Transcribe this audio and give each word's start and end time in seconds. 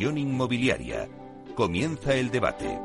inmobiliaria. 0.00 1.08
Comienza 1.54 2.14
el 2.14 2.30
debate. 2.30 2.80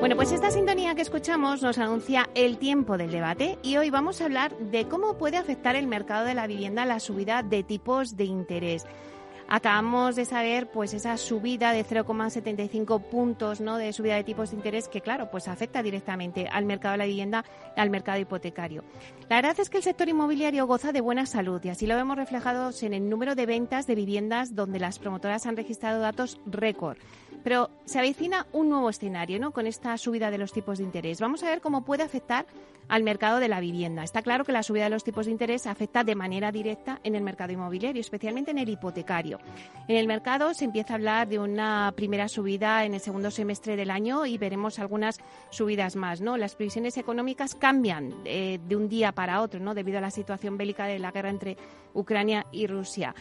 Bueno, 0.00 0.16
pues 0.16 0.32
esta 0.32 0.50
sintonía 0.50 0.94
que 0.94 1.02
escuchamos 1.02 1.62
nos 1.62 1.78
anuncia 1.78 2.28
el 2.34 2.58
tiempo 2.58 2.96
del 2.96 3.10
debate 3.10 3.58
y 3.62 3.76
hoy 3.76 3.90
vamos 3.90 4.20
a 4.20 4.26
hablar 4.26 4.56
de 4.58 4.86
cómo 4.86 5.16
puede 5.16 5.36
afectar 5.36 5.76
el 5.76 5.86
mercado 5.86 6.26
de 6.26 6.34
la 6.34 6.46
vivienda 6.46 6.84
la 6.84 7.00
subida 7.00 7.42
de 7.42 7.62
tipos 7.62 8.16
de 8.16 8.24
interés. 8.24 8.84
Acabamos 9.48 10.16
de 10.16 10.24
saber 10.24 10.68
pues 10.70 10.92
esa 10.92 11.16
subida 11.16 11.72
de 11.72 11.84
0,75 11.84 13.00
puntos 13.00 13.60
¿no? 13.60 13.76
de 13.76 13.92
subida 13.92 14.16
de 14.16 14.24
tipos 14.24 14.50
de 14.50 14.56
interés 14.56 14.88
que 14.88 15.00
claro 15.00 15.30
pues 15.30 15.46
afecta 15.46 15.82
directamente 15.82 16.48
al 16.48 16.64
mercado 16.64 16.92
de 16.92 16.98
la 16.98 17.06
vivienda, 17.06 17.44
al 17.76 17.90
mercado 17.90 18.18
hipotecario. 18.18 18.82
La 19.28 19.36
verdad 19.36 19.58
es 19.60 19.70
que 19.70 19.76
el 19.76 19.84
sector 19.84 20.08
inmobiliario 20.08 20.66
goza 20.66 20.92
de 20.92 21.00
buena 21.00 21.26
salud 21.26 21.60
y 21.64 21.68
así 21.68 21.86
lo 21.86 21.94
vemos 21.94 22.16
reflejados 22.16 22.82
en 22.82 22.92
el 22.92 23.08
número 23.08 23.36
de 23.36 23.46
ventas 23.46 23.86
de 23.86 23.94
viviendas 23.94 24.54
donde 24.54 24.80
las 24.80 24.98
promotoras 24.98 25.46
han 25.46 25.56
registrado 25.56 26.00
datos 26.00 26.40
récord. 26.46 26.98
Pero 27.46 27.70
se 27.84 28.00
avecina 28.00 28.48
un 28.52 28.70
nuevo 28.70 28.90
escenario 28.90 29.38
¿no? 29.38 29.52
con 29.52 29.68
esta 29.68 29.96
subida 29.98 30.32
de 30.32 30.38
los 30.38 30.52
tipos 30.52 30.78
de 30.78 30.84
interés. 30.84 31.20
Vamos 31.20 31.44
a 31.44 31.48
ver 31.48 31.60
cómo 31.60 31.84
puede 31.84 32.02
afectar 32.02 32.44
al 32.88 33.04
mercado 33.04 33.38
de 33.38 33.46
la 33.46 33.60
vivienda. 33.60 34.02
Está 34.02 34.22
claro 34.22 34.44
que 34.44 34.50
la 34.50 34.64
subida 34.64 34.84
de 34.84 34.90
los 34.90 35.04
tipos 35.04 35.26
de 35.26 35.32
interés 35.32 35.66
afecta 35.66 36.02
de 36.02 36.16
manera 36.16 36.50
directa 36.50 37.00
en 37.04 37.14
el 37.14 37.22
mercado 37.22 37.52
inmobiliario, 37.52 38.00
especialmente 38.00 38.50
en 38.50 38.58
el 38.58 38.68
hipotecario. 38.68 39.38
En 39.86 39.96
el 39.96 40.08
mercado 40.08 40.54
se 40.54 40.64
empieza 40.64 40.94
a 40.94 40.96
hablar 40.96 41.28
de 41.28 41.38
una 41.38 41.92
primera 41.96 42.28
subida 42.28 42.84
en 42.84 42.94
el 42.94 43.00
segundo 43.00 43.30
semestre 43.30 43.76
del 43.76 43.90
año 43.90 44.26
y 44.26 44.38
veremos 44.38 44.80
algunas 44.80 45.20
subidas 45.50 45.94
más. 45.96 46.20
¿no? 46.20 46.36
Las 46.36 46.56
previsiones 46.56 46.96
económicas 46.96 47.54
cambian 47.54 48.12
eh, 48.24 48.58
de 48.66 48.76
un 48.76 48.88
día 48.88 49.12
para 49.12 49.40
otro 49.40 49.60
¿no? 49.60 49.74
debido 49.74 49.98
a 49.98 50.00
la 50.00 50.10
situación 50.10 50.56
bélica 50.56 50.86
de 50.86 50.98
la 50.98 51.12
guerra 51.12 51.30
entre 51.30 51.56
Ucrania 51.96 52.46
y 52.52 52.66
Rusia. 52.66 53.14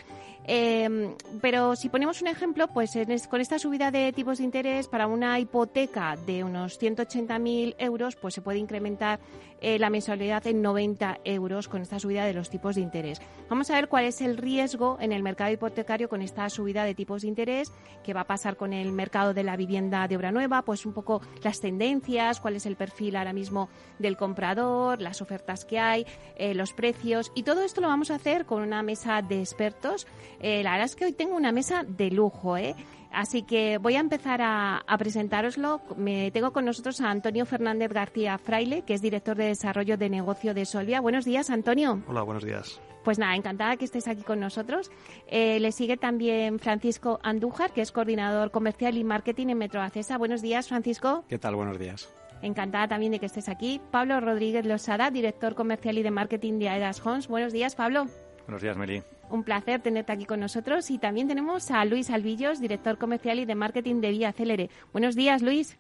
Eh, 0.47 1.15
pero 1.41 1.75
si 1.75 1.89
ponemos 1.89 2.21
un 2.21 2.27
ejemplo, 2.27 2.67
pues 2.67 2.91
con 3.29 3.41
esta 3.41 3.57
subida 3.57 3.89
de 3.89 4.13
tipos 4.13 4.37
de 4.37 4.43
interés 4.43 4.87
para 4.87 5.07
una 5.07 5.39
hipoteca 5.39 6.15
de 6.25 6.43
unos 6.43 6.79
180.000 6.79 7.75
euros, 7.79 8.15
pues 8.15 8.35
se 8.35 8.41
puede 8.41 8.59
incrementar 8.59 9.19
eh, 9.61 9.79
la 9.79 9.89
mensualidad 9.89 10.45
en 10.45 10.61
90 10.61 11.21
euros 11.23 11.67
con 11.67 11.81
esta 11.81 11.97
subida 11.97 12.25
de 12.25 12.33
los 12.33 12.49
tipos 12.49 12.75
de 12.75 12.81
interés. 12.81 13.21
Vamos 13.49 13.71
a 13.71 13.75
ver 13.75 13.87
cuál 13.87 14.05
es 14.05 14.21
el 14.21 14.37
riesgo 14.37 14.97
en 14.99 15.11
el 15.11 15.23
mercado 15.23 15.51
hipotecario 15.51 16.09
con 16.09 16.21
esta 16.21 16.49
subida 16.49 16.83
de 16.83 16.93
tipos 16.93 17.23
de 17.23 17.29
interés, 17.29 17.71
qué 18.03 18.13
va 18.13 18.21
a 18.21 18.27
pasar 18.27 18.57
con 18.57 18.73
el 18.73 18.91
mercado 18.91 19.33
de 19.33 19.43
la 19.43 19.55
vivienda 19.55 20.07
de 20.07 20.17
obra 20.17 20.31
nueva, 20.31 20.61
pues 20.61 20.85
un 20.85 20.93
poco 20.93 21.21
las 21.41 21.61
tendencias, 21.61 22.39
cuál 22.39 22.57
es 22.57 22.65
el 22.65 22.75
perfil 22.75 23.15
ahora 23.15 23.33
mismo 23.33 23.69
del 23.97 24.17
comprador, 24.17 25.01
las 25.01 25.21
ofertas 25.21 25.65
que 25.65 25.79
hay, 25.79 26.05
eh, 26.35 26.53
los 26.53 26.73
precios 26.73 27.31
y 27.33 27.43
todo 27.43 27.63
esto 27.63 27.81
lo 27.81 27.87
vamos 27.87 28.11
a 28.11 28.15
hacer 28.15 28.45
con 28.45 28.64
una 28.65 28.83
mesa 28.83 29.21
de 29.21 29.39
expertos. 29.39 30.07
Eh, 30.39 30.63
la 30.63 30.71
verdad 30.71 30.85
es 30.85 30.95
que 30.95 31.05
hoy 31.05 31.13
tengo 31.13 31.35
una 31.35 31.51
mesa 31.51 31.83
de 31.87 32.11
lujo, 32.11 32.57
¿eh? 32.57 32.75
Así 33.11 33.43
que 33.43 33.77
voy 33.77 33.95
a 33.95 34.01
empezar 34.01 34.41
a, 34.41 34.79
a 34.79 34.97
presentároslo. 34.97 35.79
Me 35.95 36.31
tengo 36.31 36.51
con 36.51 36.65
nosotros 36.65 36.99
a 36.99 37.09
Antonio 37.09 37.45
Fernández 37.45 37.93
García 37.93 38.37
Fraile, 38.37 38.81
que 38.81 38.93
es 38.93 39.01
director 39.01 39.37
de 39.37 39.45
desarrollo 39.45 39.97
de 39.97 40.09
negocio 40.09 40.53
de 40.53 40.65
Solvia. 40.65 40.99
Buenos 40.99 41.23
días, 41.23 41.49
Antonio. 41.49 42.03
Hola, 42.07 42.23
buenos 42.23 42.43
días. 42.43 42.81
Pues 43.05 43.19
nada, 43.19 43.35
encantada 43.35 43.77
que 43.77 43.85
estés 43.85 44.07
aquí 44.07 44.23
con 44.23 44.39
nosotros. 44.39 44.91
Eh, 45.27 45.59
le 45.59 45.71
sigue 45.71 45.95
también 45.95 46.59
Francisco 46.59 47.19
Andújar, 47.23 47.71
que 47.71 47.81
es 47.81 47.91
coordinador 47.91 48.51
comercial 48.51 48.97
y 48.97 49.03
marketing 49.03 49.47
en 49.49 49.59
Metroacesa. 49.59 50.17
Buenos 50.17 50.41
días, 50.41 50.67
Francisco. 50.67 51.23
¿Qué 51.29 51.37
tal? 51.37 51.55
Buenos 51.55 51.77
días. 51.79 52.09
Encantada 52.41 52.87
también 52.87 53.11
de 53.11 53.19
que 53.19 53.27
estés 53.27 53.47
aquí. 53.47 53.79
Pablo 53.91 54.19
Rodríguez 54.19 54.65
Losada, 54.65 55.09
director 55.09 55.55
comercial 55.55 55.97
y 55.99 56.03
de 56.03 56.11
marketing 56.11 56.59
de 56.59 56.69
Aedas 56.69 57.05
Homes. 57.05 57.27
Buenos 57.27 57.53
días, 57.53 57.75
Pablo. 57.75 58.07
Buenos 58.45 58.61
días, 58.61 58.77
Meli. 58.77 59.01
Un 59.29 59.43
placer 59.43 59.81
tenerte 59.81 60.11
aquí 60.11 60.25
con 60.25 60.39
nosotros. 60.39 60.91
Y 60.91 60.97
también 60.99 61.27
tenemos 61.27 61.71
a 61.71 61.83
Luis 61.85 62.11
Alvillos, 62.11 62.59
director 62.59 62.97
comercial 62.97 63.39
y 63.39 63.45
de 63.45 63.55
marketing 63.55 64.01
de 64.01 64.11
Vía 64.11 64.31
Célere. 64.33 64.69
Buenos 64.91 65.15
días, 65.15 65.41
Luis. 65.41 65.77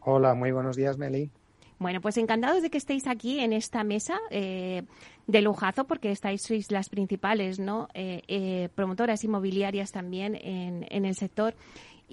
Hola, 0.00 0.34
muy 0.34 0.50
buenos 0.50 0.76
días, 0.76 0.98
Meli. 0.98 1.30
Bueno, 1.78 2.02
pues 2.02 2.18
encantados 2.18 2.60
de 2.60 2.68
que 2.68 2.76
estéis 2.76 3.06
aquí 3.06 3.40
en 3.40 3.54
esta 3.54 3.84
mesa 3.84 4.18
eh, 4.30 4.82
de 5.26 5.40
lujazo, 5.40 5.86
porque 5.86 6.10
estáis 6.10 6.42
sois 6.42 6.70
las 6.70 6.90
principales 6.90 7.58
¿no? 7.58 7.88
Eh, 7.94 8.20
eh, 8.28 8.68
promotoras 8.74 9.24
inmobiliarias 9.24 9.90
también 9.90 10.34
en, 10.34 10.86
en 10.90 11.06
el 11.06 11.14
sector. 11.14 11.54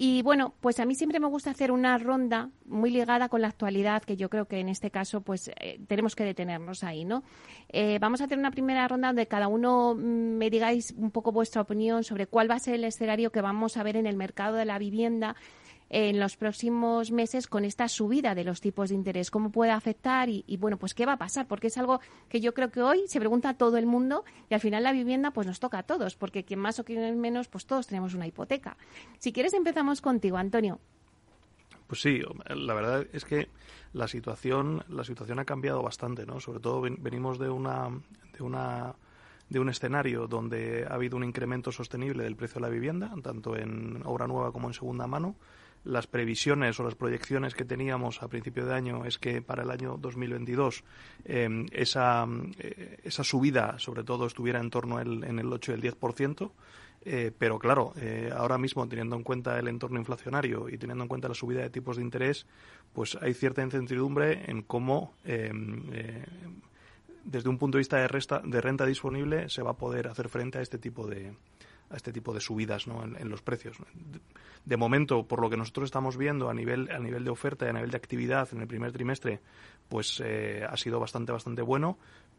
Y 0.00 0.22
bueno, 0.22 0.54
pues 0.60 0.78
a 0.78 0.86
mí 0.86 0.94
siempre 0.94 1.18
me 1.18 1.26
gusta 1.26 1.50
hacer 1.50 1.72
una 1.72 1.98
ronda 1.98 2.50
muy 2.66 2.88
ligada 2.88 3.28
con 3.28 3.42
la 3.42 3.48
actualidad, 3.48 4.04
que 4.04 4.16
yo 4.16 4.30
creo 4.30 4.46
que 4.46 4.60
en 4.60 4.68
este 4.68 4.92
caso 4.92 5.22
pues 5.22 5.50
eh, 5.58 5.80
tenemos 5.88 6.14
que 6.14 6.22
detenernos 6.22 6.84
ahí, 6.84 7.04
¿no? 7.04 7.24
Eh, 7.68 7.98
vamos 8.00 8.20
a 8.20 8.26
hacer 8.26 8.38
una 8.38 8.52
primera 8.52 8.86
ronda 8.86 9.08
donde 9.08 9.26
cada 9.26 9.48
uno 9.48 9.96
mm, 9.96 9.98
me 9.98 10.50
digáis 10.50 10.94
un 10.96 11.10
poco 11.10 11.32
vuestra 11.32 11.62
opinión 11.62 12.04
sobre 12.04 12.28
cuál 12.28 12.48
va 12.48 12.54
a 12.54 12.60
ser 12.60 12.74
el 12.74 12.84
escenario 12.84 13.32
que 13.32 13.40
vamos 13.40 13.76
a 13.76 13.82
ver 13.82 13.96
en 13.96 14.06
el 14.06 14.14
mercado 14.14 14.54
de 14.54 14.66
la 14.66 14.78
vivienda 14.78 15.34
en 15.90 16.20
los 16.20 16.36
próximos 16.36 17.10
meses 17.10 17.46
con 17.46 17.64
esta 17.64 17.88
subida 17.88 18.34
de 18.34 18.44
los 18.44 18.60
tipos 18.60 18.90
de 18.90 18.94
interés, 18.94 19.30
cómo 19.30 19.50
puede 19.50 19.70
afectar 19.70 20.28
y, 20.28 20.56
bueno, 20.58 20.76
pues 20.76 20.94
qué 20.94 21.06
va 21.06 21.14
a 21.14 21.18
pasar, 21.18 21.46
porque 21.46 21.68
es 21.68 21.78
algo 21.78 22.00
que 22.28 22.40
yo 22.40 22.54
creo 22.54 22.70
que 22.70 22.82
hoy 22.82 23.04
se 23.06 23.18
pregunta 23.18 23.54
todo 23.54 23.76
el 23.76 23.86
mundo 23.86 24.24
y 24.50 24.54
al 24.54 24.60
final 24.60 24.82
la 24.82 24.92
vivienda 24.92 25.30
pues 25.30 25.46
nos 25.46 25.60
toca 25.60 25.78
a 25.78 25.82
todos, 25.82 26.16
porque 26.16 26.44
quien 26.44 26.60
más 26.60 26.78
o 26.78 26.84
quien 26.84 27.18
menos, 27.20 27.48
pues 27.48 27.66
todos 27.66 27.86
tenemos 27.86 28.14
una 28.14 28.26
hipoteca. 28.26 28.76
Si 29.18 29.32
quieres 29.32 29.54
empezamos 29.54 30.00
contigo, 30.00 30.36
Antonio. 30.36 30.78
Pues 31.86 32.02
sí, 32.02 32.20
la 32.48 32.74
verdad 32.74 33.06
es 33.14 33.24
que 33.24 33.48
la 33.94 34.08
situación 34.08 34.84
la 34.88 35.04
situación 35.04 35.38
ha 35.38 35.46
cambiado 35.46 35.82
bastante, 35.82 36.26
¿no? 36.26 36.38
Sobre 36.38 36.60
todo 36.60 36.82
venimos 36.82 37.38
de 37.38 37.48
una 37.48 37.88
de 38.36 38.42
una 38.42 38.94
de 39.48 39.58
un 39.58 39.70
escenario 39.70 40.26
donde 40.26 40.86
ha 40.86 40.94
habido 40.94 41.16
un 41.16 41.24
incremento 41.24 41.72
sostenible 41.72 42.24
del 42.24 42.36
precio 42.36 42.56
de 42.56 42.60
la 42.60 42.68
vivienda, 42.68 43.10
tanto 43.22 43.56
en 43.56 44.02
obra 44.04 44.26
nueva 44.26 44.52
como 44.52 44.68
en 44.68 44.74
segunda 44.74 45.06
mano, 45.06 45.36
las 45.84 46.06
previsiones 46.06 46.78
o 46.80 46.84
las 46.84 46.94
proyecciones 46.94 47.54
que 47.54 47.64
teníamos 47.64 48.22
a 48.22 48.28
principio 48.28 48.66
de 48.66 48.74
año 48.74 49.04
es 49.04 49.18
que 49.18 49.42
para 49.42 49.62
el 49.62 49.70
año 49.70 49.96
2022 49.98 50.84
eh, 51.24 51.66
esa, 51.72 52.26
esa 53.04 53.24
subida, 53.24 53.78
sobre 53.78 54.04
todo, 54.04 54.26
estuviera 54.26 54.60
en 54.60 54.70
torno 54.70 55.00
el, 55.00 55.24
en 55.24 55.38
el 55.38 55.52
8 55.52 55.72
y 55.72 55.74
el 55.74 55.82
10%. 55.82 56.50
Eh, 57.02 57.32
pero 57.36 57.58
claro, 57.58 57.92
eh, 57.96 58.30
ahora 58.36 58.58
mismo 58.58 58.86
teniendo 58.88 59.16
en 59.16 59.22
cuenta 59.22 59.58
el 59.58 59.68
entorno 59.68 59.98
inflacionario 59.98 60.68
y 60.68 60.78
teniendo 60.78 61.04
en 61.04 61.08
cuenta 61.08 61.28
la 61.28 61.34
subida 61.34 61.62
de 61.62 61.70
tipos 61.70 61.96
de 61.96 62.02
interés, 62.02 62.46
pues 62.92 63.16
hay 63.20 63.34
cierta 63.34 63.62
incertidumbre 63.62 64.50
en 64.50 64.62
cómo, 64.62 65.14
eh, 65.24 65.50
eh 65.92 66.24
desde 67.24 67.50
un 67.50 67.58
punto 67.58 67.76
de 67.76 67.80
vista 67.80 67.98
de, 67.98 68.08
resta, 68.08 68.40
de 68.42 68.60
renta 68.60 68.86
disponible, 68.86 69.50
se 69.50 69.62
va 69.62 69.72
a 69.72 69.76
poder 69.76 70.08
hacer 70.08 70.30
frente 70.30 70.58
a 70.58 70.62
este 70.62 70.78
tipo 70.78 71.06
de, 71.06 71.34
a 71.90 71.96
este 71.96 72.12
tipo 72.12 72.34
de 72.34 72.40
subidas 72.40 72.86
¿no? 72.86 73.02
en, 73.02 73.28
los 73.28 73.42
precios. 73.42 73.76
De 74.64 74.76
momento, 74.76 75.26
por 75.26 75.40
lo 75.40 75.48
que 75.48 75.56
nosotros 75.56 75.86
estamos 75.86 76.16
viendo 76.16 76.50
a 76.50 76.54
nivel, 76.54 76.90
a 76.90 76.98
nivel 76.98 77.24
de 77.24 77.30
oferta 77.30 77.66
y 77.66 77.68
a 77.70 77.72
nivel 77.72 77.90
de 77.90 77.96
actividad 77.96 78.48
en 78.52 78.60
el 78.60 78.66
primer 78.66 78.92
trimestre, 78.92 79.40
pues 79.88 80.22
eh, 80.24 80.64
ha 80.68 80.76
sido 80.76 81.00
bastante, 81.00 81.32
bastante 81.32 81.62
bueno, 81.62 81.98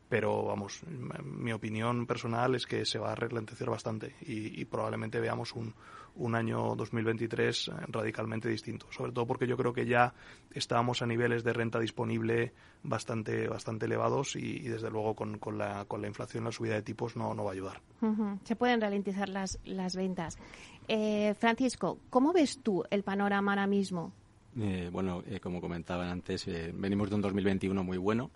pero 0.09 0.43
vamos, 0.43 0.81
mi 1.23 1.53
opinión 1.53 2.07
personal 2.07 2.55
es 2.55 2.65
que 2.65 2.83
se 2.83 2.97
va 2.97 3.11
a 3.11 3.15
relentecer 3.15 3.69
bastante 3.69 4.15
y, 4.21 4.59
y 4.59 4.65
probablemente 4.65 5.19
veamos 5.19 5.53
un, 5.53 5.73
un, 6.15 6.35
año 6.35 6.75
2023 6.75 7.71
radicalmente 7.87 8.49
distinto, 8.49 8.87
sobre 8.91 9.11
todo 9.11 9.27
porque 9.27 9.45
yo 9.45 9.55
creo 9.55 9.71
que 9.71 9.85
ya 9.85 10.13
estábamos 10.51 11.03
a 11.03 11.05
niveles 11.05 11.43
de 11.43 11.53
renta 11.53 11.79
disponible 11.79 12.53
bastante 12.81 13.47
bastante 13.47 13.85
elevados 13.85 14.35
y, 14.35 14.57
y 14.57 14.67
desde 14.67 14.89
luego 14.89 15.15
con, 15.15 15.37
con, 15.37 15.59
la, 15.59 15.85
con 15.85 16.01
la 16.01 16.07
inflación 16.07 16.43
la 16.43 16.51
subida 16.51 16.73
de 16.73 16.81
tipos 16.81 17.15
no, 17.15 17.35
no 17.35 17.43
va 17.43 17.51
a 17.51 17.53
ayudar. 17.53 17.81
Uh 18.01 18.07
-huh. 18.07 18.39
Se 18.43 18.55
pueden 18.55 18.81
ralentizar 18.81 19.29
las, 19.29 19.59
las 19.63 19.95
ventas. 19.95 20.39
Eh, 20.87 21.35
Francisco, 21.37 21.99
¿cómo 22.09 22.33
ves 22.33 22.61
tú 22.63 22.83
el 22.89 23.03
panorama 23.03 23.51
ahora 23.51 23.67
mismo? 23.67 24.11
Eh, 24.59 24.89
bueno, 24.91 25.23
eh, 25.27 25.39
como 25.39 25.61
comentaban 25.61 26.09
antes, 26.09 26.47
eh, 26.47 26.73
venimos 26.75 27.09
de 27.09 27.15
un 27.15 27.21
2021 27.21 27.83
muy 27.83 27.97
bueno 27.97 28.31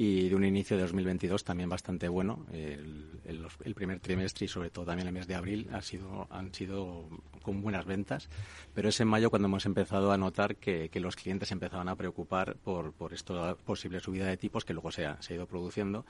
y 0.00 0.28
de 0.28 0.36
un 0.36 0.44
inicio 0.44 0.76
de 0.76 0.84
2022 0.84 1.42
también 1.42 1.68
bastante 1.68 2.08
bueno. 2.08 2.46
El, 2.52 3.74
primer 3.74 3.98
trimestre 3.98 4.46
y 4.46 4.48
sobre 4.48 4.70
todo 4.70 4.86
también 4.86 5.08
el 5.08 5.12
mes 5.12 5.26
de 5.26 5.34
abril 5.34 5.68
ha 5.72 5.82
sido, 5.82 6.28
han 6.30 6.54
sido 6.54 7.08
con 7.42 7.60
buenas 7.62 7.84
ventas, 7.84 8.28
pero 8.74 8.88
es 8.88 9.00
en 9.00 9.08
mayo 9.08 9.28
cuando 9.28 9.46
hemos 9.46 9.66
empezado 9.66 10.12
a 10.12 10.16
notar 10.16 10.56
que, 10.56 10.88
que 10.88 11.00
los 11.00 11.16
clientes 11.16 11.50
empezaban 11.50 11.88
a 11.88 11.96
preocupar 11.96 12.56
por, 12.56 12.92
por 12.92 13.12
esta 13.12 13.56
posible 13.56 13.98
subida 13.98 14.26
de 14.26 14.36
tipos 14.36 14.64
que 14.64 14.72
luego 14.72 14.92
se 14.92 15.04
ha, 15.04 15.20
se 15.20 15.32
ha 15.32 15.36
ido 15.36 15.46
produciendo 15.46 16.04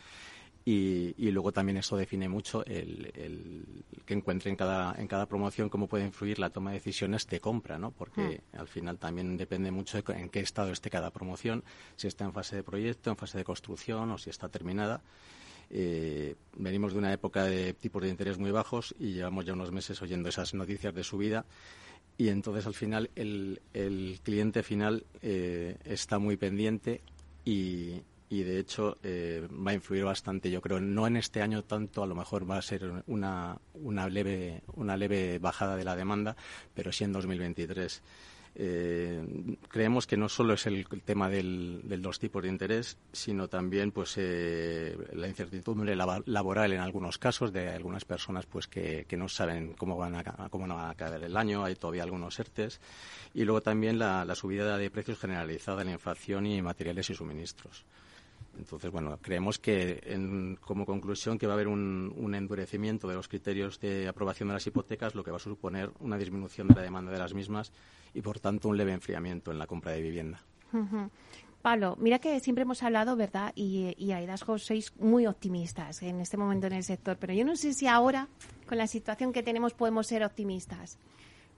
y, 0.64 1.14
y, 1.16 1.30
luego 1.30 1.52
también 1.52 1.78
eso 1.78 1.96
define 1.96 2.28
mucho 2.28 2.64
el, 2.66 3.10
el, 3.14 3.84
que 4.04 4.14
encuentre 4.14 4.50
en 4.50 4.56
cada, 4.56 4.94
en 5.00 5.06
cada 5.06 5.26
promoción 5.26 5.70
cómo 5.70 5.86
puede 5.86 6.04
influir 6.04 6.38
la 6.38 6.50
toma 6.50 6.70
de 6.70 6.78
decisiones 6.78 7.26
de 7.26 7.40
compra, 7.40 7.78
¿no? 7.78 7.90
Porque 7.90 8.42
mm. 8.52 8.58
al 8.58 8.68
final 8.68 8.98
también 8.98 9.36
depende 9.36 9.70
mucho 9.70 10.00
de 10.00 10.12
en 10.14 10.28
qué 10.28 10.40
estado 10.40 10.70
esté 10.70 10.90
cada 10.90 11.10
promoción, 11.10 11.64
si 11.96 12.06
está 12.06 12.24
en 12.24 12.32
fase 12.32 12.56
de 12.56 12.62
proyecto, 12.62 13.10
en 13.10 13.16
fase 13.16 13.38
de 13.38 13.44
construcción 13.44 14.10
o 14.10 14.18
si 14.18 14.28
está 14.30 14.48
terminada. 14.48 15.02
Eh, 15.70 16.34
venimos 16.56 16.92
de 16.92 16.98
una 16.98 17.12
época 17.12 17.44
de 17.44 17.74
tipos 17.74 18.02
de 18.02 18.08
interés 18.08 18.38
muy 18.38 18.50
bajos 18.50 18.94
y 18.98 19.12
llevamos 19.12 19.44
ya 19.44 19.52
unos 19.52 19.72
meses 19.72 20.00
oyendo 20.00 20.28
esas 20.28 20.54
noticias 20.54 20.94
de 20.94 21.04
subida 21.04 21.44
y 22.16 22.28
entonces 22.30 22.66
al 22.66 22.74
final 22.74 23.10
el, 23.14 23.62
el 23.74 24.18
cliente 24.22 24.62
final 24.62 25.04
eh, 25.22 25.76
está 25.84 26.18
muy 26.18 26.36
pendiente 26.36 27.00
y, 27.44 28.02
y 28.30 28.42
de 28.42 28.58
hecho 28.58 28.96
eh, 29.02 29.46
va 29.50 29.70
a 29.70 29.74
influir 29.74 30.04
bastante 30.04 30.50
yo 30.50 30.60
creo. 30.60 30.80
No 30.80 31.06
en 31.06 31.16
este 31.16 31.42
año 31.42 31.64
tanto 31.64 32.02
a 32.02 32.06
lo 32.06 32.14
mejor 32.14 32.48
va 32.48 32.58
a 32.58 32.62
ser 32.62 33.02
una, 33.06 33.58
una 33.74 34.08
leve 34.08 34.62
una 34.74 34.96
leve 34.96 35.38
bajada 35.38 35.76
de 35.76 35.84
la 35.84 35.96
demanda 35.96 36.36
pero 36.74 36.92
sí 36.92 37.04
en 37.04 37.12
2023 37.12 38.02
eh, 38.60 39.56
creemos 39.68 40.08
que 40.08 40.16
no 40.16 40.28
solo 40.28 40.54
es 40.54 40.66
el, 40.66 40.84
tema 41.04 41.28
del, 41.30 41.82
de 41.84 41.96
los 41.96 42.18
tipos 42.18 42.42
de 42.42 42.48
interés, 42.48 42.98
sino 43.12 43.46
también 43.46 43.92
pues 43.92 44.14
eh, 44.16 44.96
la 45.12 45.28
incertidumbre 45.28 45.94
laboral 45.94 46.72
en 46.72 46.80
algunos 46.80 47.18
casos 47.18 47.52
de 47.52 47.68
algunas 47.68 48.04
personas 48.04 48.46
pues 48.46 48.66
que, 48.66 49.06
no 49.16 49.28
saben 49.28 49.74
cómo 49.74 49.96
van 49.96 50.16
a 50.16 50.48
cómo 50.50 50.66
van 50.66 50.90
a 50.90 50.94
caer 50.96 51.22
el 51.22 51.36
año, 51.36 51.64
hay 51.64 51.76
todavía 51.76 52.02
algunos 52.02 52.38
ERTES. 52.40 52.80
Y 53.32 53.44
luego 53.44 53.60
también 53.60 53.96
la, 53.96 54.34
subida 54.34 54.76
de 54.76 54.90
precios 54.90 55.20
generalizada, 55.20 55.84
la 55.84 55.92
inflación 55.92 56.46
y 56.46 56.60
materiales 56.60 57.10
y 57.10 57.14
suministros. 57.14 57.84
Entonces, 58.58 58.90
bueno, 58.90 59.18
creemos 59.22 59.58
que 59.58 60.00
como 60.60 60.84
conclusión 60.84 61.38
que 61.38 61.46
va 61.46 61.52
a 61.52 61.56
haber 61.56 61.68
un, 61.68 62.34
endurecimiento 62.34 63.08
de 63.08 63.14
los 63.14 63.28
criterios 63.28 63.78
de 63.80 64.08
aprobación 64.08 64.48
de 64.48 64.54
las 64.54 64.66
hipotecas, 64.66 65.14
lo 65.14 65.24
que 65.24 65.30
va 65.30 65.36
a 65.36 65.40
suponer 65.40 65.90
una 66.00 66.18
disminución 66.18 66.68
de 66.68 66.74
la 66.74 66.82
demanda 66.82 67.12
de 67.12 67.18
las 67.18 67.34
mismas 67.34 67.72
y, 68.12 68.20
por 68.20 68.40
tanto, 68.40 68.68
un 68.68 68.76
leve 68.76 68.92
enfriamiento 68.92 69.52
en 69.52 69.58
la 69.58 69.66
compra 69.66 69.92
de 69.92 70.02
vivienda. 70.02 70.42
Pablo, 71.62 71.96
mira 71.98 72.18
que 72.18 72.38
siempre 72.40 72.62
hemos 72.62 72.82
hablado, 72.82 73.16
¿verdad? 73.16 73.52
Y, 73.54 73.94
y 73.96 74.12
a 74.12 74.22
Hidasco 74.22 74.58
sois 74.58 74.92
muy 74.98 75.26
optimistas 75.26 76.02
en 76.02 76.20
este 76.20 76.36
momento 76.36 76.66
en 76.66 76.74
el 76.74 76.84
sector, 76.84 77.16
pero 77.18 77.32
yo 77.32 77.44
no 77.44 77.56
sé 77.56 77.74
si 77.74 77.86
ahora, 77.86 78.28
con 78.66 78.78
la 78.78 78.86
situación 78.86 79.32
que 79.32 79.42
tenemos, 79.42 79.72
podemos 79.74 80.06
ser 80.06 80.24
optimistas. 80.24 80.98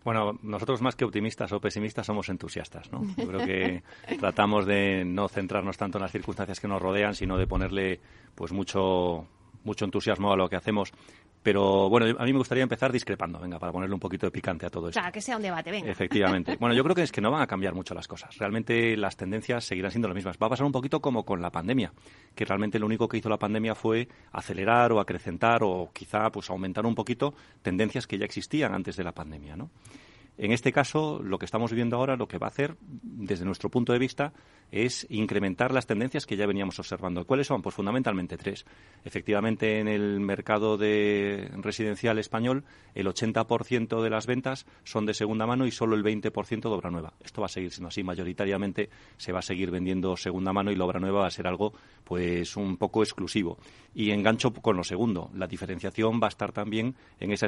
Bueno, 0.05 0.39
nosotros 0.43 0.81
más 0.81 0.97
que 0.97 1.05
optimistas 1.05 1.53
o 1.53 1.61
pesimistas 1.61 2.07
somos 2.07 2.29
entusiastas, 2.29 2.91
¿no? 2.91 3.03
Yo 3.17 3.27
creo 3.27 3.47
que 3.47 3.83
tratamos 4.19 4.65
de 4.67 5.05
no 5.05 5.29
centrarnos 5.29 5.77
tanto 5.77 5.99
en 5.99 6.03
las 6.03 6.13
circunstancias 6.13 6.59
que 6.59 6.69
nos 6.69 6.81
rodean, 6.81 7.15
sino 7.15 7.37
de 7.37 7.47
ponerle 7.47 8.01
pues 8.35 8.53
mucho 8.53 9.27
mucho 9.63 9.85
entusiasmo 9.85 10.33
a 10.33 10.37
lo 10.37 10.49
que 10.49 10.57
hacemos. 10.57 10.93
Pero 11.43 11.89
bueno, 11.89 12.07
a 12.19 12.25
mí 12.25 12.33
me 12.33 12.39
gustaría 12.39 12.63
empezar 12.63 12.93
discrepando, 12.93 13.39
venga, 13.39 13.59
para 13.59 13.73
ponerle 13.73 13.95
un 13.95 14.01
poquito 14.01 14.27
de 14.27 14.31
picante 14.31 14.67
a 14.67 14.71
todo 14.71 14.89
esto. 14.89 15.01
Claro, 15.01 15.13
que 15.13 15.23
sea 15.23 15.37
un 15.37 15.43
debate, 15.43 15.71
venga. 15.71 15.91
Efectivamente. 15.91 16.57
Bueno, 16.61 16.75
yo 16.75 16.83
creo 16.83 16.95
que 16.95 17.03
es 17.03 17.13
que 17.13 17.23
no 17.23 17.31
van 17.31 17.41
a 17.41 17.47
cambiar 17.47 17.75
mucho 17.75 17.95
las 17.95 18.07
cosas. 18.07 18.37
Realmente 18.37 18.95
las 18.97 19.17
tendencias 19.17 19.65
seguirán 19.65 19.91
siendo 19.91 20.09
las 20.09 20.15
mismas. 20.15 20.37
Va 20.37 20.47
a 20.47 20.51
pasar 20.51 20.67
un 20.67 20.73
poquito 20.73 21.01
como 21.01 21.25
con 21.25 21.41
la 21.41 21.51
pandemia, 21.51 21.93
que 22.35 22.45
realmente 22.45 22.79
lo 22.79 22.85
único 22.85 23.09
que 23.09 23.17
hizo 23.17 23.31
la 23.31 23.39
pandemia 23.39 23.75
fue 23.75 24.09
acelerar 24.33 24.93
o 24.93 25.01
acrecentar 25.01 25.63
o 25.63 25.91
quizá 25.93 26.31
pues 26.31 26.51
aumentar 26.51 26.85
un 26.85 26.95
poquito 26.95 27.33
tendencias 27.63 28.07
que 28.07 28.19
ya 28.19 28.27
existían 28.27 28.75
antes 28.75 28.97
de 28.97 29.05
la 29.05 29.13
pandemia, 29.13 29.57
¿no? 29.57 29.71
En 30.43 30.53
este 30.53 30.73
caso, 30.73 31.21
lo 31.23 31.39
que 31.39 31.45
estamos 31.45 31.71
viviendo 31.71 31.97
ahora, 31.97 32.17
lo 32.17 32.27
que 32.27 32.39
va 32.39 32.47
a 32.47 32.49
hacer, 32.49 32.75
desde 32.81 33.45
nuestro 33.45 33.69
punto 33.69 33.93
de 33.93 33.99
vista, 33.99 34.33
es 34.71 35.07
incrementar 35.11 35.71
las 35.71 35.87
tendencias 35.87 36.25
que 36.25 36.37
ya 36.37 36.47
veníamos 36.47 36.79
observando. 36.79 37.27
¿Cuáles 37.27 37.47
son? 37.47 37.61
Pues 37.61 37.75
fundamentalmente 37.75 38.39
tres. 38.39 38.65
Efectivamente, 39.05 39.81
en 39.81 39.89
el 39.89 40.19
mercado 40.21 40.79
de 40.79 41.51
residencial 41.57 42.19
español, 42.19 42.65
el 42.95 43.07
80% 43.07 44.03
de 44.03 44.09
las 44.09 44.27
ventas 44.27 44.65
son 44.83 45.05
de 45.05 45.13
segunda 45.13 45.47
mano 45.47 45.67
y 45.67 45.73
solo 45.73 45.95
el 45.95 46.03
20% 46.03 46.63
de 46.63 46.69
obra 46.69 46.91
nueva. 46.91 47.13
Esto 47.23 47.43
va 47.43 47.47
a 47.47 47.51
seguir 47.51 47.71
siendo 47.71 47.89
así. 47.89 48.03
Mayoritariamente 48.03 48.89
se 49.19 49.33
va 49.33 49.41
a 49.41 49.43
seguir 49.43 49.71
vendiendo 49.71 50.17
segunda 50.17 50.55
mano 50.55 50.73
y 50.73 50.77
la 50.77 50.87
obra 50.87 51.01
nueva 51.01 51.21
va 51.21 51.27
a 51.27 51.31
ser 51.31 51.49
algo, 51.49 51.75
pues, 52.05 52.57
un 52.57 52.79
poco 52.79 53.03
exclusivo. 53.03 53.59
Y 53.95 54.11
engancho 54.13 54.55
con 54.55 54.79
lo 54.79 54.85
segundo. 54.85 55.31
La 55.35 55.47
diferenciación 55.47 56.19
va 56.19 56.29
a 56.29 56.31
estar 56.31 56.53
también 56.53 56.95
en 57.19 57.33
esa, 57.33 57.47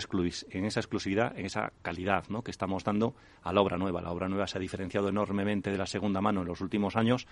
en 0.51 0.65
esa 0.67 0.81
exclusividad, 0.81 1.39
en 1.39 1.47
esa 1.47 1.73
calidad, 1.81 2.25
¿no? 2.29 2.43
Que 2.43 2.51
estamos 2.51 2.82
dando 2.85 3.15
a 3.43 3.53
la 3.53 3.61
obra 3.61 3.77
nueva. 3.77 4.01
La 4.01 4.11
obra 4.11 4.29
nueva 4.29 4.47
se 4.47 4.59
ha 4.59 4.61
diferenciado 4.61 5.09
enormemente 5.09 5.71
de 5.71 5.79
la 5.79 5.87
segunda 5.87 6.21
mano 6.21 6.43
en 6.43 6.49
los 6.49 6.61
últimos 6.61 6.97
años. 6.97 7.27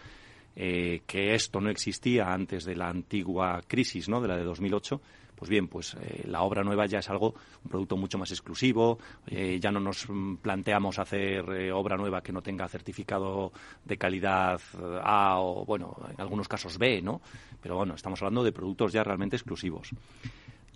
Eh, 0.57 1.03
que 1.07 1.35
esto 1.35 1.61
no 1.61 1.71
existía 1.71 2.33
antes 2.33 2.65
de 2.65 2.75
la 2.75 2.89
antigua 2.89 3.61
crisis, 3.67 4.09
¿no? 4.09 4.21
de 4.21 4.29
la 4.29 4.37
de 4.37 4.43
2008, 4.43 5.01
pues 5.37 5.49
bien, 5.49 5.69
pues 5.69 5.97
eh, 6.01 6.25
la 6.27 6.43
obra 6.43 6.65
nueva 6.65 6.87
ya 6.87 6.99
es 6.99 7.09
algo, 7.09 7.35
un 7.65 7.71
producto 7.71 7.97
mucho 7.97 8.19
más 8.19 8.31
exclusivo, 8.33 8.99
eh, 9.29 9.59
ya 9.61 9.71
no 9.71 9.79
nos 9.79 10.09
planteamos 10.43 10.99
hacer 10.99 11.73
obra 11.73 11.97
nueva 11.97 12.21
que 12.21 12.33
no 12.33 12.43
tenga 12.43 12.69
certificado 12.69 13.53
de 13.85 13.97
calidad 13.97 14.61
A 15.03 15.39
o, 15.41 15.65
bueno, 15.65 15.97
en 16.13 16.21
algunos 16.21 16.49
casos 16.49 16.77
B, 16.79 17.01
¿no? 17.01 17.21
Pero 17.63 17.77
bueno, 17.77 17.95
estamos 17.95 18.21
hablando 18.21 18.43
de 18.43 18.53
productos 18.53 18.93
ya 18.93 19.05
realmente 19.05 19.37
exclusivos. 19.37 19.91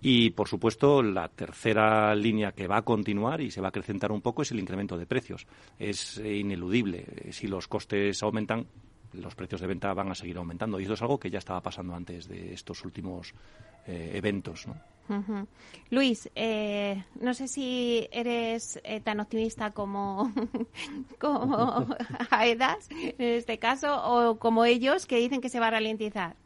Y, 0.06 0.28
por 0.32 0.48
supuesto, 0.48 1.02
la 1.02 1.30
tercera 1.30 2.14
línea 2.14 2.52
que 2.52 2.66
va 2.66 2.76
a 2.76 2.82
continuar 2.82 3.40
y 3.40 3.50
se 3.50 3.62
va 3.62 3.68
a 3.68 3.70
acrecentar 3.70 4.12
un 4.12 4.20
poco 4.20 4.42
es 4.42 4.50
el 4.50 4.60
incremento 4.60 4.98
de 4.98 5.06
precios. 5.06 5.46
Es 5.78 6.18
ineludible. 6.18 7.32
Si 7.32 7.46
los 7.46 7.68
costes 7.68 8.22
aumentan, 8.22 8.66
los 9.14 9.34
precios 9.34 9.62
de 9.62 9.66
venta 9.66 9.94
van 9.94 10.10
a 10.10 10.14
seguir 10.14 10.36
aumentando. 10.36 10.78
Y 10.78 10.84
eso 10.84 10.92
es 10.92 11.00
algo 11.00 11.18
que 11.18 11.30
ya 11.30 11.38
estaba 11.38 11.62
pasando 11.62 11.94
antes 11.94 12.28
de 12.28 12.52
estos 12.52 12.84
últimos 12.84 13.32
eh, 13.86 14.10
eventos. 14.12 14.66
¿no? 14.66 15.48
Luis, 15.88 16.28
eh, 16.34 17.02
no 17.18 17.32
sé 17.32 17.48
si 17.48 18.06
eres 18.12 18.78
eh, 18.84 19.00
tan 19.00 19.20
optimista 19.20 19.70
como, 19.70 20.30
como 21.18 21.86
Aedas 22.30 22.90
en 22.90 23.14
este 23.38 23.58
caso 23.58 24.04
o 24.04 24.38
como 24.38 24.66
ellos 24.66 25.06
que 25.06 25.16
dicen 25.16 25.40
que 25.40 25.48
se 25.48 25.60
va 25.60 25.68
a 25.68 25.70
ralentizar. 25.70 26.36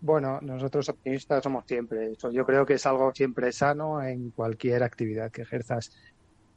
Bueno, 0.00 0.38
nosotros 0.42 0.88
optimistas 0.88 1.42
somos 1.42 1.64
siempre. 1.66 2.12
Yo 2.32 2.46
creo 2.46 2.64
que 2.64 2.74
es 2.74 2.86
algo 2.86 3.12
siempre 3.12 3.50
sano 3.52 4.00
en 4.02 4.30
cualquier 4.30 4.84
actividad 4.84 5.32
que 5.32 5.42
ejerzas 5.42 5.90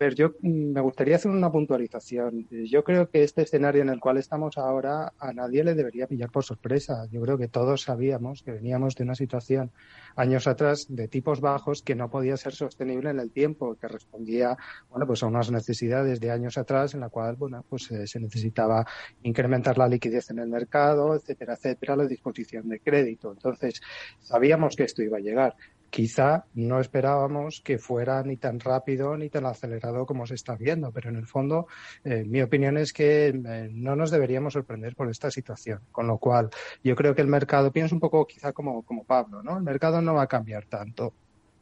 ver, 0.02 0.16
yo 0.16 0.30
mm, 0.42 0.74
me 0.74 0.82
gustaría 0.82 1.16
hacer 1.16 1.32
una 1.32 1.52
puntualización. 1.52 2.48
Yo 2.50 2.84
creo 2.84 3.10
que 3.10 3.24
este 3.24 3.44
escenario 3.44 3.82
en 3.84 3.90
el 3.90 4.00
cual 4.00 4.18
estamos 4.18 4.58
ahora 4.58 5.14
a 5.20 5.32
nadie 5.32 5.64
le 5.64 5.76
debería 5.76 6.08
pillar 6.08 6.32
por 6.32 6.44
sorpresa. 6.44 7.08
Yo 7.12 7.22
creo 7.22 7.38
que 7.38 7.48
todos 7.48 7.84
sabíamos 7.84 8.42
que 8.44 8.52
veníamos 8.52 8.96
de 8.96 9.04
una 9.04 9.16
situación 9.16 9.72
años 10.16 10.48
atrás 10.48 10.88
de 10.90 11.08
tipos 11.08 11.40
bajos 11.40 11.84
que 11.84 11.96
no 11.96 12.10
podía 12.10 12.36
ser 12.36 12.54
sostenible 12.54 13.12
en 13.12 13.20
el 13.20 13.32
tiempo, 13.32 13.76
que 13.76 13.88
respondía, 13.88 14.58
bueno, 14.90 15.06
pues 15.06 15.22
a 15.24 15.28
unas 15.28 15.52
necesidades 15.52 16.20
de 16.20 16.32
años 16.32 16.58
atrás 16.58 16.94
en 16.96 17.02
la 17.02 17.10
cual, 17.10 17.36
bueno, 17.36 17.64
pues 17.70 17.92
eh, 17.92 18.08
se 18.08 18.20
necesitaba 18.20 18.86
incrementar 19.22 19.78
la 19.78 19.88
liquidez 19.88 20.32
en 20.32 20.40
el 20.40 20.48
mercado, 20.48 21.16
etcétera, 21.16 21.54
etcétera, 21.54 21.96
la 21.96 22.08
disposición 22.08 22.68
de 22.70 22.80
crédito. 22.80 23.32
Entonces, 23.32 23.82
sabíamos 24.20 24.76
que 24.76 24.84
esto 24.84 25.04
iba 25.04 25.18
a 25.18 25.22
llegar 25.22 25.56
quizá 25.92 26.46
no 26.56 26.80
esperábamos 26.80 27.62
que 27.64 27.78
fuera 27.78 28.24
ni 28.24 28.38
tan 28.38 28.60
rápido 28.60 29.18
ni 29.18 29.30
tan 29.30 29.46
acelerado 29.46 30.06
como 30.06 30.26
se 30.26 30.36
está 30.36 30.56
viendo, 30.56 30.92
pero 30.92 31.10
en 31.10 31.18
el 31.18 31.28
fondo 31.28 31.68
eh, 32.04 32.24
mi 32.26 32.42
opinión 32.42 32.78
es 32.78 32.94
que 32.94 33.28
eh, 33.28 33.70
no 33.72 33.96
nos 33.96 34.10
deberíamos 34.10 34.54
sorprender 34.54 34.96
por 34.96 35.10
esta 35.10 35.30
situación, 35.30 35.82
con 35.92 36.08
lo 36.08 36.18
cual 36.18 36.50
yo 36.84 36.96
creo 36.96 37.14
que 37.14 37.22
el 37.22 37.28
mercado, 37.28 37.72
pienso 37.72 37.94
un 37.94 38.02
poco 38.02 38.26
quizá 38.26 38.54
como, 38.54 38.84
como 38.84 39.04
Pablo, 39.04 39.44
¿no? 39.44 39.58
El 39.58 39.64
mercado 39.64 40.02
no 40.02 40.14
va 40.16 40.24
a 40.24 40.28
cambiar 40.28 40.66
tanto. 40.66 41.14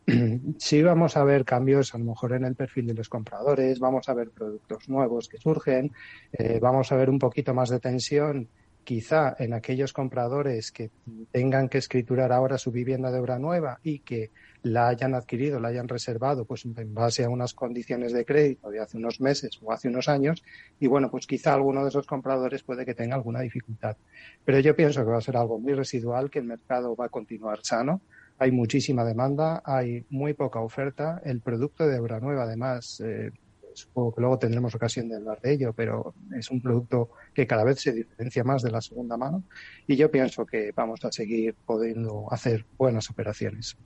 sí 0.58 0.84
vamos 0.84 1.18
a 1.18 1.24
ver 1.24 1.44
cambios 1.44 1.94
a 1.96 1.98
lo 1.98 2.06
mejor 2.06 2.34
en 2.34 2.46
el 2.46 2.56
perfil 2.56 2.88
de 2.88 2.94
los 2.94 3.10
compradores, 3.10 3.80
vamos 3.80 4.08
a 4.10 4.14
ver 4.14 4.30
productos 4.30 4.88
nuevos 4.90 5.28
que 5.28 5.40
surgen, 5.40 5.92
eh, 6.34 6.60
vamos 6.62 6.92
a 6.92 6.96
ver 6.96 7.10
un 7.10 7.20
poquito 7.20 7.54
más 7.54 7.70
de 7.70 7.80
tensión 7.80 8.48
quizá 8.84 9.36
en 9.40 9.54
aquellos 9.54 9.94
compradores 9.94 10.72
que 10.72 10.90
tengan 11.32 11.70
que 11.70 11.78
escriturar 11.78 12.32
ahora 12.32 12.58
su 12.58 12.72
vivienda 12.72 13.12
de 13.12 13.20
obra 13.20 13.38
nueva 13.38 13.80
y 13.84 14.00
que 14.00 14.32
la 14.64 14.88
hayan 14.90 15.14
adquirido, 15.14 15.60
la 15.60 15.70
hayan 15.70 15.88
reservado, 15.88 16.46
pues 16.46 16.66
en 16.66 16.94
base 16.94 17.24
a 17.24 17.30
unas 17.30 17.54
condiciones 17.54 18.12
de 18.14 18.26
crédito 18.26 18.70
de 18.70 18.80
hace 18.80 18.98
unos 18.98 19.22
meses 19.22 19.60
o 19.62 19.72
hace 19.72 19.88
unos 19.88 20.10
años, 20.10 20.44
y 20.80 20.88
bueno, 20.88 21.10
pues 21.10 21.28
quizá 21.28 21.54
alguno 21.54 21.84
de 21.84 21.90
esos 21.90 22.06
compradores 22.06 22.64
puede 22.64 22.86
que 22.86 22.94
tenga 22.94 23.16
alguna 23.16 23.42
dificultad. 23.42 23.96
Pero 24.44 24.60
yo 24.60 24.76
pienso 24.76 25.04
que 25.04 25.12
va 25.12 25.18
a 25.18 25.22
ser 25.22 25.38
algo 25.38 25.60
muy 25.60 25.74
residual, 25.74 26.30
que 26.30 26.40
el 26.40 26.46
mercado 26.46 26.96
va 26.96 27.06
a 27.06 27.10
continuar 27.10 27.60
sano, 27.64 28.02
hay 28.38 28.52
muchísima 28.52 29.04
demanda, 29.04 29.62
hay 29.66 30.06
muy 30.10 30.34
poca 30.34 30.62
oferta, 30.62 31.22
el 31.26 31.42
producto 31.42 31.88
de 31.88 32.00
obra 32.00 32.20
nueva 32.20 32.44
además 32.44 33.02
eh, 33.02 33.32
supongo 33.80 34.14
que 34.14 34.22
luego 34.22 34.40
tendremos 34.40 34.74
ocasión 34.76 35.10
de 35.10 35.16
hablar 35.16 35.40
de 35.42 35.54
ello, 35.54 35.74
pero 35.74 36.14
es 36.38 36.50
un 36.52 36.62
producto 36.62 37.10
que 37.34 37.48
cada 37.48 37.64
vez 37.64 37.82
se 37.82 37.94
diferencia 37.94 38.44
más 38.44 38.62
de 38.62 38.72
la 38.72 38.82
segunda 38.82 39.18
mano 39.18 39.44
y 39.88 39.96
yo 39.96 40.12
pienso 40.12 40.46
que 40.46 40.72
vamos 40.76 41.04
a 41.06 41.12
seguir 41.12 41.56
pudiendo 41.66 42.28
hacer 42.32 42.66
buenas 42.78 43.10
operaciones. 43.10 43.78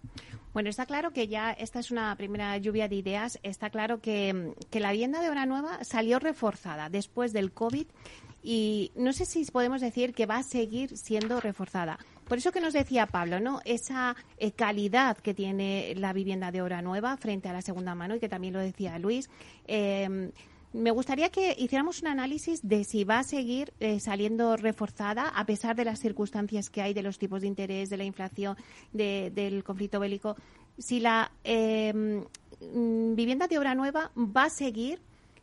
Bueno, 0.53 0.69
está 0.69 0.85
claro 0.85 1.11
que 1.11 1.27
ya 1.27 1.51
esta 1.51 1.79
es 1.79 1.89
una 1.89 2.15
primera 2.15 2.55
lluvia 2.57 2.87
de 2.87 2.95
ideas. 2.95 3.39
Está 3.41 3.71
claro 3.71 4.01
que, 4.01 4.53
la 4.71 4.91
vivienda 4.91 5.21
de 5.21 5.29
obra 5.29 5.47
nueva 5.47 5.83
salió 5.83 6.19
reforzada 6.19 6.89
después 6.89 7.33
del 7.33 7.51
COVID 7.51 7.87
y 8.43 8.91
no 8.95 9.13
sé 9.13 9.25
si 9.25 9.45
podemos 9.45 9.81
decir 9.81 10.13
que 10.13 10.27
va 10.27 10.37
a 10.37 10.43
seguir 10.43 10.95
siendo 10.95 11.39
reforzada. 11.39 11.97
Por 12.27 12.37
eso 12.37 12.51
que 12.51 12.61
nos 12.61 12.73
decía 12.73 13.07
Pablo, 13.07 13.39
¿no? 13.39 13.59
Esa 13.65 14.15
eh, 14.37 14.51
calidad 14.51 15.17
que 15.17 15.33
tiene 15.33 15.93
la 15.97 16.13
vivienda 16.13 16.51
de 16.51 16.61
obra 16.61 16.81
nueva 16.81 17.17
frente 17.17 17.49
a 17.49 17.53
la 17.53 17.61
segunda 17.61 17.95
mano 17.95 18.15
y 18.15 18.19
que 18.19 18.29
también 18.29 18.53
lo 18.53 18.59
decía 18.59 18.97
Luis. 18.99 19.29
Em, 19.67 20.31
me 20.73 20.91
gustaría 20.91 21.29
que 21.29 21.55
hiciéramos 21.57 22.01
un 22.01 22.07
análisis 22.07 22.67
de 22.67 22.83
si 22.83 23.03
va 23.03 23.19
a 23.19 23.23
seguir 23.23 23.73
eh, 23.79 23.99
saliendo 23.99 24.57
reforzada 24.57 25.29
a 25.29 25.45
pesar 25.45 25.75
de 25.75 25.85
las 25.85 25.99
circunstancias 25.99 26.69
que 26.69 26.81
hay 26.81 26.93
de 26.93 27.03
los 27.03 27.19
tipos 27.19 27.41
de 27.41 27.47
interés, 27.47 27.89
de 27.89 27.97
la 27.97 28.03
inflación, 28.03 28.57
del 28.91 29.63
conflicto 29.63 29.99
bélico. 29.99 30.35
Si 30.79 30.99
la 30.99 31.31
em, 31.43 32.23
vivienda 32.59 33.47
de 33.47 33.59
obra 33.59 33.75
nueva 33.75 34.11
va 34.17 34.45
a 34.45 34.49
seguir 34.49 34.99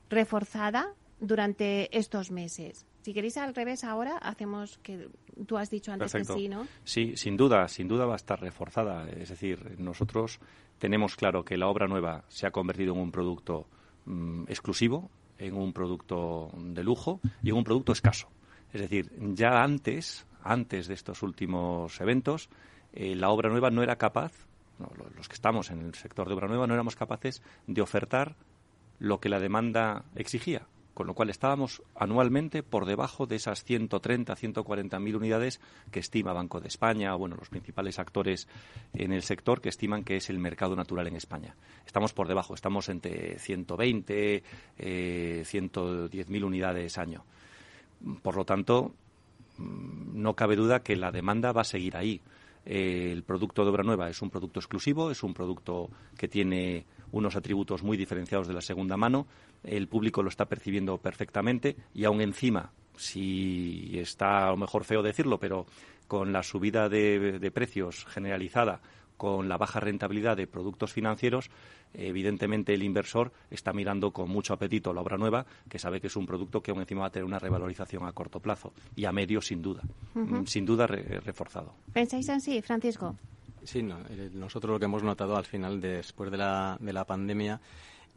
reforzada 0.09 0.93
durante 1.21 1.97
estos 1.97 2.31
meses. 2.31 2.87
Si 3.03 3.15
queréis 3.15 3.37
al 3.37 3.55
revés 3.55 3.85
ahora, 3.85 4.19
hacemos 4.19 4.79
que 4.79 5.09
tú 5.47 5.57
has 5.57 5.71
dicho 5.71 5.93
antes 5.93 6.13
que 6.13 6.25
sí, 6.25 6.49
¿no? 6.49 6.67
Sí, 6.85 7.17
sin 7.17 7.37
duda, 7.37 7.69
sin 7.69 7.89
duda 7.89 8.07
va 8.07 8.15
a 8.15 8.17
estar 8.17 8.41
reforzada. 8.41 9.09
Es 9.09 9.29
decir, 9.29 9.77
nosotros 9.79 10.41
tenemos 10.79 11.17
claro 11.17 11.45
que 11.45 11.57
la 11.57 11.69
obra 11.69 11.87
nueva 11.87 12.25
se 12.29 12.47
ha 12.47 12.51
convertido 12.51 12.95
en 12.95 13.01
un 13.01 13.13
producto 13.13 13.67
mm, 14.07 14.45
exclusivo, 14.49 15.11
en 15.39 15.55
un 15.55 15.73
producto 15.73 16.51
de 16.57 16.85
lujo 16.85 17.21
y 17.43 17.51
en 17.51 17.57
un 17.57 17.65
producto 17.65 17.93
escaso. 17.93 18.29
Es 18.73 18.81
decir, 18.81 19.11
ya 19.35 19.63
antes, 19.63 20.27
antes 20.43 20.87
de 20.87 20.95
estos 20.95 21.23
últimos 21.23 22.01
eventos, 22.01 22.49
eh, 22.93 23.15
la 23.15 23.31
obra 23.31 23.51
nueva 23.51 23.71
no 23.71 23.83
era 23.83 23.97
capaz, 23.97 24.33
los 25.15 25.29
que 25.29 25.35
estamos 25.35 25.71
en 25.71 25.81
el 25.81 25.95
sector 25.95 26.29
de 26.29 26.35
obra 26.35 26.49
nueva, 26.49 26.67
no 26.67 26.75
éramos 26.75 26.97
capaces 26.97 27.43
de 27.67 27.83
ofertar 27.83 28.37
lo 28.99 29.21
que 29.21 29.29
la 29.29 29.39
demanda 29.39 30.05
exigía 30.15 30.67
con 31.01 31.07
lo 31.07 31.15
cual 31.15 31.31
estábamos 31.31 31.83
anualmente 31.95 32.63
por 32.63 32.85
debajo 32.85 33.25
de 33.25 33.37
esas 33.37 33.65
130, 33.65 34.37
140 34.37 35.01
mil 35.01 35.17
unidades 35.17 35.59
que 35.91 35.99
estima 35.99 36.35
Banco 36.35 36.61
de 36.61 36.69
España, 36.69 37.15
o 37.15 37.19
bueno, 37.19 37.37
los 37.37 37.49
principales 37.49 37.99
actores 37.99 38.47
en 38.93 39.11
el 39.11 39.23
sector 39.23 39.63
que 39.63 39.71
estiman 39.71 40.05
que 40.05 40.17
es 40.17 40.29
el 40.29 40.39
mercado 40.39 40.77
natural 40.77 41.07
en 41.07 41.17
España. 41.17 41.57
Estamos 41.87 42.13
por 42.13 42.29
debajo, 42.29 42.53
estamos 42.53 42.91
entre 42.91 43.39
120, 43.39 44.43
eh, 44.77 45.43
110 45.47 46.29
mil 46.29 46.45
unidades 46.45 46.99
año. 46.99 47.25
Por 48.21 48.37
lo 48.37 48.45
tanto, 48.45 48.93
mm, 49.57 50.21
no 50.21 50.37
cabe 50.37 50.55
duda 50.55 50.83
que 50.83 50.97
la 50.97 51.11
demanda 51.11 51.53
va 51.53 51.63
a 51.63 51.65
seguir 51.65 51.97
ahí. 51.97 52.21
el 52.67 53.23
producto 53.23 53.65
de 53.65 53.71
obra 53.71 53.85
nueva 53.85 54.11
es 54.11 54.21
un 54.21 54.29
producto 54.29 54.61
exclusivo, 54.61 55.11
es 55.11 55.23
un 55.23 55.33
producto 55.33 55.89
que 56.19 56.29
tiene 56.29 56.85
unos 57.13 57.37
atributos 57.37 57.83
muy 57.83 57.97
diferenciados 57.97 58.49
de 58.49 58.55
la 58.55 58.61
segunda 58.61 58.97
mano, 58.97 59.27
el 59.65 59.89
público 59.89 60.23
lo 60.23 60.29
está 60.29 60.47
percibiendo 60.47 60.99
perfectamente 60.99 61.77
y 61.95 62.05
aún 62.05 62.21
encima, 62.21 62.73
si 62.97 63.99
está 63.99 64.47
a 64.47 64.51
lo 64.51 64.57
mejor 64.57 64.85
feo 64.85 65.03
decirlo, 65.03 65.39
pero 65.39 65.67
con 66.07 66.33
la 66.33 66.43
subida 66.43 66.89
de, 66.89 67.51
precios 67.55 68.05
generalizada, 68.07 68.81
con 69.17 69.49
la 69.49 69.59
baja 69.59 69.81
rentabilidad 69.81 70.37
de 70.37 70.47
productos 70.47 70.93
financieros, 70.93 71.51
evidentemente 71.93 72.75
el 72.75 72.83
inversor 72.83 73.33
está 73.51 73.73
mirando 73.73 74.11
con 74.13 74.29
mucho 74.29 74.55
apetito 74.55 74.93
la 74.93 75.03
obra 75.03 75.19
nueva, 75.19 75.47
que 75.69 75.79
sabe 75.79 76.01
que 76.01 76.07
es 76.07 76.17
un 76.17 76.27
producto 76.27 76.63
que 76.63 76.71
aún 76.71 76.81
encima 76.81 77.03
va 77.03 77.07
a 77.09 77.11
tener 77.11 77.27
una 77.27 77.39
revalorización 77.39 78.07
a 78.07 78.13
corto 78.13 78.41
plazo 78.41 78.73
y 78.97 79.05
a 79.05 79.13
medio 79.13 79.41
sin 79.41 79.63
duda, 79.63 79.83
sin 80.47 80.65
duda 80.65 80.87
reforzado. 80.87 81.75
¿Pensáis 81.93 82.29
así, 82.31 82.61
Francisco? 82.63 83.15
Sí, 83.65 83.81
eh, 83.81 84.31
nosotros 84.33 84.73
lo 84.73 84.79
que 84.79 84.87
hemos 84.87 85.03
notado 85.03 85.37
al 85.37 85.45
final, 85.45 85.81
después 85.81 86.31
de 86.31 86.39
la, 86.39 86.77
de 86.81 86.93
la 86.93 87.05
pandemia, 87.05 87.61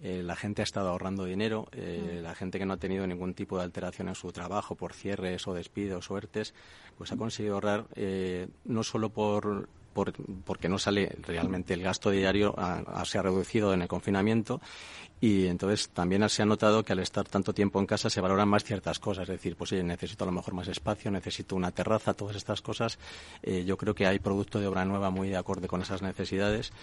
eh, 0.01 0.21
la 0.23 0.35
gente 0.35 0.61
ha 0.61 0.63
estado 0.63 0.89
ahorrando 0.89 1.25
dinero, 1.25 1.67
eh, 1.71 2.19
mm. 2.19 2.23
la 2.23 2.35
gente 2.35 2.59
que 2.59 2.65
no 2.65 2.73
ha 2.73 2.77
tenido 2.77 3.05
ningún 3.05 3.33
tipo 3.33 3.57
de 3.57 3.63
alteración 3.63 4.07
en 4.07 4.15
su 4.15 4.31
trabajo 4.31 4.75
por 4.75 4.93
cierres 4.93 5.47
o 5.47 5.53
despidos 5.53 6.09
o 6.09 6.17
ERTES, 6.17 6.53
pues 6.97 7.11
ha 7.11 7.17
conseguido 7.17 7.55
ahorrar 7.55 7.85
no 8.65 8.83
solo 8.83 9.09
por 9.09 9.67
porque 9.93 10.69
no 10.69 10.77
sale 10.77 11.15
realmente 11.21 11.73
el 11.73 11.83
gasto 11.83 12.09
diario, 12.09 12.55
se 13.05 13.17
ha 13.17 13.21
reducido 13.21 13.73
en 13.73 13.81
el 13.81 13.87
confinamiento 13.87 14.59
y 15.23 15.47
entonces 15.47 15.87
también 15.87 16.27
se 16.27 16.41
ha 16.41 16.45
notado 16.45 16.83
que 16.83 16.91
al 16.91 16.99
estar 16.99 17.25
tanto 17.25 17.53
tiempo 17.53 17.79
en 17.79 17.85
casa 17.85 18.09
se 18.09 18.19
valoran 18.19 18.49
más 18.49 18.65
ciertas 18.65 18.99
cosas, 18.99 19.23
es 19.23 19.29
decir, 19.29 19.55
pues 19.55 19.71
oye, 19.71 19.81
necesito 19.81 20.25
a 20.25 20.27
lo 20.27 20.33
mejor 20.33 20.53
más 20.53 20.67
espacio, 20.67 21.11
necesito 21.11 21.55
una 21.55 21.71
terraza, 21.71 22.13
todas 22.13 22.35
estas 22.35 22.61
cosas. 22.61 22.99
Eh, 23.41 23.63
yo 23.65 23.77
creo 23.77 23.95
que 23.95 24.05
hay 24.05 24.19
producto 24.19 24.59
de 24.59 24.67
obra 24.67 24.83
nueva 24.83 25.11
muy 25.11 25.29
de 25.29 25.37
acorde 25.37 25.69
con 25.69 25.81
esas 25.81 26.01
necesidades 26.01 26.73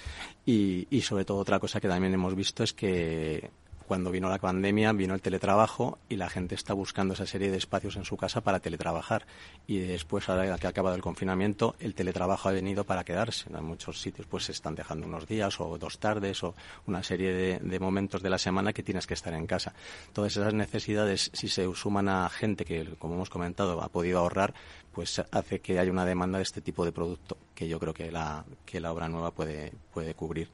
y, 0.46 0.86
y 0.88 1.02
sobre 1.02 1.26
todo 1.26 1.36
otra 1.36 1.60
cosa 1.60 1.82
que 1.82 1.88
también 1.88 2.14
hemos 2.14 2.34
visto 2.34 2.64
es 2.64 2.72
que 2.72 3.50
cuando 3.90 4.12
vino 4.12 4.28
la 4.28 4.38
pandemia, 4.38 4.92
vino 4.92 5.14
el 5.14 5.20
teletrabajo 5.20 5.98
y 6.08 6.14
la 6.14 6.30
gente 6.30 6.54
está 6.54 6.74
buscando 6.74 7.14
esa 7.14 7.26
serie 7.26 7.50
de 7.50 7.56
espacios 7.56 7.96
en 7.96 8.04
su 8.04 8.16
casa 8.16 8.40
para 8.40 8.60
teletrabajar. 8.60 9.26
Y 9.66 9.78
después, 9.78 10.28
ahora 10.28 10.56
que 10.58 10.68
ha 10.68 10.70
acabado 10.70 10.94
el 10.94 11.02
confinamiento, 11.02 11.74
el 11.80 11.96
teletrabajo 11.96 12.48
ha 12.48 12.52
venido 12.52 12.84
para 12.84 13.02
quedarse. 13.02 13.52
En 13.52 13.64
muchos 13.64 14.00
sitios 14.00 14.28
pues 14.28 14.44
se 14.44 14.52
están 14.52 14.76
dejando 14.76 15.08
unos 15.08 15.26
días 15.26 15.60
o 15.60 15.76
dos 15.76 15.98
tardes 15.98 16.44
o 16.44 16.54
una 16.86 17.02
serie 17.02 17.58
de, 17.58 17.80
momentos 17.80 18.22
de 18.22 18.30
la 18.30 18.38
semana 18.38 18.72
que 18.72 18.84
tienes 18.84 19.08
que 19.08 19.14
estar 19.14 19.34
en 19.34 19.48
casa. 19.48 19.74
Todas 20.12 20.36
esas 20.36 20.54
necesidades, 20.54 21.32
si 21.34 21.48
se 21.48 21.68
suman 21.74 22.08
a 22.08 22.28
gente 22.28 22.64
que, 22.64 22.94
como 22.96 23.14
hemos 23.14 23.28
comentado, 23.28 23.82
ha 23.82 23.88
podido 23.88 24.20
ahorrar, 24.20 24.54
pues 24.92 25.20
hace 25.32 25.58
que 25.58 25.80
haya 25.80 25.90
una 25.90 26.04
demanda 26.04 26.38
de 26.38 26.44
este 26.44 26.60
tipo 26.60 26.84
de 26.84 26.92
producto 26.92 27.36
que 27.56 27.66
yo 27.66 27.80
creo 27.80 27.92
que 27.92 28.12
la, 28.12 28.44
que 28.64 28.78
la 28.78 28.92
obra 28.92 29.08
nueva 29.08 29.32
puede, 29.32 29.72
puede 29.92 30.14
cubrir. 30.14 30.48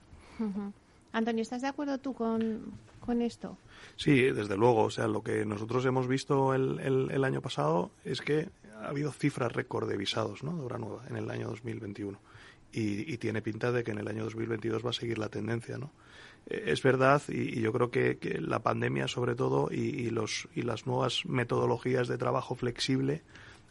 Antonio, 1.12 1.42
¿estás 1.42 1.60
de 1.60 1.68
acuerdo 1.68 1.98
tú 1.98 2.14
con, 2.14 2.72
esto? 3.22 3.56
Sí, 3.96 4.22
desde 4.22 4.56
luego. 4.56 4.84
O 4.84 4.90
sea, 4.90 5.06
lo 5.06 5.22
que 5.22 5.44
nosotros 5.44 5.84
hemos 5.84 6.08
visto 6.08 6.54
el, 6.54 6.78
el, 7.10 7.24
año 7.24 7.40
pasado 7.40 7.90
es 8.04 8.20
que 8.20 8.48
ha 8.80 8.88
habido 8.88 9.12
cifras 9.12 9.52
récord 9.52 9.88
de 9.88 9.96
visados 9.96 10.42
¿no? 10.42 10.56
de 10.56 10.62
obra 10.62 10.78
nueva 10.78 11.04
en 11.08 11.16
el 11.16 11.30
año 11.30 11.48
2021. 11.48 12.18
Y, 12.72 13.12
y, 13.12 13.16
tiene 13.18 13.40
pinta 13.40 13.72
de 13.72 13.84
que 13.84 13.92
en 13.92 13.98
el 13.98 14.08
año 14.08 14.24
2022 14.24 14.84
va 14.84 14.90
a 14.90 14.92
seguir 14.92 15.18
la 15.18 15.28
tendencia, 15.28 15.78
¿no? 15.78 15.92
Eh, 16.46 16.64
es 16.66 16.82
verdad, 16.82 17.22
y, 17.28 17.60
yo 17.60 17.72
creo 17.72 17.90
que, 17.90 18.18
la 18.40 18.58
pandemia, 18.58 19.08
sobre 19.08 19.34
todo, 19.34 19.68
y, 19.70 19.78
y, 19.78 20.10
los, 20.10 20.48
y 20.54 20.62
las 20.62 20.86
nuevas 20.86 21.24
metodologías 21.26 22.08
de 22.08 22.18
trabajo 22.18 22.54
flexible 22.54 23.22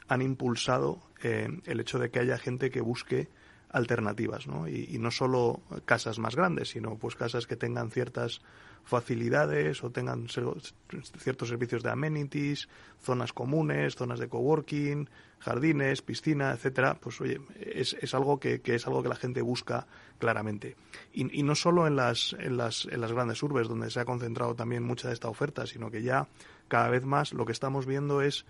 han 0.08 0.22
impulsado 0.22 1.00
eh, 1.24 1.50
el 1.66 1.80
hecho 1.80 2.00
de 2.00 2.10
que 2.10 2.20
haya 2.20 2.38
gente 2.38 2.70
que 2.70 2.82
busque 2.82 3.28
alternativas, 3.70 4.48
¿no? 4.48 4.68
Y, 4.68 4.98
no 5.00 5.12
solo 5.12 5.62
casas 5.86 6.20
más 6.20 6.36
grandes, 6.36 6.70
sino 6.70 6.96
pues 6.98 7.16
casas 7.16 7.48
que 7.48 7.56
tengan 7.56 7.92
ciertas 7.92 8.42
facilidades 8.86 9.84
o 9.84 9.90
tengan 9.90 10.28
ciertos 10.30 11.50
servicios 11.50 11.84
de 11.84 11.90
amenities, 11.90 12.70
zonas 13.02 13.34
comunes, 13.34 13.96
zonas 13.96 14.20
de 14.20 14.30
coworking, 14.30 15.10
jardines, 15.40 16.02
piscina, 16.02 16.52
etcétera, 16.52 16.96
pues 16.96 17.20
oye, 17.20 17.42
es, 17.60 17.96
es 18.00 18.14
algo 18.14 18.40
que, 18.40 18.62
que, 18.62 18.76
es 18.76 18.88
algo 18.88 19.04
que 19.04 19.10
la 19.10 19.16
gente 19.16 19.42
busca 19.42 19.88
claramente. 20.20 20.76
Y, 21.14 21.40
y 21.40 21.44
no 21.44 21.56
solo 21.56 21.88
en 21.88 21.96
las, 21.96 22.36
en, 22.40 22.58
las, 22.58 22.88
en 22.90 23.02
las 23.02 23.12
grandes 23.12 23.42
urbes, 23.44 23.68
donde 23.68 23.90
se 23.90 24.00
ha 24.00 24.06
concentrado 24.06 24.56
también 24.56 24.84
mucha 24.84 25.08
de 25.08 25.16
esta 25.16 25.30
oferta, 25.30 25.66
sino 25.66 25.90
que 25.90 26.04
ya 26.04 26.28
cada 26.68 26.90
vez 26.90 27.06
más 27.06 27.34
lo 27.34 27.46
que 27.46 27.52
estamos 27.52 27.86
viendo 27.86 28.22
es 28.22 28.46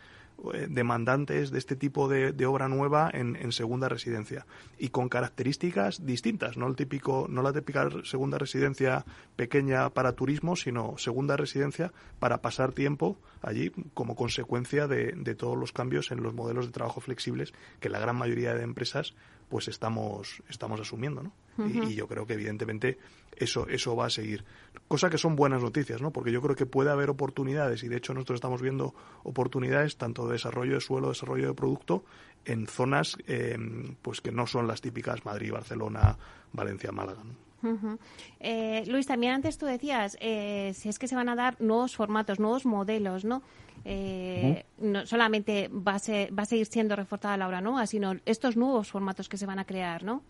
demandantes 0.67 1.51
de 1.51 1.57
este 1.57 1.75
tipo 1.75 2.07
de, 2.07 2.45
obra 2.45 2.67
nueva 2.67 3.09
en, 3.13 3.51
segunda 3.51 3.89
residencia 3.89 4.45
y 4.77 4.89
con 4.89 5.09
características 5.09 6.05
distintas, 6.05 6.57
no 6.57 6.67
el 6.67 6.75
típico, 6.75 7.27
no 7.29 7.41
la 7.41 7.53
típica 7.53 7.89
segunda 8.03 8.37
residencia 8.37 9.05
pequeña 9.35 9.89
para 9.89 10.13
turismo, 10.13 10.55
sino 10.55 10.97
segunda 10.97 11.37
residencia 11.37 11.93
para 12.19 12.41
pasar 12.41 12.73
tiempo 12.73 13.17
allí 13.41 13.71
como 13.93 14.15
consecuencia 14.15 14.87
de, 14.87 15.13
de 15.13 15.35
todos 15.35 15.57
los 15.57 15.71
cambios 15.71 16.11
en 16.11 16.21
los 16.21 16.33
modelos 16.33 16.65
de 16.65 16.71
trabajo 16.71 17.01
flexibles 17.01 17.53
que 17.79 17.89
la 17.89 17.99
gran 17.99 18.15
mayoría 18.15 18.53
de 18.53 18.63
empresas 18.63 19.15
pues 19.49 19.67
estamos, 19.67 20.41
estamos 20.49 20.79
asumiendo, 20.79 21.23
¿no? 21.23 21.31
y, 21.67 21.95
yo 21.95 22.07
creo 22.07 22.25
que 22.25 22.33
evidentemente 22.33 22.97
eso, 23.37 23.67
eso 23.67 23.95
va 23.95 24.07
a 24.07 24.09
seguir. 24.09 24.43
Cosa 24.87 25.09
que 25.09 25.17
son 25.17 25.35
buenas 25.35 25.61
noticias, 25.61 26.01
¿no? 26.01 26.11
Porque 26.11 26.31
yo 26.31 26.41
creo 26.41 26.55
que 26.55 26.65
puede 26.65 26.91
haber 26.91 27.09
oportunidades 27.09 27.83
y 27.83 27.87
de 27.87 27.97
hecho 27.97 28.13
nosotros 28.13 28.37
estamos 28.37 28.61
viendo 28.61 28.93
oportunidades 29.23 29.97
tanto 29.97 30.27
de 30.27 30.33
desarrollo 30.33 30.75
de 30.75 30.81
suelo, 30.81 31.09
desarrollo 31.09 31.47
de 31.47 31.53
producto 31.53 32.03
en 32.45 32.67
zonas 32.67 33.17
eh, 33.27 33.57
pues 34.01 34.21
que 34.21 34.31
no 34.31 34.45
son 34.45 34.67
las 34.67 34.81
típicas 34.81 35.25
Madrid, 35.25 35.51
Barcelona, 35.51 36.17
Valencia, 36.53 36.91
Málaga. 36.91 37.23
Eh, 38.39 38.83
Luis, 38.87 39.07
también 39.07 39.33
antes 39.33 39.57
tú 39.57 39.65
decías, 39.65 40.17
eh, 40.19 40.73
si 40.75 40.89
es 40.89 40.99
que 40.99 41.07
se 41.07 41.15
van 41.15 41.29
a 41.29 41.35
dar 41.35 41.59
nuevos 41.59 41.95
formatos, 41.95 42.39
nuevos 42.39 42.65
modelos, 42.65 43.25
¿no? 43.25 43.41
Eh, 43.83 44.65
no 44.79 45.05
solamente 45.05 45.69
va 45.69 45.95
a, 45.95 46.33
va 46.33 46.43
a 46.43 46.45
seguir 46.45 46.65
siendo 46.65 46.95
reforzada 46.95 47.37
la 47.37 47.47
obra 47.47 47.61
nueva, 47.61 47.85
sino 47.87 48.15
estos 48.25 48.55
nuevos 48.55 48.89
formatos 48.89 49.29
que 49.29 49.37
se 49.37 49.45
van 49.45 49.59
a 49.59 49.65
crear, 49.65 50.03
¿no? 50.03 50.23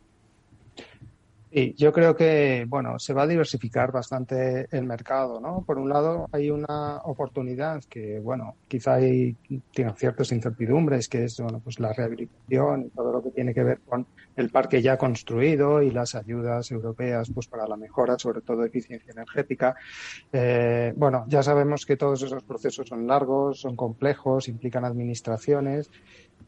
Sí, 1.56 1.74
yo 1.78 1.94
creo 1.94 2.18
que, 2.18 2.66
bueno, 2.68 3.00
se 3.00 3.14
va 3.14 3.24
a 3.24 3.28
diversificar 3.28 3.90
bastante 3.90 4.68
el 4.72 4.84
mercado, 4.84 5.40
¿no? 5.40 5.64
Por 5.66 5.78
un 5.78 5.88
lado, 5.88 6.28
hay 6.34 6.50
una 6.52 6.98
oportunidad 7.06 7.82
que, 7.90 8.20
bueno, 8.20 8.58
quizá 8.68 8.96
hay, 8.96 9.38
tiene 9.72 9.94
ciertas 9.96 10.34
incertidumbres, 10.34 11.08
que 11.08 11.24
es, 11.24 11.40
bueno, 11.40 11.62
pues 11.62 11.80
la 11.80 11.94
rehabilitación 11.94 12.82
y 12.82 12.90
todo 12.90 13.10
lo 13.14 13.24
que 13.24 13.32
tiene 13.32 13.54
que 13.54 13.64
ver 13.64 13.80
con 13.86 14.06
el 14.36 14.50
parque 14.50 14.82
ya 14.82 14.98
construido 14.98 15.82
y 15.82 15.92
las 15.92 16.14
ayudas 16.16 16.70
europeas, 16.72 17.32
pues 17.34 17.48
para 17.48 17.66
la 17.70 17.78
mejora, 17.78 18.20
sobre 18.20 18.42
todo 18.42 18.66
eficiencia 18.66 19.14
energética. 19.14 19.78
Eh, 20.34 20.92
bueno, 20.98 21.24
ya 21.30 21.42
sabemos 21.42 21.86
que 21.86 21.96
todos 21.96 22.22
esos 22.22 22.44
procesos 22.44 22.86
son 22.90 23.08
largos, 23.08 23.62
son 23.62 23.78
complejos, 23.78 24.50
implican 24.50 24.84
administraciones 24.84 25.90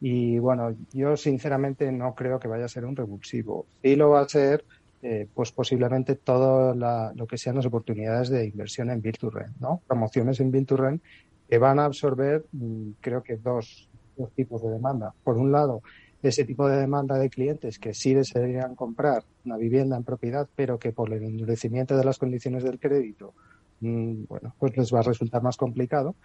y, 0.01 0.37
bueno, 0.37 0.75
yo 0.91 1.15
sinceramente 1.15 1.93
no 1.93 2.13
creo 2.13 2.39
que 2.39 2.49
vaya 2.49 2.65
a 2.65 2.67
ser 2.67 2.83
un 2.83 2.97
revulsivo. 2.97 3.67
Sí 3.81 3.95
lo 3.95 4.09
va 4.09 4.19
a 4.19 4.27
ser 4.27 4.65
eh, 5.01 5.27
pues 5.33 5.51
posiblemente 5.51 6.15
todo 6.15 6.73
lo 6.73 7.27
que 7.27 7.37
sean 7.37 7.55
las 7.55 7.65
oportunidades 7.65 8.29
de 8.29 8.45
inversión 8.45 8.89
en 8.89 9.01
Build 9.01 9.19
¿no? 9.59 9.81
Promociones 9.87 10.39
en 10.39 10.51
Build 10.51 10.99
que 11.47 11.57
van 11.59 11.79
a 11.79 11.85
absorber, 11.85 12.45
mm, 12.51 12.91
creo 12.99 13.23
que 13.23 13.37
dos, 13.37 13.89
dos 14.17 14.31
tipos 14.33 14.61
de 14.63 14.69
demanda. 14.69 15.13
Por 15.23 15.37
un 15.37 15.51
lado, 15.51 15.81
ese 16.21 16.43
tipo 16.45 16.67
de 16.67 16.77
demanda 16.77 17.17
de 17.17 17.29
clientes 17.29 17.79
que 17.79 17.93
sí 17.93 18.13
desearían 18.13 18.75
comprar 18.75 19.23
una 19.45 19.57
vivienda 19.57 19.95
en 19.95 20.03
propiedad, 20.03 20.47
pero 20.55 20.79
que 20.79 20.91
por 20.91 21.13
el 21.13 21.23
endurecimiento 21.23 21.95
de 21.95 22.03
las 22.03 22.17
condiciones 22.17 22.63
del 22.63 22.79
crédito, 22.79 23.33
mm, 23.81 24.23
bueno, 24.27 24.55
pues 24.57 24.75
les 24.77 24.93
va 24.93 24.99
a 24.99 25.03
resultar 25.03 25.43
más 25.43 25.57
complicado. 25.57 26.15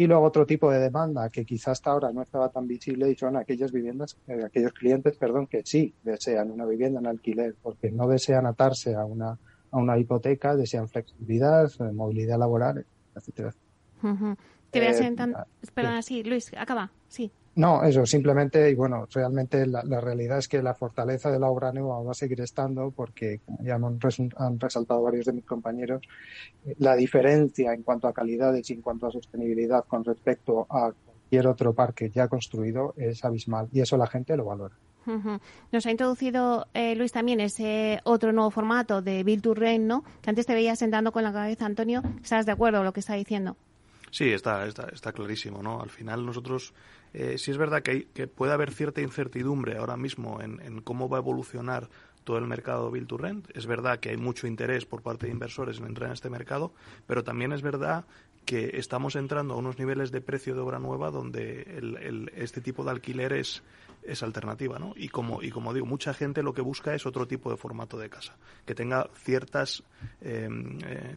Y 0.00 0.06
luego 0.06 0.24
otro 0.24 0.46
tipo 0.46 0.70
de 0.70 0.78
demanda 0.78 1.28
que 1.28 1.44
quizás 1.44 1.72
hasta 1.72 1.90
ahora 1.90 2.12
no 2.12 2.22
estaba 2.22 2.48
tan 2.50 2.68
visible 2.68 3.10
y 3.10 3.16
son 3.16 3.36
aquellas 3.36 3.72
viviendas, 3.72 4.16
eh, 4.28 4.44
aquellos 4.46 4.72
clientes, 4.72 5.16
perdón, 5.16 5.48
que 5.48 5.62
sí 5.64 5.92
desean 6.04 6.52
una 6.52 6.64
vivienda 6.64 7.00
en 7.00 7.08
alquiler 7.08 7.56
porque 7.60 7.90
no 7.90 8.06
desean 8.06 8.46
atarse 8.46 8.94
a 8.94 9.04
una, 9.04 9.36
a 9.72 9.76
una 9.76 9.98
hipoteca, 9.98 10.54
desean 10.54 10.88
flexibilidad, 10.88 11.68
eh, 11.80 11.92
movilidad 11.92 12.38
laboral, 12.38 12.86
etcétera. 13.16 13.52
Te 14.70 14.78
voy 14.78 14.88
a 14.88 14.92
Perdona, 15.74 16.02
sí, 16.02 16.22
Luis, 16.22 16.52
acaba, 16.56 16.92
sí. 17.08 17.32
No, 17.58 17.82
eso, 17.82 18.06
simplemente, 18.06 18.70
y 18.70 18.76
bueno, 18.76 19.08
realmente 19.12 19.66
la, 19.66 19.82
realidad 20.00 20.38
es 20.38 20.46
que 20.46 20.62
la 20.62 20.74
fortaleza 20.74 21.28
de 21.28 21.40
la 21.40 21.48
obra 21.48 21.72
nueva 21.72 22.00
va 22.00 22.12
a 22.12 22.14
seguir 22.14 22.40
estando 22.40 22.92
porque, 22.92 23.40
como 23.44 23.64
ya 23.64 23.74
han, 23.74 23.98
han 24.36 24.60
resaltado 24.60 25.02
varios 25.02 25.26
de 25.26 25.32
mis 25.32 25.44
compañeros, 25.44 26.00
eh, 26.64 26.76
la 26.78 26.94
diferencia 26.94 27.72
en 27.72 27.82
cuanto 27.82 28.06
a 28.06 28.12
calidades 28.12 28.70
y 28.70 28.74
en 28.74 28.80
cuanto 28.80 29.08
a 29.08 29.10
sostenibilidad 29.10 29.84
con 29.88 30.04
respecto 30.04 30.68
a 30.70 30.92
cualquier 30.92 31.48
otro 31.48 31.72
parque 31.74 32.10
ya 32.10 32.28
construido 32.28 32.94
es 32.96 33.24
abismal 33.24 33.68
y 33.72 33.80
eso 33.80 33.96
la 33.96 34.06
gente 34.06 34.36
lo 34.36 34.44
valora. 34.44 34.76
Nos 35.72 35.84
ha 35.84 35.90
introducido 35.90 36.68
eh, 36.74 36.94
Luis 36.94 37.10
también 37.10 37.40
ese 37.40 37.98
otro 38.04 38.30
nuevo 38.32 38.52
formato 38.52 39.02
de 39.02 39.24
Build 39.24 39.42
to 39.42 39.54
Rent, 39.54 39.84
¿no? 39.84 40.04
Que 40.22 40.30
antes 40.30 40.46
te 40.46 40.54
veías 40.54 40.78
sentando 40.78 41.10
con 41.10 41.24
la 41.24 41.32
cabeza, 41.32 41.66
Antonio. 41.66 42.02
¿Estás 42.22 42.46
de 42.46 42.52
acuerdo 42.52 42.78
con 42.78 42.84
lo 42.84 42.92
que 42.92 43.00
está 43.00 43.14
diciendo? 43.14 43.56
Sí, 44.10 44.30
está, 44.30 44.64
está, 44.66 44.88
está 44.92 45.12
clarísimo, 45.12 45.60
¿no? 45.60 45.80
Al 45.80 45.90
final 45.90 46.24
nosotros 46.24 46.72
eh, 47.14 47.38
sí 47.38 47.50
es 47.50 47.58
verdad 47.58 47.82
que, 47.82 48.08
que, 48.08 48.26
puede 48.26 48.52
haber 48.52 48.72
cierta 48.72 49.00
incertidumbre 49.00 49.78
ahora 49.78 49.96
mismo 49.96 50.40
en, 50.40 50.80
cómo 50.82 51.08
va 51.08 51.18
a 51.18 51.20
evolucionar 51.20 51.88
todo 52.24 52.38
el 52.38 52.46
mercado 52.46 52.90
Build 52.90 53.08
to 53.08 53.16
Rent. 53.16 53.48
Es 53.54 53.66
verdad 53.66 54.00
que 54.00 54.10
hay 54.10 54.16
mucho 54.16 54.46
interés 54.46 54.84
por 54.84 55.02
parte 55.02 55.26
de 55.26 55.32
inversores 55.32 55.78
en 55.78 55.86
entrar 55.86 56.08
en 56.08 56.14
este 56.14 56.30
mercado, 56.30 56.72
pero 57.06 57.24
también 57.24 57.52
es 57.52 57.62
verdad 57.62 58.04
que 58.44 58.78
estamos 58.78 59.16
entrando 59.16 59.54
a 59.54 59.56
unos 59.58 59.78
niveles 59.78 60.10
de 60.10 60.20
precio 60.20 60.54
de 60.54 60.60
obra 60.60 60.78
nueva 60.78 61.10
donde 61.10 61.62
el, 61.62 62.30
este 62.34 62.60
tipo 62.60 62.84
de 62.84 62.90
alquiler 62.90 63.34
es, 63.34 63.62
es 64.02 64.22
alternativa, 64.22 64.78
¿no? 64.78 64.94
Y 64.96 65.08
como, 65.08 65.42
y 65.42 65.50
como 65.50 65.74
digo, 65.74 65.86
mucha 65.86 66.14
gente 66.14 66.42
lo 66.42 66.54
que 66.54 66.62
busca 66.62 66.94
es 66.94 67.04
otro 67.06 67.26
tipo 67.26 67.50
de 67.50 67.56
formato 67.56 67.98
de 67.98 68.08
casa, 68.08 68.36
que 68.64 68.74
tenga 68.74 69.08
ciertas, 69.14 69.82
em, 70.20 70.78
eh, 70.84 71.16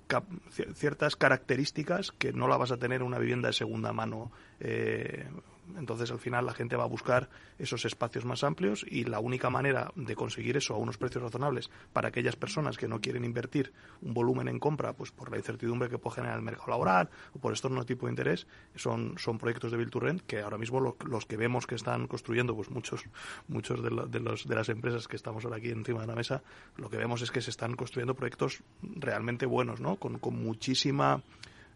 ciertas 0.73 1.15
características 1.15 2.11
que 2.11 2.33
no 2.33 2.47
la 2.47 2.57
vas 2.57 2.71
a 2.71 2.77
tener 2.77 3.01
en 3.01 3.07
una 3.07 3.19
vivienda 3.19 3.47
de 3.47 3.53
segunda 3.53 3.93
mano 3.93 4.31
eh, 4.59 5.25
entonces, 5.77 6.11
al 6.11 6.19
final, 6.19 6.45
la 6.45 6.53
gente 6.53 6.75
va 6.75 6.83
a 6.83 6.87
buscar 6.87 7.29
esos 7.59 7.85
espacios 7.85 8.25
más 8.25 8.43
amplios 8.43 8.85
y 8.87 9.05
la 9.05 9.19
única 9.19 9.49
manera 9.49 9.91
de 9.95 10.15
conseguir 10.15 10.57
eso 10.57 10.73
a 10.73 10.77
unos 10.77 10.97
precios 10.97 11.23
razonables 11.23 11.69
para 11.93 12.09
aquellas 12.09 12.35
personas 12.35 12.77
que 12.77 12.87
no 12.87 13.01
quieren 13.01 13.25
invertir 13.25 13.73
un 14.01 14.13
volumen 14.13 14.47
en 14.47 14.59
compra, 14.59 14.93
pues 14.93 15.11
por 15.11 15.31
la 15.31 15.37
incertidumbre 15.37 15.89
que 15.89 15.97
puede 15.97 16.15
generar 16.15 16.37
el 16.37 16.43
mercado 16.43 16.71
laboral 16.71 17.09
o 17.33 17.39
por 17.39 17.53
estos 17.53 17.71
no 17.71 17.85
tipo 17.85 18.05
de 18.05 18.11
interés, 18.11 18.47
son, 18.75 19.15
son 19.17 19.37
proyectos 19.37 19.71
de 19.71 19.77
Build 19.77 19.91
to 19.91 19.99
Rent 19.99 20.21
que 20.21 20.41
ahora 20.41 20.57
mismo 20.57 20.95
los 21.05 21.25
que 21.25 21.37
vemos 21.37 21.67
que 21.67 21.75
están 21.75 22.07
construyendo, 22.07 22.55
pues 22.55 22.69
muchos, 22.69 23.03
muchos 23.47 23.81
de, 23.81 23.89
de, 24.07 24.19
los, 24.19 24.47
de 24.47 24.55
las 24.55 24.69
empresas 24.69 25.07
que 25.07 25.15
estamos 25.15 25.45
ahora 25.45 25.57
aquí 25.57 25.69
encima 25.69 26.01
de 26.01 26.07
la 26.07 26.15
mesa, 26.15 26.43
lo 26.77 26.89
que 26.89 26.97
vemos 26.97 27.21
es 27.21 27.31
que 27.31 27.41
se 27.41 27.49
están 27.49 27.75
construyendo 27.75 28.15
proyectos 28.15 28.63
realmente 28.81 29.45
buenos, 29.45 29.79
¿no? 29.79 29.95
Con, 29.97 30.19
con 30.19 30.41
muchísima 30.41 31.21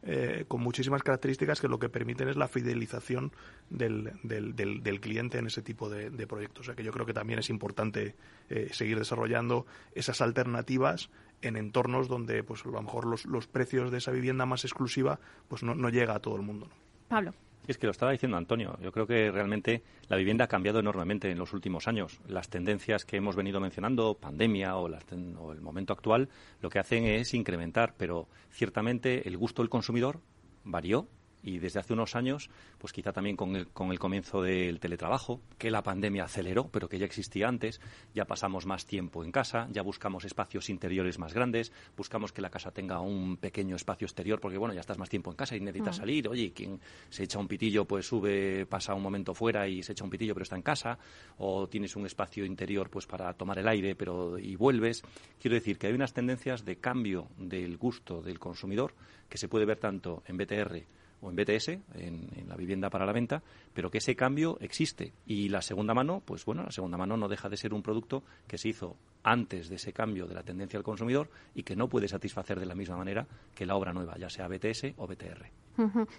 eh, 0.05 0.45
con 0.47 0.61
muchísimas 0.61 1.01
características 1.01 1.59
que 1.59 1.67
lo 1.67 1.79
que 1.79 1.89
permiten 1.89 2.27
es 2.27 2.35
la 2.35 2.47
fidelización 2.47 3.31
del, 3.71 4.11
del, 4.21 4.55
del, 4.55 5.01
cliente 5.01 5.39
en 5.39 5.47
ese 5.47 5.63
tipo 5.63 5.89
de, 5.89 6.27
proyectos. 6.27 6.61
O 6.61 6.63
sea 6.65 6.75
que 6.75 6.83
yo 6.83 6.91
creo 6.91 7.07
que 7.07 7.13
también 7.13 7.39
es 7.39 7.49
importante 7.49 8.15
eh, 8.49 8.69
seguir 8.71 8.99
desarrollando 8.99 9.65
esas 9.93 10.21
alternativas 10.21 11.09
en 11.41 11.55
entornos 11.55 12.07
donde 12.07 12.43
pues 12.43 12.65
a 12.65 12.69
lo 12.69 12.81
mejor 12.81 13.05
los, 13.05 13.25
los 13.25 13.47
precios 13.47 13.91
de 13.91 13.97
esa 13.97 14.11
vivienda 14.11 14.45
más 14.45 14.63
exclusiva 14.63 15.19
pues 15.47 15.63
no, 15.63 15.73
no 15.73 15.89
llega 15.89 16.15
a 16.15 16.19
todo 16.19 16.35
el 16.35 16.43
mundo. 16.43 16.69
Pablo. 17.07 17.33
Es 17.67 17.77
que 17.77 17.87
lo 17.87 17.91
estaba 17.91 18.11
diciendo 18.11 18.37
Antonio. 18.37 18.77
Yo 18.81 18.91
creo 18.91 19.07
que 19.07 19.31
realmente 19.31 19.83
la 20.07 20.17
vivienda 20.17 20.45
ha 20.45 20.47
cambiado 20.47 20.79
enormemente 20.79 21.31
en 21.31 21.37
los 21.37 21.53
últimos 21.53 21.87
años. 21.87 22.19
Las 22.27 22.49
tendencias 22.49 23.05
que 23.05 23.17
hemos 23.17 23.35
venido 23.35 23.59
mencionando, 23.59 24.15
pandemia 24.15 24.75
o, 24.77 24.87
o 24.87 25.51
el 25.51 25.61
momento 25.61 25.93
actual, 25.93 26.29
lo 26.61 26.69
que 26.69 26.79
hacen 26.79 27.05
es 27.05 27.33
incrementar, 27.33 27.95
pero 27.97 28.27
ciertamente 28.51 29.27
el 29.27 29.37
gusto 29.37 29.61
del 29.61 29.69
consumidor 29.69 30.19
varió 30.63 31.07
y 31.45 31.59
desde 31.59 31.79
hace 31.79 31.93
unos 31.93 32.15
años, 32.15 32.49
pues 32.79 32.91
quizá 32.91 33.13
también 33.13 33.37
con 33.37 33.55
el, 33.55 33.67
con 33.67 33.91
el 33.91 33.99
comienzo 33.99 34.41
del 34.41 34.79
teletrabajo, 34.79 35.39
que 35.59 35.69
la 35.69 35.83
pandemia 35.83 36.23
aceleró, 36.23 36.69
pero 36.69 36.89
que 36.89 36.97
ya 36.97 37.05
existía 37.05 37.47
antes, 37.47 37.79
ya 38.15 38.25
pasamos 38.25 38.65
más 38.65 38.87
tiempo 38.87 39.23
en 39.23 39.31
casa, 39.31 39.67
ya 39.71 39.83
buscamos 39.83 40.25
espacios 40.25 40.71
interiores 40.71 41.19
más 41.19 41.35
grandes, 41.35 41.71
buscamos 41.95 42.33
que 42.33 42.41
la 42.41 42.49
casa 42.49 42.71
tenga 42.71 42.99
un 42.99 43.37
pequeño 43.37 43.75
espacio 43.75 44.05
exterior, 44.07 44.39
porque 44.39 44.57
bueno, 44.57 44.73
ya 44.73 44.79
estás 44.79 44.97
más 44.97 45.07
tiempo 45.07 45.29
en 45.29 45.37
casa 45.37 45.55
y 45.55 45.59
necesitas 45.59 45.97
salir, 45.97 46.27
oye, 46.27 46.51
quien 46.51 46.79
se 47.09 47.23
echa 47.23 47.37
un 47.37 47.47
pitillo, 47.47 47.85
pues 47.85 48.07
sube, 48.07 48.65
pasa 48.65 48.95
un 48.95 49.03
momento 49.03 49.35
fuera 49.35 49.67
y 49.67 49.83
se 49.83 49.91
echa 49.91 50.03
un 50.03 50.09
pitillo, 50.09 50.33
pero 50.33 50.43
está 50.43 50.55
en 50.55 50.63
casa, 50.63 50.97
o 51.37 51.67
tienes 51.67 51.95
un 51.95 52.07
espacio 52.07 52.43
interior, 52.43 52.89
pues 52.89 53.05
para 53.05 53.31
tomar 53.33 53.59
el 53.59 53.67
aire, 53.67 53.95
pero 53.95 54.39
y 54.39 54.55
vuelves. 54.55 55.03
Quiero 55.39 55.53
decir 55.53 55.77
que 55.77 55.87
hay 55.87 55.93
unas 55.93 56.13
tendencias 56.13 56.65
de 56.65 56.77
cambio 56.77 57.27
del 57.37 57.77
gusto 57.77 58.23
del 58.23 58.39
consumidor 58.39 58.95
que 59.29 59.37
se 59.37 59.47
puede 59.47 59.65
ver 59.65 59.77
tanto 59.77 60.23
en 60.25 60.37
BTR 60.37 60.95
o 61.21 61.29
en 61.29 61.35
BTS, 61.35 61.69
en, 61.95 62.29
la 62.47 62.55
vivienda 62.55 62.89
para 62.89 63.05
la 63.05 63.11
venta, 63.11 63.41
pero 63.73 63.89
que 63.89 63.97
ese 63.97 64.15
cambio 64.15 64.57
existe. 64.61 65.13
Y 65.25 65.49
la 65.49 65.61
segunda 65.61 65.93
mano, 65.93 66.21
pues 66.23 66.45
bueno, 66.45 66.63
la 66.63 66.71
segunda 66.71 66.97
mano 66.97 67.17
no 67.17 67.27
deja 67.27 67.49
de 67.49 67.57
ser 67.57 67.73
un 67.73 67.81
producto 67.81 68.23
que 68.47 68.57
se 68.57 68.69
hizo 68.69 68.95
antes 69.23 69.69
de 69.69 69.75
ese 69.75 69.91
cambio 69.91 70.27
de 70.27 70.35
la 70.35 70.43
tendencia 70.43 70.77
del 70.77 70.83
consumidor 70.83 71.29
y 71.55 71.63
que 71.63 71.75
no 71.75 71.89
puede 71.89 72.07
satisfacer 72.07 72.59
de 72.59 72.67
la 72.67 72.75
misma 72.75 72.97
manera 72.97 73.25
que 73.55 73.65
la 73.65 73.75
obra 73.75 73.91
nueva, 73.91 74.17
ya 74.17 74.29
sea 74.29 74.47
BTS 74.47 74.93
o 74.97 75.07
BTR. 75.07 75.49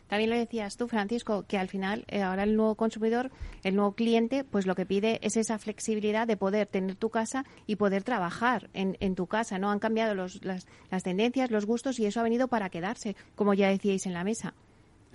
También 0.06 0.30
lo 0.30 0.36
decías 0.36 0.76
tú, 0.76 0.86
Francisco, 0.86 1.44
que 1.48 1.56
al 1.56 1.68
final 1.68 2.04
eh, 2.08 2.22
ahora 2.22 2.42
el 2.42 2.56
nuevo 2.56 2.74
consumidor, 2.74 3.30
el 3.62 3.74
nuevo 3.74 3.92
cliente, 3.92 4.44
pues 4.44 4.66
lo 4.66 4.74
que 4.74 4.84
pide 4.84 5.18
es 5.22 5.36
esa 5.36 5.58
flexibilidad 5.58 6.26
de 6.26 6.36
poder 6.36 6.66
tener 6.66 6.96
tu 6.96 7.08
casa 7.08 7.44
y 7.66 7.76
poder 7.76 8.02
trabajar 8.02 8.68
en, 8.74 8.96
en 9.00 9.14
tu 9.14 9.26
casa. 9.26 9.58
No 9.58 9.70
han 9.70 9.78
cambiado 9.78 10.14
las, 10.14 10.40
las 10.44 11.02
tendencias, 11.02 11.50
los 11.50 11.64
gustos 11.64 11.98
y 11.98 12.06
eso 12.06 12.20
ha 12.20 12.24
venido 12.24 12.48
para 12.48 12.68
quedarse, 12.68 13.16
como 13.34 13.54
ya 13.54 13.68
decíais 13.68 14.04
en 14.06 14.12
la 14.12 14.24
mesa. 14.24 14.54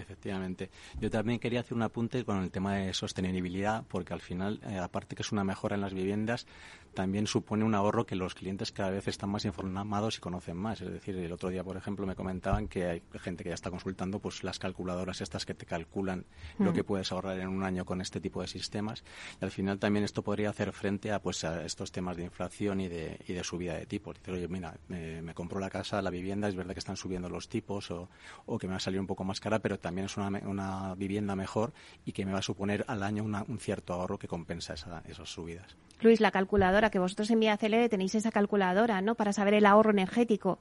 Efectivamente. 0.02 0.70
Yo 1.00 1.10
también 1.10 1.40
quería 1.40 1.60
hacer 1.60 1.76
un 1.76 1.84
apunte 1.84 2.26
con 2.26 2.42
el 2.42 2.52
tema 2.52 2.76
de 2.76 2.94
sostenibilidad, 2.94 3.84
porque 3.88 4.14
al 4.14 4.22
final, 4.22 4.60
eh, 4.68 4.78
aparte 4.78 5.16
que 5.16 5.22
es 5.22 5.32
una 5.32 5.44
mejora 5.44 5.76
en 5.76 5.82
las 5.82 5.94
viviendas, 5.94 6.48
también 6.93 7.27
supone 7.27 7.63
un 7.63 7.75
ahorro 7.75 8.06
que 8.06 8.15
los 8.15 8.36
clientes 8.36 8.71
cada 8.71 8.89
vez 8.89 9.08
están 9.08 9.30
más 9.30 9.45
informados 9.45 10.17
y 10.17 10.21
conocen 10.21 10.58
más. 10.58 10.82
Es 10.82 10.91
decir, 10.91 11.15
el 11.15 11.32
otro 11.32 11.49
día, 11.49 11.63
por 11.63 11.77
ejemplo, 11.77 12.06
me 12.06 12.15
comentaban 12.15 12.67
que 12.67 12.86
hay 12.86 13.04
gente 13.19 13.43
que 13.43 13.49
ya 13.49 13.56
está 13.56 13.69
consultando 13.69 14.19
pues 14.19 14.43
las 14.43 14.60
calculadoras 14.60 15.21
estas 15.21 15.45
que 15.45 15.54
te 15.54 15.65
calculan 15.65 16.25
lo 16.60 16.71
mm. 16.71 16.73
que 16.73 16.84
puedes 16.84 17.12
ahorrar 17.12 17.39
en 17.39 17.47
un 17.47 17.63
año 17.63 17.86
con 17.86 18.01
este 18.01 18.19
tipo 18.19 18.41
de 18.41 18.47
sistemas. 18.47 19.04
Y 19.41 19.45
al 19.45 19.51
final 19.51 19.80
también 19.80 20.04
esto 20.04 20.21
podría 20.21 20.49
hacer 20.49 20.71
frente 20.73 21.12
a 21.12 21.21
pues 21.21 21.43
a 21.43 21.65
estos 21.65 21.91
temas 21.91 22.17
de 22.17 22.23
inflación 22.23 22.82
y 22.82 22.88
de, 22.88 23.19
y 23.27 23.34
de 23.34 23.43
subida 23.43 23.75
de 23.75 23.86
tipos. 23.86 24.17
Decir, 24.17 24.34
oye, 24.34 24.47
mira, 24.47 24.75
me, 24.88 25.34
compro 25.34 25.60
la 25.60 25.69
casa, 25.69 26.01
la 26.01 26.10
vivienda, 26.10 26.47
es 26.47 26.56
verdad 26.56 26.73
que 26.73 26.80
están 26.80 26.97
subiendo 26.97 27.30
los 27.30 27.47
tipos 27.47 27.89
o, 27.91 28.10
o 28.45 28.58
que 28.58 28.67
me 28.67 28.71
va 28.71 28.77
a 28.77 28.82
salir 28.82 28.99
un 28.99 29.08
poco 29.08 29.23
más 29.23 29.39
cara, 29.39 29.60
pero 29.60 29.80
también 29.80 30.06
es 30.06 30.17
una, 30.17 30.27
una 30.45 30.95
vivienda 30.95 31.36
mejor 31.36 31.73
y 32.06 32.12
que 32.12 32.25
me 32.25 32.34
va 32.34 32.39
a 32.39 32.43
suponer 32.43 32.84
al 32.88 33.04
año 33.04 33.23
un 33.23 33.60
cierto 33.60 33.93
ahorro 33.93 34.19
que 34.19 34.27
compensa 34.27 34.73
esa, 34.73 35.04
esas 35.08 35.30
subidas. 35.30 35.77
Luis, 36.01 36.19
la 36.19 36.32
calculadora, 36.32 36.81
que 36.89 37.00
vosotros 37.00 37.30
en 37.32 37.39
Vía 37.39 37.58
Celere 37.58 37.89
tenéis 37.89 38.15
esa 38.15 38.32
calculadora, 38.32 39.02
¿no? 39.02 39.15
Para 39.15 39.34
saber 39.34 39.54
el 39.54 39.65
ahorro 39.65 39.91
energético. 39.91 40.60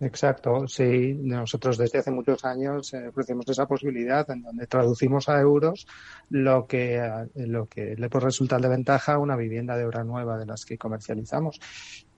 Exacto, 0.00 0.66
sí. 0.66 1.14
Nosotros 1.14 1.76
desde 1.76 1.98
hace 1.98 2.10
muchos 2.10 2.42
años 2.46 2.94
eh, 2.94 3.08
ofrecemos 3.08 3.46
esa 3.48 3.66
posibilidad 3.66 4.28
en 4.30 4.42
donde 4.42 4.66
traducimos 4.66 5.28
a 5.28 5.38
euros 5.38 5.86
lo 6.30 6.66
que, 6.66 6.96
eh, 6.96 7.46
lo 7.46 7.66
que 7.66 7.96
le 7.96 8.08
puede 8.08 8.24
resultar 8.24 8.62
de 8.62 8.68
ventaja 8.70 9.14
a 9.14 9.18
una 9.18 9.36
vivienda 9.36 9.76
de 9.76 9.84
obra 9.84 10.02
nueva 10.02 10.38
de 10.38 10.46
las 10.46 10.64
que 10.64 10.78
comercializamos. 10.78 11.60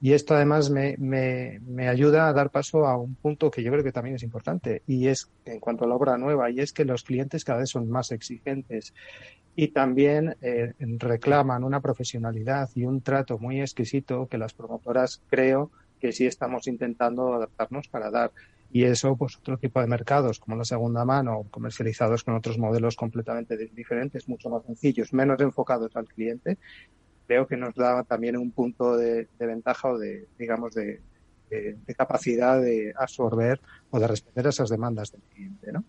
Y 0.01 0.12
esto 0.12 0.37
además 0.37 0.71
me, 0.71 0.97
me, 0.99 1.61
me, 1.66 1.88
ayuda 1.88 2.29
a 2.29 2.33
dar 2.33 2.51
paso 2.51 2.87
a 2.87 2.97
un 2.97 3.16
punto 3.16 3.51
que 3.51 3.64
yo 3.64 3.73
creo 3.73 3.83
que 3.83 3.92
también 3.92 4.14
es 4.14 4.23
importante 4.23 4.83
y 4.87 5.09
es 5.09 5.29
en 5.45 5.59
cuanto 5.59 5.85
a 5.85 5.88
la 5.88 5.97
obra 5.97 6.16
nueva 6.16 6.51
y 6.51 6.61
es 6.61 6.73
que 6.73 6.85
los 6.85 7.03
clientes 7.03 7.45
cada 7.45 7.61
vez 7.61 7.71
son 7.71 7.90
más 7.90 8.12
exigentes 8.12 8.95
y 9.55 9.69
también 9.69 10.37
eh, 10.41 10.73
reclaman 10.79 11.65
una 11.65 11.81
profesionalidad 11.81 12.71
y 12.75 12.85
un 12.85 13.03
trato 13.03 13.38
muy 13.38 13.61
exquisito 13.61 14.27
que 14.27 14.38
las 14.38 14.55
promotoras 14.55 15.21
creo 15.29 15.71
que 16.01 16.12
sí 16.12 16.27
estamos 16.27 16.67
intentando 16.67 17.35
adaptarnos 17.35 17.88
para 17.88 18.11
dar. 18.11 18.33
Y 18.73 18.85
eso, 18.85 19.15
pues 19.17 19.37
otro 19.37 19.59
tipo 19.59 19.81
de 19.81 19.87
mercados 19.87 20.41
como 20.41 20.57
la 20.57 20.65
segunda 20.65 21.05
mano, 21.05 21.45
comercializados 21.51 22.25
con 22.25 22.35
otros 22.35 22.59
modelos 22.59 22.97
completamente 22.97 23.57
diferentes, 23.57 24.29
mucho 24.29 24.49
más 24.49 24.65
sencillos, 24.65 25.12
menos 25.12 25.38
enfocados 25.41 25.95
al 25.95 26.07
cliente, 26.07 26.57
creo 27.27 27.47
que 27.47 27.59
nos 27.59 27.75
da 27.75 28.03
también 28.05 28.37
un 28.38 28.51
punto 28.51 28.97
de, 28.97 29.29
ventaja 29.38 29.88
o 29.88 29.99
de, 29.99 30.27
digamos, 30.38 30.75
de, 30.75 31.01
capacidad 31.97 32.61
de 32.61 32.95
absorber 32.97 33.61
o 33.91 34.01
de 34.01 34.07
responder 34.07 34.47
esas 34.47 34.71
demandas 34.71 35.12
del 35.12 35.21
cliente, 35.21 35.71
¿no? 35.71 35.85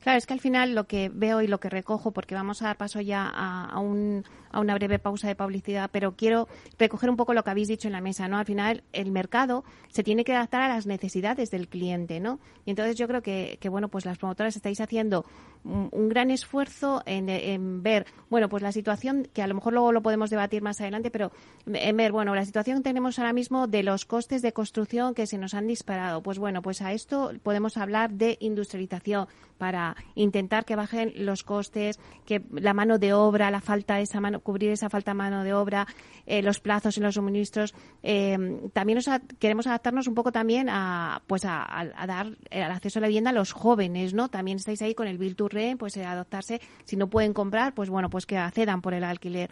Claro, 0.00 0.18
es 0.18 0.26
que 0.26 0.34
al 0.34 0.40
final 0.40 0.74
lo 0.74 0.86
que 0.86 1.10
veo 1.12 1.40
y 1.40 1.46
lo 1.46 1.60
que 1.60 1.68
recojo, 1.68 2.10
porque 2.12 2.34
vamos 2.34 2.62
a 2.62 2.66
dar 2.66 2.76
paso 2.76 3.00
ya 3.00 3.26
a, 3.26 3.78
un, 3.80 4.24
a, 4.50 4.60
una 4.60 4.74
breve 4.74 4.98
pausa 4.98 5.28
de 5.28 5.34
publicidad, 5.34 5.90
pero 5.92 6.12
quiero 6.12 6.48
recoger 6.78 7.10
un 7.10 7.16
poco 7.16 7.34
lo 7.34 7.42
que 7.42 7.50
habéis 7.50 7.68
dicho 7.68 7.88
en 7.88 7.92
la 7.92 8.00
mesa, 8.00 8.28
¿no? 8.28 8.38
Al 8.38 8.44
final 8.44 8.82
el 8.92 9.10
mercado 9.10 9.64
se 9.88 10.02
tiene 10.02 10.24
que 10.24 10.34
adaptar 10.34 10.62
a 10.62 10.68
las 10.68 10.86
necesidades 10.86 11.50
del 11.50 11.68
cliente, 11.68 12.20
¿no? 12.20 12.38
Y 12.66 12.70
entonces 12.70 12.96
yo 12.96 13.08
creo 13.08 13.22
que, 13.22 13.58
que 13.60 13.68
bueno, 13.68 13.88
pues 13.88 14.04
las 14.04 14.18
promotoras 14.18 14.56
estáis 14.56 14.80
haciendo 14.80 15.24
un, 15.64 16.08
gran 16.08 16.30
esfuerzo 16.30 17.02
en, 17.06 17.82
ver, 17.82 18.06
bueno, 18.28 18.48
pues 18.48 18.62
la 18.62 18.72
situación, 18.72 19.28
que 19.32 19.42
a 19.42 19.46
lo 19.46 19.54
mejor 19.54 19.72
luego 19.72 19.92
lo 19.92 20.02
podemos 20.02 20.30
debatir 20.30 20.62
más 20.62 20.80
adelante, 20.80 21.10
pero 21.10 21.32
en 21.66 21.96
ver, 21.96 22.12
bueno, 22.12 22.34
la 22.34 22.44
situación 22.44 22.78
que 22.78 22.84
tenemos 22.84 23.18
ahora 23.18 23.32
mismo 23.32 23.66
de 23.66 23.82
los 23.82 24.04
costes 24.04 24.42
de 24.42 24.52
construcción 24.52 25.14
que 25.14 25.26
se 25.26 25.38
nos 25.38 25.54
han 25.54 25.66
disparado. 25.66 26.22
Pues 26.22 26.38
bueno, 26.38 26.62
pues 26.62 26.82
a 26.82 26.92
esto 26.92 27.32
podemos 27.42 27.76
hablar 27.76 28.12
de 28.12 28.36
industrialización 28.40 29.28
para 29.60 29.94
intentar 30.14 30.64
que 30.64 30.74
bajen 30.74 31.12
los 31.16 31.44
costes, 31.44 32.00
que 32.24 32.42
la 32.50 32.72
mano 32.72 32.98
de 32.98 33.12
obra, 33.12 33.50
la 33.50 33.60
falta 33.60 34.00
esa 34.00 34.18
mano, 34.18 34.40
cubrir 34.40 34.70
esa 34.70 34.88
falta 34.88 35.10
de 35.10 35.16
mano 35.16 35.44
de 35.44 35.52
obra, 35.52 35.86
eh, 36.24 36.40
los 36.40 36.60
plazos 36.60 36.96
en 36.96 37.02
los 37.02 37.16
suministros. 37.16 37.74
Eh, 38.02 38.38
también 38.72 38.96
nos 38.96 39.20
queremos 39.38 39.66
adaptarnos 39.66 40.06
un 40.06 40.14
poco 40.14 40.32
también 40.32 40.68
a, 40.70 41.20
pues 41.26 41.42
a, 41.44 41.66
dar 42.06 42.38
acceso 42.50 43.00
a 43.00 43.02
la 43.02 43.08
vivienda 43.08 43.30
a 43.30 43.34
los 43.34 43.52
jóvenes, 43.52 44.14
¿no? 44.14 44.30
También 44.30 44.56
estáis 44.56 44.80
ahí 44.80 44.94
con 44.94 45.06
el 45.06 45.18
Bill 45.18 45.36
pues 45.78 45.94
eh, 45.98 46.06
adoptarse, 46.06 46.60
si 46.84 46.96
no 46.96 47.08
pueden 47.08 47.34
comprar, 47.34 47.74
pues 47.74 47.90
bueno, 47.90 48.08
pues 48.08 48.24
que 48.24 48.38
accedan 48.38 48.80
por 48.80 48.94
el 48.94 49.04
alquiler 49.04 49.50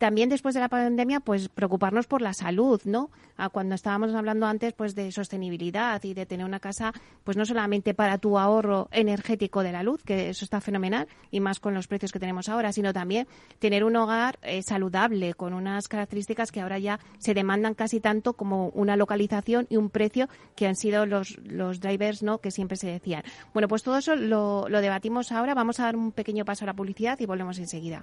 también 0.00 0.30
después 0.30 0.54
de 0.54 0.62
la 0.62 0.70
pandemia, 0.70 1.20
pues 1.20 1.50
preocuparnos 1.50 2.06
por 2.06 2.22
la 2.22 2.32
salud, 2.32 2.80
¿no? 2.84 3.10
Cuando 3.52 3.74
estábamos 3.74 4.14
hablando 4.14 4.46
antes, 4.46 4.72
pues 4.72 4.94
de 4.94 5.12
sostenibilidad 5.12 6.02
y 6.04 6.14
de 6.14 6.24
tener 6.24 6.46
una 6.46 6.58
casa, 6.58 6.94
pues 7.22 7.36
no 7.36 7.44
solamente 7.44 7.92
para 7.92 8.16
tu 8.16 8.38
ahorro 8.38 8.88
energético 8.92 9.62
de 9.62 9.72
la 9.72 9.82
luz, 9.82 10.02
que 10.02 10.30
eso 10.30 10.46
está 10.46 10.62
fenomenal 10.62 11.06
y 11.30 11.40
más 11.40 11.60
con 11.60 11.74
los 11.74 11.86
precios 11.86 12.12
que 12.12 12.18
tenemos 12.18 12.48
ahora, 12.48 12.72
sino 12.72 12.94
también 12.94 13.28
tener 13.58 13.84
un 13.84 13.94
hogar 13.94 14.38
eh, 14.40 14.62
saludable 14.62 15.34
con 15.34 15.52
unas 15.52 15.86
características 15.86 16.50
que 16.50 16.62
ahora 16.62 16.78
ya 16.78 16.98
se 17.18 17.34
demandan 17.34 17.74
casi 17.74 18.00
tanto 18.00 18.32
como 18.32 18.68
una 18.70 18.96
localización 18.96 19.66
y 19.68 19.76
un 19.76 19.90
precio 19.90 20.30
que 20.56 20.66
han 20.66 20.76
sido 20.76 21.04
los, 21.04 21.36
los 21.44 21.80
drivers, 21.80 22.22
¿no? 22.22 22.38
Que 22.38 22.50
siempre 22.50 22.78
se 22.78 22.86
decían. 22.86 23.22
Bueno, 23.52 23.68
pues 23.68 23.82
todo 23.82 23.98
eso 23.98 24.16
lo, 24.16 24.66
lo 24.70 24.80
debatimos 24.80 25.30
ahora. 25.30 25.52
Vamos 25.52 25.78
a 25.78 25.84
dar 25.84 25.96
un 25.96 26.12
pequeño 26.12 26.46
paso 26.46 26.64
a 26.64 26.68
la 26.68 26.74
publicidad 26.74 27.20
y 27.20 27.26
volvemos 27.26 27.58
enseguida. 27.58 28.02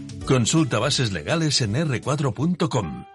Consulta 0.25 0.79
bases 0.79 1.11
legales 1.11 1.61
en 1.61 1.73
r4.com. 1.73 3.05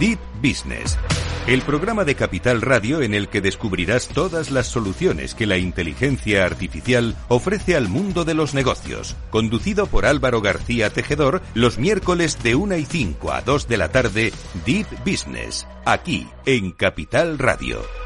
Deep 0.00 0.18
Business, 0.42 0.98
el 1.46 1.62
programa 1.62 2.04
de 2.04 2.14
Capital 2.14 2.60
Radio 2.60 3.02
en 3.02 3.14
el 3.14 3.28
que 3.28 3.40
descubrirás 3.40 4.08
todas 4.08 4.50
las 4.50 4.66
soluciones 4.66 5.34
que 5.34 5.46
la 5.46 5.58
inteligencia 5.58 6.44
artificial 6.44 7.16
ofrece 7.28 7.76
al 7.76 7.88
mundo 7.88 8.24
de 8.24 8.34
los 8.34 8.52
negocios, 8.52 9.16
conducido 9.30 9.86
por 9.86 10.06
Álvaro 10.06 10.40
García 10.40 10.90
Tejedor 10.90 11.40
los 11.54 11.78
miércoles 11.78 12.42
de 12.42 12.56
1 12.56 12.76
y 12.76 12.84
5 12.84 13.32
a 13.32 13.42
2 13.42 13.68
de 13.68 13.76
la 13.76 13.90
tarde, 13.90 14.32
Deep 14.66 14.86
Business, 15.04 15.66
aquí 15.84 16.26
en 16.46 16.72
Capital 16.72 17.38
Radio. 17.38 18.05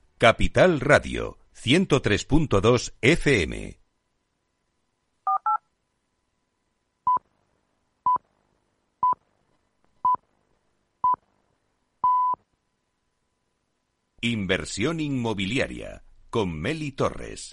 Capital 0.21 0.79
Radio 0.79 1.39
103.2 1.55 2.93
FM. 3.01 3.79
Inversión 14.21 14.99
inmobiliaria 14.99 16.03
con 16.29 16.53
Meli 16.53 16.91
Torres. 16.91 17.49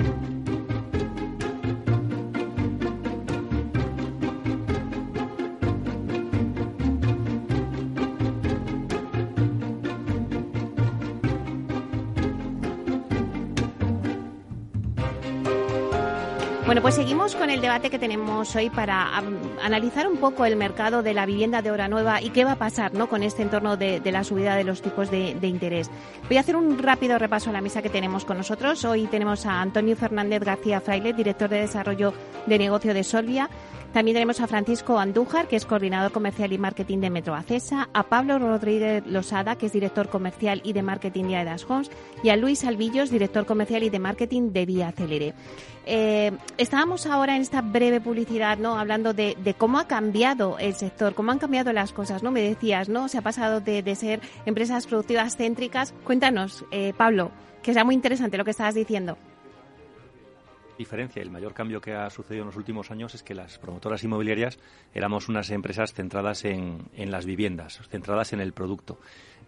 Bueno, 16.68 16.82
pues 16.82 16.96
seguimos 16.96 17.34
con 17.34 17.48
el 17.48 17.62
debate 17.62 17.88
que 17.88 17.98
tenemos 17.98 18.54
hoy 18.54 18.68
para 18.68 19.16
analizar 19.62 20.06
un 20.06 20.18
poco 20.18 20.44
el 20.44 20.54
mercado 20.54 21.02
de 21.02 21.14
la 21.14 21.24
vivienda 21.24 21.62
de 21.62 21.70
obra 21.70 21.88
nueva 21.88 22.20
y 22.20 22.28
qué 22.28 22.44
va 22.44 22.52
a 22.52 22.56
pasar 22.56 22.92
¿no? 22.92 23.08
con 23.08 23.22
este 23.22 23.40
entorno 23.40 23.78
de, 23.78 24.02
la 24.04 24.22
subida 24.22 24.54
de 24.54 24.64
los 24.64 24.82
tipos 24.82 25.10
de, 25.10 25.34
de, 25.34 25.48
interés. 25.48 25.90
Voy 26.28 26.36
a 26.36 26.40
hacer 26.40 26.56
un 26.56 26.76
rápido 26.76 27.18
repaso 27.18 27.48
a 27.48 27.54
la 27.54 27.62
mesa 27.62 27.80
que 27.80 27.88
tenemos 27.88 28.26
con 28.26 28.36
nosotros. 28.36 28.84
Hoy 28.84 29.06
tenemos 29.06 29.46
a 29.46 29.62
Antonio 29.62 29.96
Fernández 29.96 30.42
García 30.42 30.82
Fraile, 30.82 31.14
director 31.14 31.48
de 31.48 31.60
Desarrollo 31.60 32.12
de 32.44 32.58
Negocio 32.58 32.92
de 32.92 33.02
Solvia. 33.02 33.48
También 33.92 34.16
tenemos 34.16 34.40
a 34.40 34.46
Francisco 34.46 34.98
Andújar, 34.98 35.48
que 35.48 35.56
es 35.56 35.64
coordinador 35.64 36.12
comercial 36.12 36.52
y 36.52 36.58
marketing 36.58 36.98
de 36.98 37.10
Metro 37.10 37.34
Acesa, 37.34 37.88
a 37.94 38.02
Pablo 38.04 38.38
Rodríguez 38.38 39.06
Losada, 39.06 39.56
que 39.56 39.66
es 39.66 39.72
director 39.72 40.08
comercial 40.08 40.60
y 40.62 40.74
de 40.74 40.82
marketing 40.82 41.24
de 41.24 41.36
Aedas 41.36 41.64
Homes, 41.68 41.90
y 42.22 42.28
a 42.28 42.36
Luis 42.36 42.64
Alvillos, 42.64 43.10
director 43.10 43.46
comercial 43.46 43.82
y 43.82 43.90
de 43.90 43.98
marketing 43.98 44.52
de 44.52 44.66
Vía 44.66 44.92
Celere. 44.92 45.34
Eh, 45.86 46.32
estábamos 46.58 47.06
ahora 47.06 47.34
en 47.34 47.42
esta 47.42 47.62
breve 47.62 48.00
publicidad, 48.02 48.58
¿no? 48.58 48.78
Hablando 48.78 49.14
de, 49.14 49.54
cómo 49.56 49.78
ha 49.78 49.88
cambiado 49.88 50.58
el 50.58 50.74
sector, 50.74 51.14
cómo 51.14 51.32
han 51.32 51.38
cambiado 51.38 51.72
las 51.72 51.92
cosas, 51.92 52.22
¿no? 52.22 52.30
Me 52.30 52.42
decías, 52.42 52.90
¿no? 52.90 53.08
Se 53.08 53.16
ha 53.16 53.22
pasado 53.22 53.60
de, 53.60 53.94
ser 53.94 54.20
empresas 54.44 54.86
productivas 54.86 55.36
céntricas. 55.36 55.94
Cuéntanos, 56.04 56.66
eh, 56.72 56.92
Pablo, 56.94 57.30
que 57.62 57.72
sea 57.72 57.84
muy 57.84 57.94
interesante 57.94 58.36
lo 58.36 58.44
que 58.44 58.50
estabas 58.50 58.74
diciendo 58.74 59.16
diferencia, 60.78 61.20
el 61.20 61.30
mayor 61.30 61.52
cambio 61.52 61.80
que 61.80 61.92
ha 61.92 62.08
sucedido 62.08 62.44
en 62.44 62.46
los 62.46 62.56
últimos 62.56 62.90
años 62.90 63.14
es 63.14 63.22
que 63.22 63.34
las 63.34 63.58
promotoras 63.58 64.02
inmobiliarias 64.04 64.58
éramos 64.94 65.28
unas 65.28 65.50
empresas 65.50 65.92
centradas 65.92 66.44
en, 66.44 66.88
en 66.94 67.10
las 67.10 67.26
viviendas, 67.26 67.80
centradas 67.90 68.32
en 68.32 68.40
el 68.40 68.52
producto. 68.52 68.98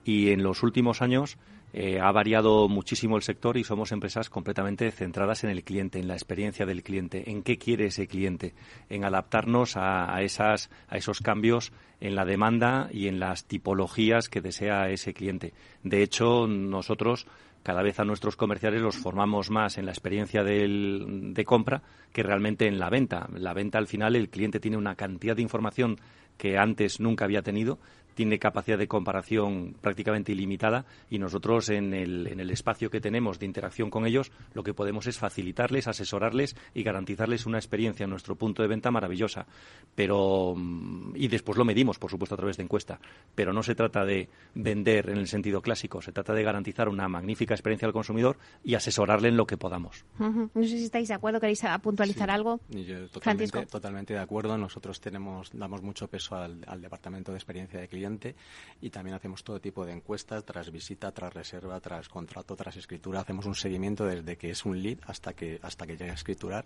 Y 0.04 0.30
en 0.30 0.42
los 0.42 0.62
últimos 0.62 1.02
años 1.02 1.38
eh, 1.72 2.00
ha 2.00 2.10
variado 2.10 2.68
muchísimo 2.68 3.16
el 3.16 3.22
sector 3.22 3.56
y 3.56 3.62
somos 3.62 3.92
empresas 3.92 4.28
completamente 4.28 4.90
centradas 4.90 5.44
en 5.44 5.50
el 5.50 5.62
cliente, 5.62 6.00
en 6.00 6.08
la 6.08 6.14
experiencia 6.14 6.66
del 6.66 6.82
cliente, 6.82 7.30
en 7.30 7.42
qué 7.42 7.58
quiere 7.58 7.86
ese 7.86 8.08
cliente, 8.08 8.54
en 8.88 9.04
adaptarnos 9.04 9.76
a, 9.76 10.12
a, 10.12 10.22
esas, 10.22 10.68
a 10.88 10.96
esos 10.96 11.20
cambios 11.20 11.72
en 12.00 12.16
la 12.16 12.24
demanda 12.24 12.88
y 12.92 13.06
en 13.06 13.20
las 13.20 13.44
tipologías 13.44 14.28
que 14.28 14.40
desea 14.40 14.90
ese 14.90 15.14
cliente. 15.14 15.52
De 15.84 16.02
hecho, 16.02 16.48
nosotros 16.48 17.26
cada 17.62 17.82
vez 17.82 18.00
a 18.00 18.04
nuestros 18.04 18.36
comerciales 18.36 18.80
los 18.80 18.96
formamos 18.96 19.50
más 19.50 19.78
en 19.78 19.86
la 19.86 19.92
experiencia 19.92 20.42
de 20.42 21.44
compra 21.46 21.82
que 22.12 22.22
realmente 22.22 22.66
en 22.66 22.78
la 22.78 22.90
venta. 22.90 23.28
La 23.34 23.52
venta 23.52 23.78
al 23.78 23.86
final 23.86 24.16
el 24.16 24.30
cliente 24.30 24.60
tiene 24.60 24.76
una 24.76 24.96
cantidad 24.96 25.36
de 25.36 25.42
información 25.42 25.98
que 26.36 26.56
antes 26.56 27.00
nunca 27.00 27.26
había 27.26 27.42
tenido 27.42 27.78
tiene 28.14 28.38
capacidad 28.38 28.78
de 28.78 28.88
comparación 28.88 29.74
prácticamente 29.80 30.32
ilimitada 30.32 30.84
y 31.10 31.18
nosotros 31.18 31.68
en 31.68 31.94
el, 31.94 32.26
en 32.26 32.40
el 32.40 32.50
espacio 32.50 32.90
que 32.90 33.00
tenemos 33.00 33.38
de 33.38 33.46
interacción 33.46 33.90
con 33.90 34.06
ellos 34.06 34.32
lo 34.54 34.62
que 34.62 34.74
podemos 34.74 35.06
es 35.06 35.18
facilitarles, 35.18 35.88
asesorarles 35.88 36.56
y 36.74 36.82
garantizarles 36.82 37.46
una 37.46 37.58
experiencia 37.58 38.04
en 38.04 38.10
nuestro 38.10 38.36
punto 38.36 38.62
de 38.62 38.68
venta 38.68 38.90
maravillosa. 38.90 39.46
Pero 39.94 40.54
mm, 40.56 41.14
y 41.16 41.28
después 41.28 41.58
lo 41.58 41.64
medimos, 41.64 41.98
por 41.98 42.10
supuesto, 42.10 42.34
a 42.34 42.38
través 42.38 42.56
de 42.56 42.62
encuesta. 42.62 43.00
Pero 43.34 43.52
no 43.52 43.62
se 43.62 43.74
trata 43.74 44.04
de 44.04 44.28
vender 44.54 45.10
en 45.10 45.18
el 45.18 45.28
sentido 45.28 45.62
clásico, 45.62 46.02
se 46.02 46.12
trata 46.12 46.32
de 46.32 46.42
garantizar 46.42 46.88
una 46.88 47.08
magnífica 47.08 47.54
experiencia 47.54 47.86
al 47.86 47.92
consumidor 47.92 48.36
y 48.64 48.74
asesorarle 48.74 49.28
en 49.28 49.36
lo 49.36 49.46
que 49.46 49.56
podamos. 49.56 50.04
No 50.18 50.48
sé 50.62 50.68
si 50.68 50.84
estáis 50.84 51.08
de 51.08 51.14
acuerdo, 51.14 51.40
queréis 51.40 51.62
puntualizar 51.82 52.30
algo. 52.30 52.60
Yo 52.68 53.08
totalmente, 53.08 53.66
totalmente 53.66 54.14
de 54.14 54.20
acuerdo. 54.20 54.56
Nosotros 54.56 55.00
tenemos 55.00 55.50
damos 55.52 55.82
mucho 55.82 56.08
peso 56.08 56.36
al, 56.36 56.64
al 56.66 56.80
departamento 56.80 57.32
de 57.32 57.38
experiencia 57.38 57.80
de 57.80 57.88
cliente 58.00 58.34
y 58.80 58.88
también 58.88 59.14
hacemos 59.14 59.44
todo 59.44 59.60
tipo 59.60 59.84
de 59.84 59.92
encuestas 59.92 60.42
tras 60.44 60.70
visita, 60.70 61.12
tras 61.12 61.34
reserva, 61.34 61.78
tras 61.80 62.08
contrato, 62.08 62.56
tras 62.56 62.76
escritura. 62.76 63.20
Hacemos 63.20 63.44
un 63.44 63.54
seguimiento 63.54 64.06
desde 64.06 64.36
que 64.36 64.50
es 64.50 64.64
un 64.64 64.82
lead 64.82 64.98
hasta 65.06 65.34
que 65.34 65.58
hasta 65.62 65.86
que 65.86 65.96
llega 65.96 66.12
a 66.12 66.14
escriturar 66.14 66.64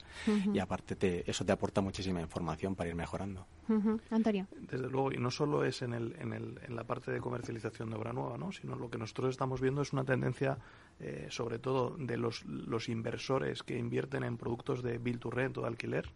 y 0.53 0.59
aparte 0.61 0.95
te, 0.95 1.29
eso 1.29 1.45
te 1.45 1.51
aporta 1.51 1.81
muchísima 1.81 2.21
información 2.21 2.77
para 2.77 2.89
ir 2.89 2.95
mejorando. 2.95 3.47
Antonio. 4.11 4.47
Desde 4.71 4.89
luego, 4.89 5.13
y 5.13 5.17
no 5.17 5.31
solo 5.31 5.65
es 5.65 5.83
en, 5.83 5.95
el, 5.95 6.15
en, 6.21 6.33
el, 6.33 6.61
en 6.69 6.77
la 6.77 6.85
parte 6.85 7.11
de 7.11 7.19
comercialización 7.21 7.91
de 7.91 7.97
obra 7.97 8.13
nueva, 8.13 8.37
¿no? 8.37 8.53
sino 8.53 8.77
lo 8.77 8.91
que 8.91 8.99
nosotros 8.99 9.31
estamos 9.31 9.61
viendo 9.61 9.83
es 9.83 9.93
una 9.93 10.05
tendencia, 10.05 10.59
eh, 11.01 11.27
sobre 11.31 11.59
todo 11.59 11.97
de 11.99 12.17
los, 12.17 12.45
los 12.45 12.89
inversores 12.89 13.63
que 13.63 13.79
invierten 13.79 14.23
en 14.23 14.37
productos 14.37 14.83
de 14.83 14.99
build 14.99 15.21
to 15.21 15.31
rent 15.31 15.57
o 15.59 15.63
de 15.63 15.69
alquiler, 15.69 16.11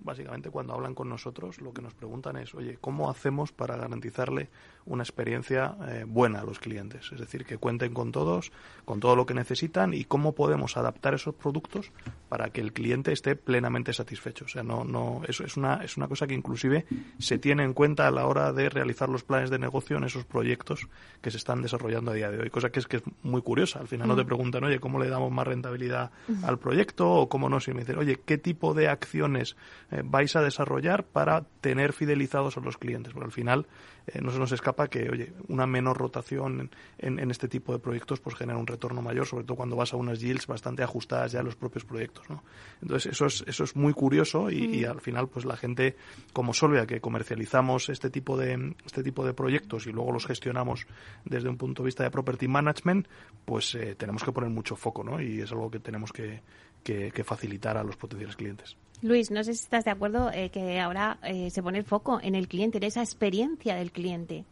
básicamente 0.00 0.50
cuando 0.50 0.74
hablan 0.74 0.94
con 0.94 1.08
nosotros 1.08 1.60
lo 1.60 1.72
que 1.72 1.82
nos 1.82 1.94
preguntan 1.94 2.36
es, 2.36 2.54
oye, 2.54 2.78
¿cómo 2.80 3.10
hacemos 3.10 3.52
para 3.52 3.76
garantizarle 3.76 4.48
una 4.84 5.02
experiencia 5.02 5.76
eh, 5.88 6.04
buena 6.06 6.40
a 6.40 6.44
los 6.44 6.58
clientes? 6.58 7.10
Es 7.12 7.20
decir, 7.20 7.44
que 7.44 7.58
cuenten 7.58 7.92
con 7.92 8.12
todos, 8.12 8.52
con 8.84 9.00
todo 9.00 9.16
lo 9.16 9.26
que 9.26 9.34
necesitan 9.34 9.94
y 9.94 10.04
cómo 10.04 10.32
podemos 10.32 10.76
adaptar 10.76 11.14
esos 11.14 11.34
productos 11.34 11.90
para 12.28 12.50
que 12.50 12.60
el 12.60 12.72
cliente 12.72 13.12
esté 13.12 13.36
plenamente 13.36 13.92
satisfecho. 13.92 14.44
O 14.44 14.48
sea, 14.48 14.62
no, 14.62 14.84
no, 14.84 15.22
eso 15.26 15.44
es 15.44 15.56
una, 15.56 15.82
es 15.82 15.96
una 15.96 16.08
cosa 16.08 16.26
que 16.26 16.34
inclusive 16.34 16.86
se 17.18 17.38
tiene 17.38 17.64
en 17.64 17.72
cuenta 17.72 18.06
a 18.06 18.10
la 18.10 18.26
hora 18.26 18.52
de 18.52 18.68
realizar 18.68 19.08
los 19.08 19.24
planes 19.24 19.50
de 19.50 19.58
negocio 19.58 19.96
en 19.96 20.04
esos 20.04 20.24
proyectos 20.24 20.88
que 21.20 21.30
se 21.30 21.36
están 21.36 21.62
desarrollando 21.62 22.10
a 22.10 22.14
día 22.14 22.30
de 22.30 22.40
hoy. 22.40 22.50
Cosa 22.50 22.70
que 22.70 22.80
es 22.80 22.86
que 22.86 22.98
es 22.98 23.02
muy 23.22 23.42
curiosa. 23.42 23.80
Al 23.80 23.88
final 23.88 24.08
no 24.08 24.16
te 24.16 24.24
mm. 24.24 24.26
preguntan, 24.26 24.64
oye, 24.64 24.80
¿cómo 24.80 24.98
le 24.98 25.08
damos 25.08 25.32
más 25.32 25.46
rentabilidad 25.46 26.10
al 26.42 26.58
proyecto? 26.58 27.10
O 27.10 27.28
cómo 27.28 27.48
no, 27.48 27.60
si 27.60 27.72
me 27.72 27.80
dicen, 27.80 27.98
oye, 27.98 28.20
¿qué 28.24 28.38
tipo 28.38 28.74
de 28.74 28.88
acciones 28.88 29.56
eh, 29.90 30.02
vais 30.04 30.34
a 30.36 30.42
desarrollar 30.42 31.04
para 31.04 31.42
tener 31.60 31.92
fidelizados 31.92 32.56
a 32.56 32.60
los 32.60 32.76
clientes. 32.76 33.12
Porque 33.12 33.26
al 33.26 33.32
final 33.32 33.66
eh, 34.06 34.20
no 34.20 34.30
se 34.30 34.38
nos 34.38 34.52
escapa 34.52 34.88
que, 34.88 35.08
oye, 35.10 35.32
una 35.48 35.66
menor 35.66 35.98
rotación 35.98 36.70
en, 36.98 37.30
este 37.30 37.48
tipo 37.48 37.72
de 37.72 37.78
proyectos 37.78 38.20
pues 38.20 38.36
genera 38.36 38.58
un 38.58 38.66
retorno 38.66 39.02
mayor, 39.02 39.26
sobre 39.26 39.44
todo 39.44 39.56
cuando 39.56 39.76
vas 39.76 39.92
a 39.92 39.96
unas 39.96 40.20
yields 40.20 40.46
bastante 40.46 40.82
ajustadas 40.82 41.32
ya 41.32 41.40
a 41.40 41.42
los 41.42 41.56
propios 41.56 41.84
proyectos, 41.84 42.28
¿no? 42.30 42.42
Entonces 42.80 43.12
eso 43.12 43.26
es, 43.26 43.44
eso 43.46 43.64
es 43.64 43.74
muy 43.74 43.92
curioso 43.92 44.50
y, 44.50 44.84
mm. 44.84 44.90
al 44.90 45.00
final 45.00 45.28
pues 45.28 45.44
la 45.44 45.56
gente 45.56 45.96
como 46.32 46.54
Solvia 46.54 46.86
que 46.86 47.00
comercializamos 47.00 47.88
este 47.88 48.10
tipo 48.10 48.36
de 48.36 48.74
este 48.84 49.02
tipo 49.02 49.24
de 49.24 49.34
proyectos 49.34 49.86
y 49.86 49.92
luego 49.92 50.12
los 50.12 50.26
gestionamos 50.26 50.86
desde 51.24 51.48
un 51.48 51.56
punto 51.56 51.82
de 51.82 51.86
vista 51.86 52.04
de 52.04 52.10
property 52.10 52.48
management, 52.48 53.08
pues 53.44 53.74
eh, 53.74 53.94
tenemos 53.96 54.22
que 54.22 54.32
poner 54.32 54.50
mucho 54.50 54.76
foco, 54.76 55.02
¿no? 55.02 55.20
Y 55.20 55.40
es 55.40 55.50
algo 55.52 55.70
que 55.70 55.80
tenemos 55.80 56.12
que, 56.12 56.42
que, 56.82 57.24
facilitar 57.24 57.76
a 57.76 57.82
los 57.82 57.96
potenciales 57.96 58.36
clientes. 58.36 58.76
Luis, 59.02 59.30
no 59.30 59.44
sé 59.44 59.54
si 59.54 59.62
estás 59.62 59.84
de 59.84 59.90
acuerdo 59.90 60.30
eh, 60.32 60.50
que 60.50 60.80
ahora 60.80 61.18
eh, 61.22 61.50
se 61.50 61.62
pone 61.62 61.78
el 61.78 61.84
foco 61.84 62.18
en 62.22 62.34
el 62.34 62.48
cliente, 62.48 62.78
en 62.78 62.84
esa 62.84 63.02
experiencia 63.02 63.74
del 63.76 63.92
cliente. 63.92 64.44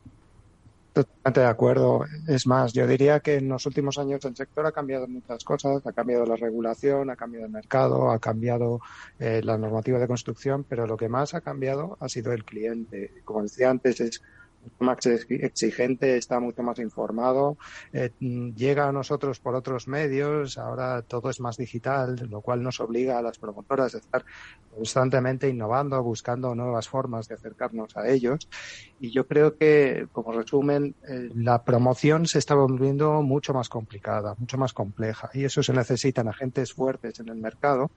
Totalmente 0.94 1.40
de 1.40 1.46
acuerdo. 1.46 2.04
Es 2.28 2.46
más, 2.46 2.72
yo 2.72 2.86
diría 2.86 3.18
que 3.18 3.34
en 3.34 3.48
los 3.48 3.66
últimos 3.66 3.98
años 3.98 4.24
el 4.24 4.36
sector 4.36 4.64
ha 4.64 4.70
cambiado 4.70 5.08
muchas 5.08 5.42
cosas. 5.42 5.84
Ha 5.84 5.92
cambiado 5.92 6.24
la 6.24 6.36
regulación, 6.36 7.10
ha 7.10 7.16
cambiado 7.16 7.46
el 7.46 7.52
mercado, 7.52 8.12
ha 8.12 8.20
cambiado 8.20 8.80
eh, 9.18 9.40
la 9.42 9.58
normativa 9.58 9.98
de 9.98 10.06
construcción, 10.06 10.64
pero 10.68 10.86
lo 10.86 10.96
que 10.96 11.08
más 11.08 11.34
ha 11.34 11.40
cambiado 11.40 11.96
ha 11.98 12.08
sido 12.08 12.32
el 12.32 12.44
cliente. 12.44 13.10
Como 13.24 13.42
decía 13.42 13.70
antes, 13.70 14.00
es 14.00 14.22
más 14.78 15.04
exigente, 15.06 16.16
está 16.16 16.40
mucho 16.40 16.62
más 16.62 16.78
informado, 16.78 17.56
eh, 17.92 18.10
llega 18.20 18.88
a 18.88 18.92
nosotros 18.92 19.40
por 19.40 19.54
otros 19.54 19.88
medios, 19.88 20.58
ahora 20.58 21.02
todo 21.02 21.30
es 21.30 21.40
más 21.40 21.56
digital, 21.56 22.16
lo 22.30 22.40
cual 22.40 22.62
nos 22.62 22.80
obliga 22.80 23.18
a 23.18 23.22
las 23.22 23.38
promotoras 23.38 23.94
a 23.94 23.98
estar 23.98 24.24
constantemente 24.74 25.48
innovando, 25.48 26.02
buscando 26.02 26.54
nuevas 26.54 26.88
formas 26.88 27.28
de 27.28 27.34
acercarnos 27.34 27.96
a 27.96 28.08
ellos. 28.08 28.48
Y 29.00 29.10
yo 29.10 29.26
creo 29.26 29.56
que, 29.56 30.06
como 30.12 30.32
resumen, 30.32 30.94
eh, 31.08 31.30
la 31.34 31.62
promoción 31.62 32.26
se 32.26 32.38
está 32.38 32.54
volviendo 32.54 33.22
mucho 33.22 33.52
más 33.52 33.68
complicada, 33.68 34.34
mucho 34.38 34.58
más 34.58 34.72
compleja. 34.72 35.30
Y 35.34 35.44
eso 35.44 35.62
se 35.62 35.72
necesitan 35.72 36.28
agentes 36.28 36.72
fuertes 36.72 37.20
en 37.20 37.28
el 37.28 37.36
mercado 37.36 37.90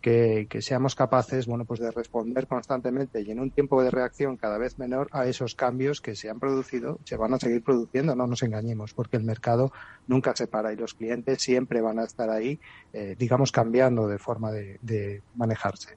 que, 0.00 0.46
que 0.48 0.62
seamos 0.62 0.94
capaces, 0.94 1.46
bueno, 1.46 1.64
pues 1.64 1.80
de 1.80 1.90
responder 1.90 2.46
constantemente 2.46 3.22
y 3.22 3.30
en 3.30 3.40
un 3.40 3.50
tiempo 3.50 3.82
de 3.82 3.90
reacción 3.90 4.36
cada 4.36 4.58
vez 4.58 4.78
menor 4.78 5.08
a 5.12 5.26
esos 5.26 5.54
cambios 5.54 6.00
que 6.00 6.14
se 6.14 6.30
han 6.30 6.40
producido 6.40 6.98
se 7.04 7.16
van 7.16 7.34
a 7.34 7.38
seguir 7.38 7.62
produciendo, 7.62 8.14
no 8.14 8.26
nos 8.26 8.42
engañemos, 8.42 8.94
porque 8.94 9.16
el 9.16 9.24
mercado 9.24 9.72
nunca 10.06 10.34
se 10.36 10.46
para 10.46 10.72
y 10.72 10.76
los 10.76 10.94
clientes 10.94 11.42
siempre 11.42 11.80
van 11.80 11.98
a 11.98 12.04
estar 12.04 12.30
ahí, 12.30 12.60
eh, 12.92 13.16
digamos, 13.18 13.52
cambiando 13.52 14.06
de 14.06 14.18
forma 14.18 14.50
de, 14.52 14.78
de 14.82 15.22
manejarse. 15.34 15.96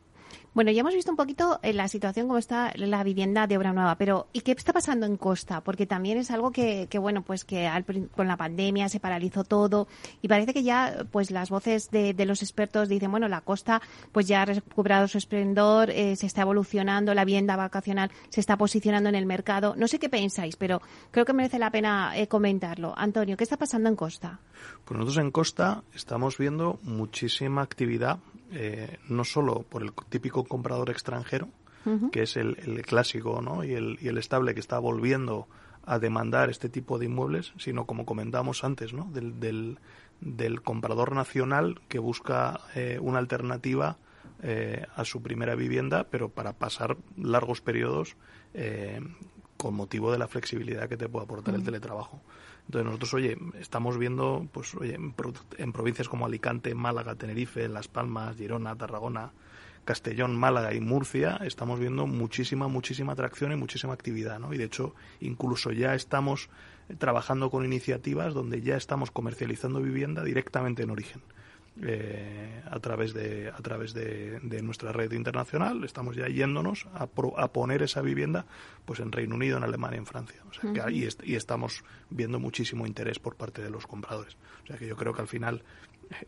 Bueno, 0.57 0.71
ya 0.71 0.79
hemos 0.79 0.95
visto 0.95 1.11
un 1.11 1.17
poquito 1.17 1.59
en 1.61 1.77
la 1.77 1.87
situación 1.87 2.25
cómo 2.25 2.39
está 2.39 2.73
la 2.77 3.03
vivienda 3.03 3.45
de 3.45 3.59
obra 3.59 3.73
nueva, 3.73 3.95
pero 3.95 4.25
¿y 4.33 4.41
qué 4.41 4.53
está 4.53 4.73
pasando 4.73 5.05
en 5.05 5.15
Costa? 5.15 5.61
Porque 5.61 5.85
también 5.85 6.17
es 6.17 6.31
algo 6.31 6.51
que, 6.51 6.87
que 6.89 6.97
bueno, 6.97 7.21
pues 7.21 7.45
que 7.45 7.69
con 8.15 8.27
la 8.27 8.37
pandemia 8.37 8.89
se 8.89 8.99
paralizó 8.99 9.43
todo 9.43 9.87
y 10.19 10.27
parece 10.27 10.55
que 10.55 10.63
ya, 10.63 11.05
pues 11.11 11.29
las 11.29 11.51
voces 11.51 11.91
de, 11.91 12.15
los 12.25 12.41
expertos 12.41 12.89
dicen, 12.89 13.11
bueno, 13.11 13.27
la 13.27 13.41
costa 13.41 13.83
pues 14.11 14.27
ya 14.27 14.41
ha 14.41 14.45
recuperado 14.45 15.07
su 15.07 15.19
esplendor, 15.19 15.91
eh, 15.91 16.15
se 16.15 16.25
está 16.25 16.41
evolucionando, 16.41 17.13
la 17.13 17.23
vivienda 17.23 17.55
vacacional 17.55 18.09
se 18.29 18.39
está 18.39 18.57
posicionando 18.57 19.09
en 19.09 19.15
el 19.15 19.27
mercado. 19.27 19.75
No 19.77 19.87
sé 19.87 19.99
qué 19.99 20.09
pensáis, 20.09 20.55
pero 20.55 20.81
creo 21.11 21.23
que 21.23 21.33
merece 21.33 21.59
la 21.59 21.69
pena 21.69 22.17
eh, 22.17 22.27
comentarlo. 22.27 22.95
Antonio, 22.97 23.37
¿qué 23.37 23.43
está 23.43 23.57
pasando 23.57 23.89
en 23.89 23.95
Costa? 23.95 24.39
Pues 24.85 24.97
nosotros 24.97 25.23
en 25.23 25.29
Costa 25.29 25.83
estamos 25.93 26.39
viendo 26.39 26.79
muchísima 26.81 27.61
actividad, 27.61 28.17
eh, 28.51 28.97
no 29.09 29.23
solo 29.23 29.63
por 29.63 29.83
el 29.83 29.91
típico 30.09 30.43
comprador 30.43 30.89
extranjero, 30.89 31.49
que 32.11 32.23
es 32.23 32.35
el, 32.35 32.57
clásico 32.85 33.41
¿no? 33.41 33.63
y, 33.63 33.73
el, 33.73 33.97
y 34.01 34.09
el 34.09 34.17
estable 34.17 34.53
que 34.53 34.59
está 34.59 34.77
volviendo 34.77 35.47
a 35.85 35.99
demandar 35.99 36.49
este 36.49 36.67
tipo 36.67 36.99
de 36.99 37.05
inmuebles, 37.05 37.53
sino 37.57 37.85
como 37.85 38.05
comentábamos 38.05 38.65
antes, 38.65 38.91
¿no? 38.91 39.09
del, 39.13 39.39
del, 39.39 39.79
del 40.19 40.61
comprador 40.61 41.15
nacional 41.15 41.79
que 41.87 41.99
busca 41.99 42.59
eh, 42.75 42.99
una 43.01 43.19
alternativa 43.19 43.97
eh, 44.43 44.85
a 44.97 45.05
su 45.05 45.21
primera 45.21 45.55
vivienda, 45.55 46.07
pero 46.11 46.27
para 46.27 46.51
pasar 46.51 46.97
largos 47.15 47.61
periodos 47.61 48.17
con 49.55 49.75
motivo 49.75 50.11
de 50.11 50.17
la 50.17 50.27
flexibilidad 50.27 50.89
que 50.89 50.97
te 50.97 51.07
puede 51.07 51.23
aportar 51.23 51.55
el 51.55 51.63
teletrabajo. 51.63 52.21
Entonces 52.67 52.85
nosotros, 52.85 53.13
oye, 53.13 53.37
estamos 53.59 53.97
viendo, 53.97 54.45
pues, 54.51 54.75
oye, 54.75 54.95
en, 54.95 55.71
provincias 55.71 56.09
como 56.09 56.25
Alicante, 56.25 56.75
Málaga, 56.75 57.15
Tenerife, 57.15 57.69
Las 57.69 57.87
Palmas, 57.87 58.35
Girona, 58.35 58.75
Tarragona, 58.75 59.31
Castellón, 59.85 60.35
Málaga 60.35 60.73
y 60.73 60.81
Murcia, 60.81 61.39
estamos 61.43 61.79
viendo 61.79 62.07
muchísima, 62.07 62.67
muchísima 62.67 63.13
atracción 63.13 63.53
y 63.53 63.55
muchísima 63.55 63.93
actividad, 63.93 64.37
¿no? 64.37 64.53
Y 64.53 64.57
de 64.57 64.65
hecho, 64.65 64.93
incluso 65.21 65.71
ya 65.71 65.95
estamos 65.95 66.49
trabajando 66.97 67.49
con 67.49 67.63
iniciativas 67.63 68.33
donde 68.33 68.61
ya 68.61 68.75
estamos 68.75 69.11
comercializando 69.11 69.81
vivienda 69.81 70.25
directamente 70.25 70.83
en 70.83 70.89
origen. 70.89 71.21
Eh, 71.83 72.63
a 72.69 72.79
través 72.79 73.13
de 73.13 73.49
a 73.49 73.61
través 73.61 73.93
de, 73.93 74.39
nuestra 74.63 74.91
red 74.91 75.11
internacional. 75.11 75.83
Estamos 75.83 76.15
ya 76.15 76.27
yéndonos 76.27 76.87
a, 76.93 77.03
a, 77.03 77.47
poner 77.51 77.83
esa 77.83 78.01
vivienda 78.01 78.45
pues 78.85 78.99
en 78.99 79.11
Reino 79.11 79.35
Unido 79.35 79.57
en 79.57 79.63
Alemania 79.63 79.99
en 79.99 80.07
Francia. 80.07 80.41
O 80.49 80.53
sea, 80.53 80.73
que 80.73 80.91
y, 80.91 81.35
estamos 81.35 81.83
viendo 82.09 82.39
muchísimo 82.39 82.87
interés 82.87 83.19
por 83.19 83.35
parte 83.35 83.61
de 83.61 83.69
los 83.69 83.85
compradores. 83.85 84.37
O 84.63 84.67
sea 84.67 84.77
que 84.77 84.87
yo 84.87 84.95
creo 84.95 85.13
que 85.13 85.21
al 85.21 85.27
final 85.27 85.63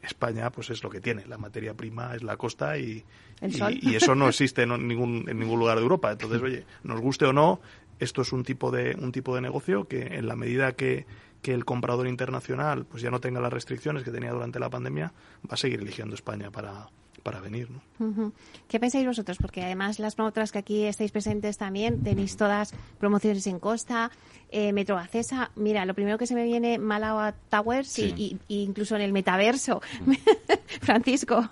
España 0.03 0.51
pues 0.51 0.69
es 0.69 0.83
lo 0.83 0.89
que 0.89 1.01
tiene. 1.01 1.25
La 1.25 1.39
materia 1.39 1.73
prima 1.73 2.15
es 2.15 2.21
la 2.21 2.37
costa 2.37 2.77
y, 2.77 3.03
y, 3.41 3.95
eso 3.95 4.13
no 4.13 4.29
existe 4.29 4.63
en 4.63 4.87
ningún 4.87 5.25
en 5.27 5.39
ningún 5.39 5.59
lugar 5.59 5.77
de 5.77 5.83
Europa. 5.83 6.11
Entonces 6.11 6.41
oye 6.41 6.65
nos 6.83 7.01
guste 7.01 7.25
o 7.25 7.33
no 7.33 7.59
esto 7.99 8.21
es 8.21 8.31
un 8.31 8.43
tipo 8.43 8.71
de 8.71 8.95
un 8.99 9.11
tipo 9.11 9.35
de 9.35 9.41
negocio 9.41 9.87
que 9.87 10.15
en 10.15 10.27
la 10.27 10.35
medida 10.35 10.73
que 10.73 11.05
que 11.41 11.53
el 11.53 11.65
comprador 11.65 12.07
internacional 12.07 12.85
pues 12.85 13.01
ya 13.01 13.11
no 13.11 13.19
tenga 13.19 13.39
las 13.39 13.53
restricciones 13.53 14.03
que 14.03 14.11
tenía 14.11 14.31
durante 14.31 14.59
la 14.59 14.69
pandemia, 14.69 15.13
va 15.43 15.53
a 15.53 15.57
seguir 15.57 15.79
eligiendo 15.79 16.15
España 16.15 16.51
para, 16.51 16.87
para 17.19 17.39
venir. 17.39 17.69
¿no? 17.69 18.33
¿Qué 18.67 18.79
pensáis 18.79 19.05
vosotros? 19.05 19.37
Porque 19.39 19.63
además 19.63 19.99
las 19.99 20.15
promotras 20.15 20.51
que 20.51 20.59
aquí 20.59 20.83
estáis 20.85 21.11
presentes 21.11 21.57
también 21.57 22.03
tenéis 22.03 22.37
todas 22.37 22.73
promociones 22.99 23.45
en 23.47 23.59
Costa, 23.59 24.11
eh, 24.49 24.73
Metro 24.73 24.97
Acesa. 24.97 25.51
Mira, 25.55 25.85
lo 25.85 25.93
primero 25.93 26.17
que 26.17 26.27
se 26.27 26.35
me 26.35 26.43
viene 26.43 26.77
Malawa 26.79 27.33
Towers 27.49 27.99
y, 27.99 28.37
incluso 28.47 28.95
en 28.95 29.01
el 29.01 29.13
metaverso. 29.13 29.81
Francisco. 30.81 31.49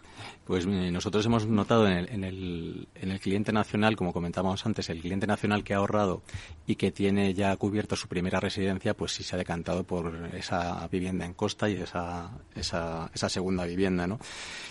Pues 0.47 0.65
nosotros 0.65 1.25
hemos 1.25 1.45
notado 1.45 1.87
en 1.87 1.97
el, 1.97 2.09
en, 2.09 2.23
el, 2.23 2.87
en 2.95 3.11
el 3.11 3.19
cliente 3.19 3.51
nacional, 3.51 3.97
como 3.97 4.13
comentábamos 4.13 4.65
antes, 4.65 4.89
el 4.89 5.01
cliente 5.01 5.27
nacional 5.27 5.61
que 5.65 5.73
ha 5.73 5.77
ahorrado 5.77 6.21
y 6.65 6.77
que 6.77 6.89
tiene 6.89 7.33
ya 7.33 7.53
cubierto 7.57 7.97
su 7.97 8.07
primera 8.07 8.39
residencia, 8.39 8.93
pues 8.93 9.11
sí 9.11 9.23
se 9.23 9.35
ha 9.35 9.37
decantado 9.37 9.83
por 9.83 10.29
esa 10.33 10.87
vivienda 10.87 11.25
en 11.25 11.33
costa 11.33 11.69
y 11.69 11.73
esa, 11.73 12.31
esa, 12.55 13.11
esa 13.13 13.27
segunda 13.27 13.65
vivienda, 13.65 14.07
¿no? 14.07 14.19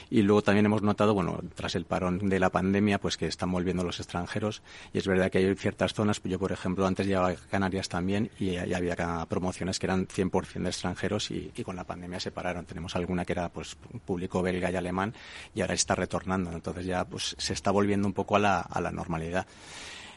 Y 0.09 0.23
luego 0.23 0.41
también 0.41 0.65
hemos 0.65 0.81
notado, 0.81 1.13
bueno, 1.13 1.41
tras 1.55 1.75
el 1.75 1.85
parón 1.85 2.27
de 2.27 2.41
la 2.41 2.49
pandemia, 2.49 2.99
pues 2.99 3.19
que 3.19 3.27
están 3.27 3.53
volviendo 3.53 3.85
los 3.85 3.99
extranjeros 4.01 4.63
y 4.95 4.99
es 4.99 5.07
verdad 5.07 5.31
que 5.31 5.39
hay 5.39 5.55
ciertas 5.57 5.93
zonas, 5.93 6.23
yo 6.25 6.39
por 6.39 6.53
ejemplo 6.53 6.87
antes 6.87 7.07
llegaba 7.07 7.29
a 7.29 7.35
Canarias 7.35 7.91
también 7.91 8.31
y, 8.39 8.57
había 8.57 9.27
promociones 9.29 9.79
que 9.79 9.87
eran 9.87 10.07
100% 10.07 10.63
de 10.63 10.69
extranjeros 10.69 11.31
y, 11.31 11.51
y, 11.55 11.65
con 11.65 11.77
la 11.77 11.85
pandemia 11.85 12.21
se 12.21 12.31
pararon. 12.31 12.65
Tenemos 12.65 12.95
alguna 12.97 13.25
que 13.25 13.33
era 13.33 13.51
pues 13.51 13.77
público 14.05 14.43
belga 14.43 14.71
y 14.71 14.77
alemán 14.77 15.13
y 15.55 15.66
ahora 15.67 15.75
está 15.75 15.95
retornando. 15.95 16.51
Entonces 16.53 16.87
ya 16.87 17.05
pues 17.05 17.35
se 17.39 17.53
está 17.53 17.71
volviendo 17.71 18.07
un 18.07 18.15
poco 18.15 18.37
a 18.37 18.39
la, 18.39 18.61
a 18.61 18.81
la 18.81 18.91
normalidad. 18.91 19.47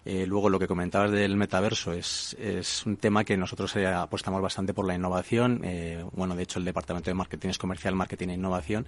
Eh, 0.06 0.26
luego, 0.26 0.50
lo 0.50 0.60
que 0.60 0.68
comentabas 0.68 1.12
del 1.12 1.36
metaverso 1.36 1.94
es, 1.94 2.36
es 2.40 2.86
un 2.86 2.98
tema 2.98 3.24
que 3.24 3.38
nosotros 3.38 3.76
eh, 3.76 3.88
apostamos 3.88 4.42
bastante 4.42 4.74
por 4.74 4.86
la 4.86 4.96
innovación. 4.96 5.62
Eh, 5.64 6.04
bueno, 6.14 6.36
de 6.36 6.44
hecho, 6.44 6.60
el 6.60 6.66
Departamento 6.66 7.10
de 7.10 7.16
Marketing 7.16 7.50
es 7.50 7.58
comercial, 7.58 7.96
marketing 7.96 8.30
e 8.30 8.34
innovación. 8.34 8.86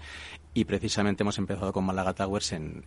Y 0.53 0.65
precisamente 0.65 1.23
hemos 1.23 1.37
empezado 1.37 1.71
con 1.71 1.85
Málaga 1.85 2.13
Towers 2.13 2.51
en, 2.53 2.83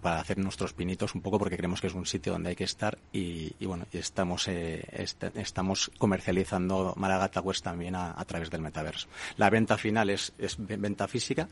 para 0.00 0.20
hacer 0.20 0.38
nuestros 0.38 0.72
pinitos 0.72 1.14
un 1.14 1.20
poco 1.20 1.38
porque 1.38 1.56
creemos 1.56 1.80
que 1.80 1.88
es 1.88 1.94
un 1.94 2.06
sitio 2.06 2.32
donde 2.32 2.50
hay 2.50 2.56
que 2.56 2.64
estar. 2.64 2.98
Y, 3.12 3.52
bueno, 3.66 3.86
y 3.92 3.98
estamos, 3.98 4.48
estamos 4.48 5.90
comercializando 5.98 6.94
Málaga 6.96 7.28
Towers 7.28 7.62
también 7.62 7.96
a, 7.96 8.24
través 8.24 8.50
del 8.50 8.60
metaverso. 8.60 9.08
La 9.36 9.50
venta 9.50 9.76
final 9.76 10.10
es, 10.10 10.32
es 10.38 10.56
venta 10.58 11.08
física, 11.08 11.48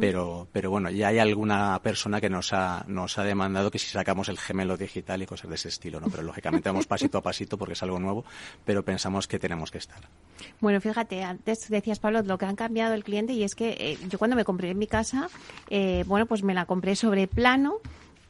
pero, 0.00 0.48
pero 0.52 0.70
bueno, 0.70 0.90
ya 0.90 1.08
hay 1.08 1.18
alguna 1.18 1.80
persona 1.82 2.20
que 2.20 2.28
nos 2.28 2.52
ha, 2.52 2.84
nos 2.88 3.16
ha 3.18 3.24
demandado 3.24 3.70
que 3.70 3.78
si 3.78 3.86
sacamos 3.86 4.28
el 4.28 4.38
gemelo 4.38 4.76
digital 4.76 5.22
y 5.22 5.26
cosas 5.26 5.39
de 5.48 5.54
ese 5.54 5.68
estilo, 5.68 6.00
¿no? 6.00 6.08
Pero 6.08 6.22
lógicamente 6.22 6.68
vamos 6.68 6.86
pasito 6.86 7.18
a 7.18 7.22
pasito 7.22 7.56
porque 7.56 7.74
es 7.74 7.82
algo 7.82 7.98
nuevo, 7.98 8.24
pero 8.64 8.84
pensamos 8.84 9.26
que 9.26 9.38
tenemos 9.38 9.70
que 9.70 9.78
estar. 9.78 10.00
Bueno, 10.60 10.80
fíjate, 10.80 11.22
antes 11.22 11.68
decías, 11.68 11.98
Pablo, 11.98 12.22
lo 12.22 12.38
que 12.38 12.46
han 12.46 12.56
cambiado 12.56 12.94
el 12.94 13.04
cliente 13.04 13.32
y 13.32 13.44
es 13.44 13.54
que 13.54 13.76
eh, 13.78 13.98
yo 14.08 14.18
cuando 14.18 14.36
me 14.36 14.44
compré 14.44 14.70
en 14.70 14.78
mi 14.78 14.86
casa, 14.86 15.28
eh, 15.68 16.04
bueno, 16.06 16.26
pues 16.26 16.42
me 16.42 16.54
la 16.54 16.66
compré 16.66 16.96
sobre 16.96 17.26
plano 17.26 17.78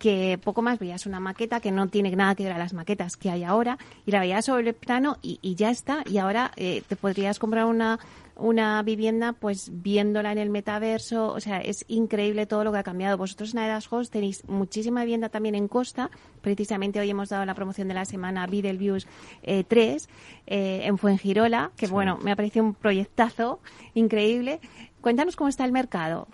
que 0.01 0.40
poco 0.42 0.62
más 0.62 0.79
veías 0.79 1.05
una 1.05 1.20
maqueta 1.20 1.61
que 1.61 1.70
no 1.70 1.87
tiene 1.88 2.11
nada 2.16 2.35
que 2.35 2.44
ver 2.44 2.55
a 2.55 2.59
las 2.59 2.73
maquetas 2.73 3.18
que 3.18 3.31
hay 3.31 3.44
ahora 3.44 3.77
y 4.07 4.11
la 4.11 4.20
veías 4.20 4.46
sobre 4.46 4.73
plano 4.73 5.18
y, 5.20 5.55
ya 5.55 5.70
está 5.70 6.03
y 6.07 6.16
ahora 6.16 6.53
eh, 6.57 6.83
te 6.88 6.96
podrías 6.96 7.38
comprar 7.38 7.66
una 7.66 8.01
una 8.40 8.83
vivienda 8.83 9.33
pues 9.33 9.70
viéndola 9.72 10.33
en 10.33 10.38
el 10.38 10.50
metaverso, 10.50 11.33
o 11.33 11.40
sea, 11.40 11.61
es 11.61 11.85
increíble 11.88 12.46
todo 12.46 12.64
lo 12.64 12.72
que 12.72 12.79
ha 12.79 12.83
cambiado. 12.83 13.16
Vosotros 13.16 13.55
en 13.55 13.61
Host 13.90 14.12
tenéis 14.12 14.48
muchísima 14.48 15.03
vivienda 15.03 15.29
también 15.29 15.55
en 15.55 15.68
Costa, 15.68 16.11
precisamente 16.40 16.98
hoy 16.98 17.11
hemos 17.11 17.29
dado 17.29 17.44
la 17.44 17.55
promoción 17.55 17.88
de 17.88 17.94
la 17.94 18.05
semana 18.05 18.46
Views 18.46 19.07
eh, 19.42 19.64
3 19.64 20.09
eh, 20.46 20.81
en 20.85 20.98
Fuengirola, 20.98 21.70
que 21.76 21.87
bueno, 21.87 22.18
me 22.22 22.33
ha 22.33 22.37
parecido 22.37 22.64
un 22.64 22.74
proyectazo 22.74 23.61
increíble. 23.94 24.61
Cuéntanos 25.00 25.37
cómo 25.37 25.48
está 25.48 25.64
el 25.64 25.72
mercado. 25.72 26.26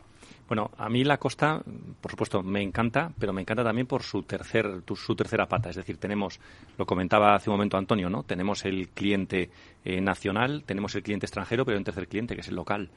Bueno, 0.48 0.70
a 0.78 0.88
mí 0.88 1.02
la 1.02 1.18
costa, 1.18 1.60
por 2.00 2.10
supuesto, 2.10 2.42
me 2.42 2.62
encanta, 2.62 3.10
pero 3.18 3.32
me 3.32 3.40
encanta 3.40 3.64
también 3.64 3.86
por 3.86 4.02
su 4.02 4.22
tercer, 4.22 4.82
su 4.94 5.16
tercera 5.16 5.46
pata. 5.46 5.70
Es 5.70 5.76
decir, 5.76 5.96
tenemos, 5.96 6.38
lo 6.78 6.86
comentaba 6.86 7.34
hace 7.34 7.50
un 7.50 7.54
momento 7.54 7.76
Antonio, 7.76 8.08
¿no? 8.08 8.22
Tenemos 8.22 8.64
el 8.64 8.88
cliente 8.90 9.50
eh, 9.84 10.00
nacional, 10.00 10.62
tenemos 10.64 10.94
el 10.94 11.02
cliente 11.02 11.26
extranjero, 11.26 11.64
pero 11.64 11.76
hay 11.76 11.80
un 11.80 11.84
tercer 11.84 12.06
cliente 12.06 12.34
que 12.34 12.42
es 12.42 12.48
el 12.48 12.54
local 12.54 12.90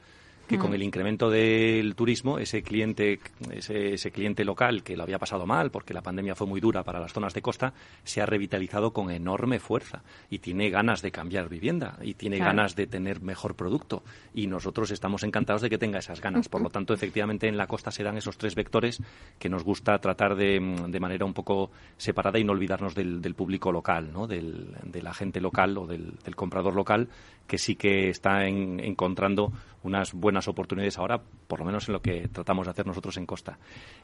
que 0.50 0.58
con 0.58 0.74
el 0.74 0.82
incremento 0.82 1.30
del 1.30 1.94
turismo, 1.94 2.40
ese 2.40 2.62
cliente, 2.62 3.20
ese, 3.52 3.94
ese, 3.94 4.10
cliente 4.10 4.44
local 4.44 4.82
que 4.82 4.96
lo 4.96 5.04
había 5.04 5.20
pasado 5.20 5.46
mal 5.46 5.70
porque 5.70 5.94
la 5.94 6.02
pandemia 6.02 6.34
fue 6.34 6.48
muy 6.48 6.60
dura 6.60 6.82
para 6.82 6.98
las 6.98 7.12
zonas 7.12 7.34
de 7.34 7.40
costa, 7.40 7.72
se 8.02 8.20
ha 8.20 8.26
revitalizado 8.26 8.92
con 8.92 9.12
enorme 9.12 9.60
fuerza 9.60 10.02
y 10.28 10.40
tiene 10.40 10.68
ganas 10.68 11.02
de 11.02 11.12
cambiar 11.12 11.48
vivienda 11.48 11.96
y 12.02 12.14
tiene 12.14 12.38
ganas 12.38 12.74
de 12.74 12.88
tener 12.88 13.20
mejor 13.20 13.54
producto. 13.54 14.02
Y 14.34 14.48
nosotros 14.48 14.90
estamos 14.90 15.22
encantados 15.22 15.62
de 15.62 15.70
que 15.70 15.78
tenga 15.78 16.00
esas 16.00 16.20
ganas. 16.20 16.48
Por 16.48 16.62
lo 16.62 16.70
tanto, 16.70 16.94
efectivamente, 16.94 17.46
en 17.46 17.56
la 17.56 17.68
costa 17.68 17.92
se 17.92 18.02
dan 18.02 18.16
esos 18.16 18.36
tres 18.36 18.56
vectores 18.56 19.00
que 19.38 19.48
nos 19.48 19.62
gusta 19.62 20.00
tratar 20.00 20.34
de, 20.34 20.58
de 20.88 21.00
manera 21.00 21.24
un 21.24 21.34
poco 21.34 21.70
separada 21.96 22.40
y 22.40 22.44
no 22.44 22.52
olvidarnos 22.52 22.96
del, 22.96 23.22
del 23.22 23.36
público 23.36 23.70
local, 23.70 24.12
¿no? 24.12 24.26
del, 24.26 24.74
de 24.82 25.00
la 25.00 25.14
gente 25.14 25.40
local 25.40 25.78
o 25.78 25.86
del, 25.86 26.14
del 26.24 26.34
comprador 26.34 26.74
local 26.74 27.08
que 27.50 27.58
sí 27.58 27.74
que 27.74 28.10
está 28.10 28.46
encontrando 28.46 29.52
unas 29.82 30.12
buenas 30.12 30.46
oportunidades 30.46 30.96
ahora, 30.98 31.20
por 31.48 31.58
lo 31.58 31.64
menos 31.64 31.88
en 31.88 31.94
lo 31.94 32.00
que 32.00 32.28
tratamos 32.28 32.64
de 32.64 32.70
hacer 32.70 32.86
nosotros 32.86 33.16
en 33.16 33.26
Costa. 33.26 33.58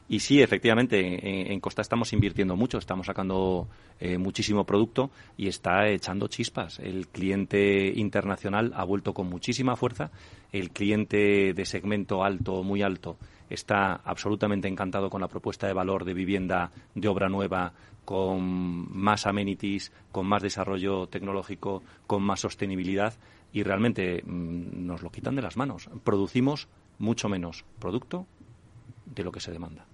Y 0.09 0.19
sí, 0.19 0.41
efectivamente, 0.41 1.53
en, 1.53 1.59
Costa 1.61 1.81
estamos 1.81 2.11
invirtiendo 2.11 2.57
mucho, 2.57 2.77
estamos 2.77 3.05
sacando 3.05 3.69
eh, 4.01 4.17
muchísimo 4.17 4.65
producto 4.65 5.11
y 5.37 5.47
está 5.47 5.87
echando 5.87 6.27
chispas. 6.27 6.79
El 6.79 7.07
cliente 7.07 7.87
internacional 7.95 8.73
ha 8.75 8.83
vuelto 8.83 9.13
con 9.13 9.29
muchísima 9.29 9.77
fuerza, 9.77 10.11
el 10.51 10.71
cliente 10.71 11.53
de 11.53 11.65
segmento 11.65 12.25
alto, 12.25 12.63
muy 12.63 12.81
alto, 12.81 13.15
está 13.49 13.93
absolutamente 14.03 14.67
encantado 14.67 15.09
con 15.09 15.21
la 15.21 15.27
propuesta 15.27 15.67
de 15.67 15.73
valor 15.73 16.05
de 16.05 16.13
vivienda 16.13 16.71
de 16.95 17.07
obra 17.07 17.29
nueva 17.29 17.73
con 18.05 18.87
más 18.97 19.27
amenities, 19.27 19.91
con 20.11 20.27
más 20.27 20.41
desarrollo 20.41 21.07
tecnológico, 21.07 21.83
con 22.07 22.23
más 22.23 22.39
sostenibilidad 22.39 23.13
y 23.51 23.63
realmente 23.63 24.23
mm, 24.25 24.85
nos 24.85 25.01
lo 25.01 25.11
quitan 25.11 25.35
de 25.35 25.41
las 25.41 25.57
manos. 25.57 25.89
Producimos 26.03 26.67
mucho 26.99 27.27
menos 27.29 27.65
producto 27.79 28.25
de 29.05 29.23
lo 29.23 29.31
que 29.31 29.39
se 29.39 29.51
demanda. 29.51 29.85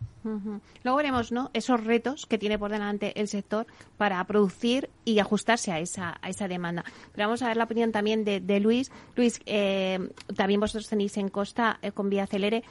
Luego 0.83 0.97
veremos 0.97 1.31
¿no? 1.31 1.49
esos 1.53 1.83
retos 1.83 2.25
que 2.25 2.37
tiene 2.37 2.57
por 2.57 2.71
delante 2.71 3.19
el 3.19 3.27
sector 3.27 3.67
para 3.97 4.23
producir 4.23 4.89
y 5.03 5.19
ajustarse 5.19 5.71
a 5.71 5.79
esa, 5.79 6.17
a 6.21 6.29
esa 6.29 6.47
demanda. 6.47 6.85
Pero 7.11 7.27
vamos 7.27 7.41
a 7.41 7.47
ver 7.47 7.57
la 7.57 7.65
opinión 7.65 7.91
también 7.91 8.23
de, 8.23 8.59
Luis. 8.59 8.91
Luis, 9.15 9.41
eh, 9.45 9.99
también 10.35 10.59
vosotros 10.59 10.87
tenéis 10.87 11.17
en 11.17 11.29
Costa 11.29 11.77
eh, 11.81 11.91
con 11.91 12.09
Vía 12.09 12.27
Celere. 12.27 12.63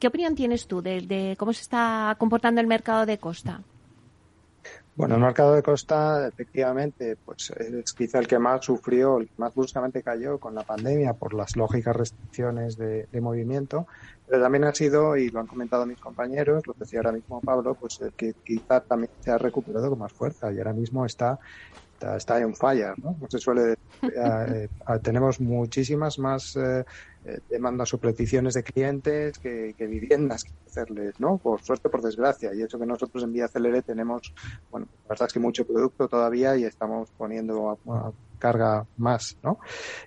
¿Qué 0.00 0.06
opinión 0.06 0.34
tienes 0.34 0.66
tú 0.66 0.80
de, 0.80 1.36
cómo 1.38 1.52
se 1.52 1.60
está 1.60 2.16
comportando 2.18 2.60
el 2.62 2.66
mercado 2.66 3.04
de 3.04 3.18
Costa? 3.18 3.60
Bueno, 4.96 5.14
el 5.14 5.20
mercado 5.20 5.54
de 5.54 5.62
costa, 5.62 6.28
efectivamente, 6.28 7.16
pues 7.24 7.50
es 7.50 7.92
quizá 7.94 8.18
el 8.18 8.26
que 8.26 8.38
más 8.38 8.64
sufrió, 8.64 9.18
el 9.18 9.28
que 9.28 9.34
más 9.38 9.54
bruscamente 9.54 10.02
cayó 10.02 10.38
con 10.38 10.54
la 10.54 10.62
pandemia 10.62 11.14
por 11.14 11.32
las 11.32 11.56
lógicas 11.56 11.96
restricciones 11.96 12.76
de, 12.76 13.06
de 13.10 13.20
movimiento, 13.20 13.86
pero 14.26 14.42
también 14.42 14.64
ha 14.64 14.74
sido, 14.74 15.16
y 15.16 15.30
lo 15.30 15.40
han 15.40 15.46
comentado 15.46 15.86
mis 15.86 16.00
compañeros, 16.00 16.66
lo 16.66 16.74
decía 16.74 16.98
ahora 16.98 17.12
mismo 17.12 17.40
Pablo, 17.40 17.74
pues 17.74 18.00
el 18.00 18.12
que 18.12 18.34
quizá 18.44 18.80
también 18.80 19.10
se 19.20 19.30
ha 19.30 19.38
recuperado 19.38 19.88
con 19.88 20.00
más 20.00 20.12
fuerza 20.12 20.52
y 20.52 20.58
ahora 20.58 20.74
mismo 20.74 21.06
está 21.06 21.38
está, 22.16 22.40
en 22.40 22.54
fire, 22.54 22.94
¿no? 22.98 23.14
Como 23.14 23.28
se 23.28 23.38
suele 23.38 23.60
decir. 23.62 23.78
Eh, 24.02 24.68
eh, 24.88 24.98
tenemos 25.02 25.40
muchísimas 25.40 26.18
más 26.18 26.56
eh, 26.56 26.84
demandas 27.48 27.92
o 27.94 27.98
peticiones 27.98 28.54
de 28.54 28.62
clientes 28.62 29.38
que, 29.38 29.74
viviendas 29.78 30.44
que 30.44 30.52
hacerles, 30.66 31.20
¿no? 31.20 31.38
Por 31.38 31.60
suerte, 31.62 31.88
por 31.88 32.02
desgracia. 32.02 32.54
Y 32.54 32.62
eso 32.62 32.78
que 32.78 32.86
nosotros 32.86 33.22
en 33.24 33.32
Vía 33.32 33.48
Celere 33.48 33.82
tenemos, 33.82 34.34
bueno, 34.70 34.86
la 35.04 35.08
verdad 35.10 35.26
es 35.28 35.32
que 35.34 35.40
mucho 35.40 35.66
producto 35.66 36.08
todavía 36.08 36.56
y 36.56 36.64
estamos 36.64 37.10
poniendo 37.16 37.78
a 37.86 38.12
carga 38.40 38.86
más, 38.96 39.36
¿no? 39.44 39.60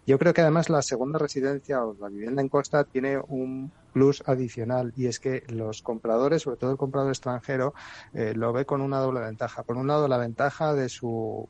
Yo 0.06 0.20
creo 0.20 0.34
que 0.34 0.42
además 0.42 0.70
la 0.70 0.82
segunda 0.82 1.20
residencia 1.20 1.86
o 1.86 1.96
la 2.00 2.10
vivienda 2.10 2.42
en 2.42 2.50
costa 2.50 2.84
tiene 2.84 3.18
un 3.18 3.72
plus 3.94 4.24
adicional 4.26 4.92
y 4.98 5.06
es 5.06 5.20
que 5.20 5.44
los 5.48 5.82
compradores, 5.82 6.42
sobre 6.42 6.58
todo 6.58 6.72
el 6.72 6.78
comprador 6.78 7.12
extranjero, 7.12 7.74
eh, 8.14 8.34
lo 8.36 8.52
ve 8.52 8.66
con 8.66 8.82
una 8.82 9.00
doble 9.00 9.22
ventaja. 9.22 9.64
Por 9.64 9.78
un 9.78 9.88
lado, 9.88 10.10
la 10.10 10.18
ventaja 10.18 10.74
de 10.74 10.90
su 10.90 11.48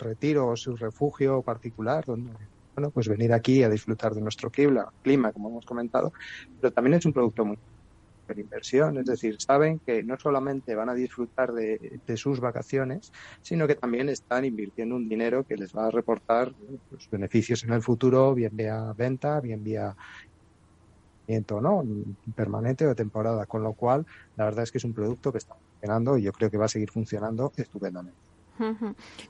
retiro 0.00 0.48
o 0.48 0.56
su 0.56 0.76
refugio 0.76 1.42
particular, 1.42 2.04
donde 2.04 2.32
bueno, 2.74 2.90
pues 2.90 3.08
venir 3.08 3.32
aquí 3.32 3.62
a 3.62 3.68
disfrutar 3.68 4.14
de 4.14 4.20
nuestro 4.20 4.50
clima, 4.50 5.32
como 5.32 5.50
hemos 5.50 5.66
comentado, 5.66 6.12
pero 6.60 6.72
también 6.72 6.94
es 6.94 7.06
un 7.06 7.12
producto 7.12 7.44
muy 7.44 7.58
inversión, 8.36 8.98
es 8.98 9.06
decir, 9.06 9.36
saben 9.40 9.80
que 9.80 10.02
no 10.02 10.16
solamente 10.16 10.74
van 10.74 10.88
a 10.88 10.94
disfrutar 10.94 11.52
de, 11.52 12.00
sus 12.16 12.38
vacaciones, 12.38 13.12
sino 13.42 13.66
que 13.66 13.74
también 13.74 14.08
están 14.08 14.44
invirtiendo 14.44 14.94
un 14.94 15.08
dinero 15.08 15.44
que 15.44 15.56
les 15.56 15.74
va 15.74 15.86
a 15.86 15.90
reportar 15.90 16.52
pues, 16.88 17.10
beneficios 17.10 17.64
en 17.64 17.72
el 17.72 17.82
futuro, 17.82 18.34
bien 18.34 18.56
vía 18.56 18.92
venta, 18.96 19.40
bien 19.40 19.64
vía 19.64 19.96
¿no? 21.48 21.84
permanente 22.34 22.86
o 22.86 22.94
temporada, 22.94 23.46
con 23.46 23.62
lo 23.62 23.72
cual 23.72 24.06
la 24.36 24.44
verdad 24.44 24.64
es 24.64 24.72
que 24.72 24.78
es 24.78 24.84
un 24.84 24.94
producto 24.94 25.32
que 25.32 25.38
está 25.38 25.54
funcionando 25.54 26.18
y 26.18 26.22
yo 26.22 26.32
creo 26.32 26.50
que 26.50 26.58
va 26.58 26.64
a 26.66 26.68
seguir 26.68 26.90
funcionando 26.90 27.52
estupendamente. 27.56 28.29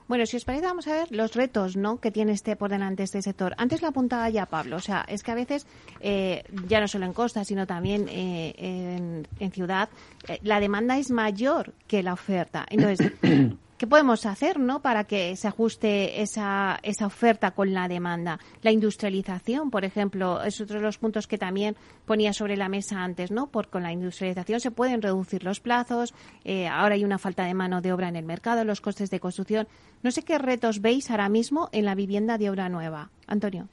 Bueno, 0.07 0.25
si 0.25 0.37
os 0.37 0.45
parece, 0.45 0.65
vamos 0.65 0.87
a 0.87 0.93
ver 0.93 1.11
los 1.11 1.35
retos 1.35 1.75
¿no? 1.77 1.99
que 1.99 2.11
tiene 2.11 2.33
este 2.33 2.55
por 2.55 2.69
delante 2.69 3.03
este 3.03 3.21
sector. 3.21 3.53
Antes 3.57 3.81
lo 3.81 3.87
apuntaba 3.87 4.29
ya 4.29 4.45
Pablo, 4.45 4.77
o 4.77 4.81
sea, 4.81 5.05
es 5.07 5.23
que 5.23 5.31
a 5.31 5.35
veces, 5.35 5.65
eh, 5.99 6.43
ya 6.67 6.79
no 6.79 6.87
solo 6.87 7.05
en 7.05 7.13
costa, 7.13 7.43
sino 7.43 7.65
también 7.65 8.07
eh, 8.09 9.23
en, 9.39 9.51
ciudad, 9.51 9.89
eh, 10.27 10.39
la 10.43 10.59
demanda 10.59 10.97
es 10.97 11.11
mayor 11.11 11.73
que 11.87 12.03
la 12.03 12.13
oferta. 12.13 12.65
Entonces, 12.69 13.11
¿Qué 13.81 13.87
podemos 13.87 14.27
hacer 14.27 14.59
¿no? 14.59 14.83
para 14.83 15.05
que 15.05 15.35
se 15.35 15.47
ajuste 15.47 16.21
esa, 16.21 16.79
oferta 17.03 17.49
con 17.49 17.73
la 17.73 17.87
demanda? 17.87 18.37
La 18.61 18.71
industrialización, 18.71 19.71
por 19.71 19.85
ejemplo, 19.85 20.43
es 20.43 20.61
otro 20.61 20.75
de 20.75 20.83
los 20.83 20.99
puntos 20.99 21.25
que 21.25 21.39
también 21.39 21.75
ponía 22.05 22.31
sobre 22.31 22.57
la 22.57 22.69
mesa 22.69 23.03
antes, 23.03 23.31
¿no? 23.31 23.47
Porque 23.47 23.71
con 23.71 23.81
la 23.81 23.91
industrialización 23.91 24.59
se 24.59 24.69
pueden 24.69 25.01
reducir 25.01 25.43
los 25.43 25.61
plazos, 25.61 26.13
eh, 26.45 26.67
ahora 26.67 26.93
hay 26.93 27.03
una 27.03 27.17
falta 27.17 27.43
de 27.45 27.55
mano 27.55 27.81
de 27.81 27.91
obra 27.91 28.07
en 28.07 28.17
el 28.17 28.23
mercado, 28.23 28.63
los 28.65 28.81
costes 28.81 29.09
de 29.09 29.19
construcción. 29.19 29.67
No 30.03 30.11
sé 30.11 30.21
qué 30.21 30.37
retos 30.37 30.81
veis 30.81 31.09
ahora 31.09 31.27
mismo 31.27 31.67
en 31.71 31.85
la 31.85 31.95
vivienda 31.95 32.37
de 32.37 32.51
obra 32.51 32.69
nueva. 32.69 33.09
Antonio 33.25 33.67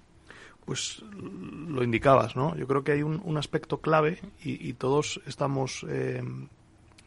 pues 0.64 1.02
lo 1.12 1.82
indicabas, 1.82 2.34
¿no? 2.34 2.56
Yo 2.56 2.66
creo 2.66 2.82
que 2.82 2.92
hay 2.92 3.02
un, 3.02 3.36
aspecto 3.36 3.82
clave 3.82 4.20
y, 4.42 4.72
todos 4.74 5.20
estamos 5.26 5.84
eh, 5.88 6.22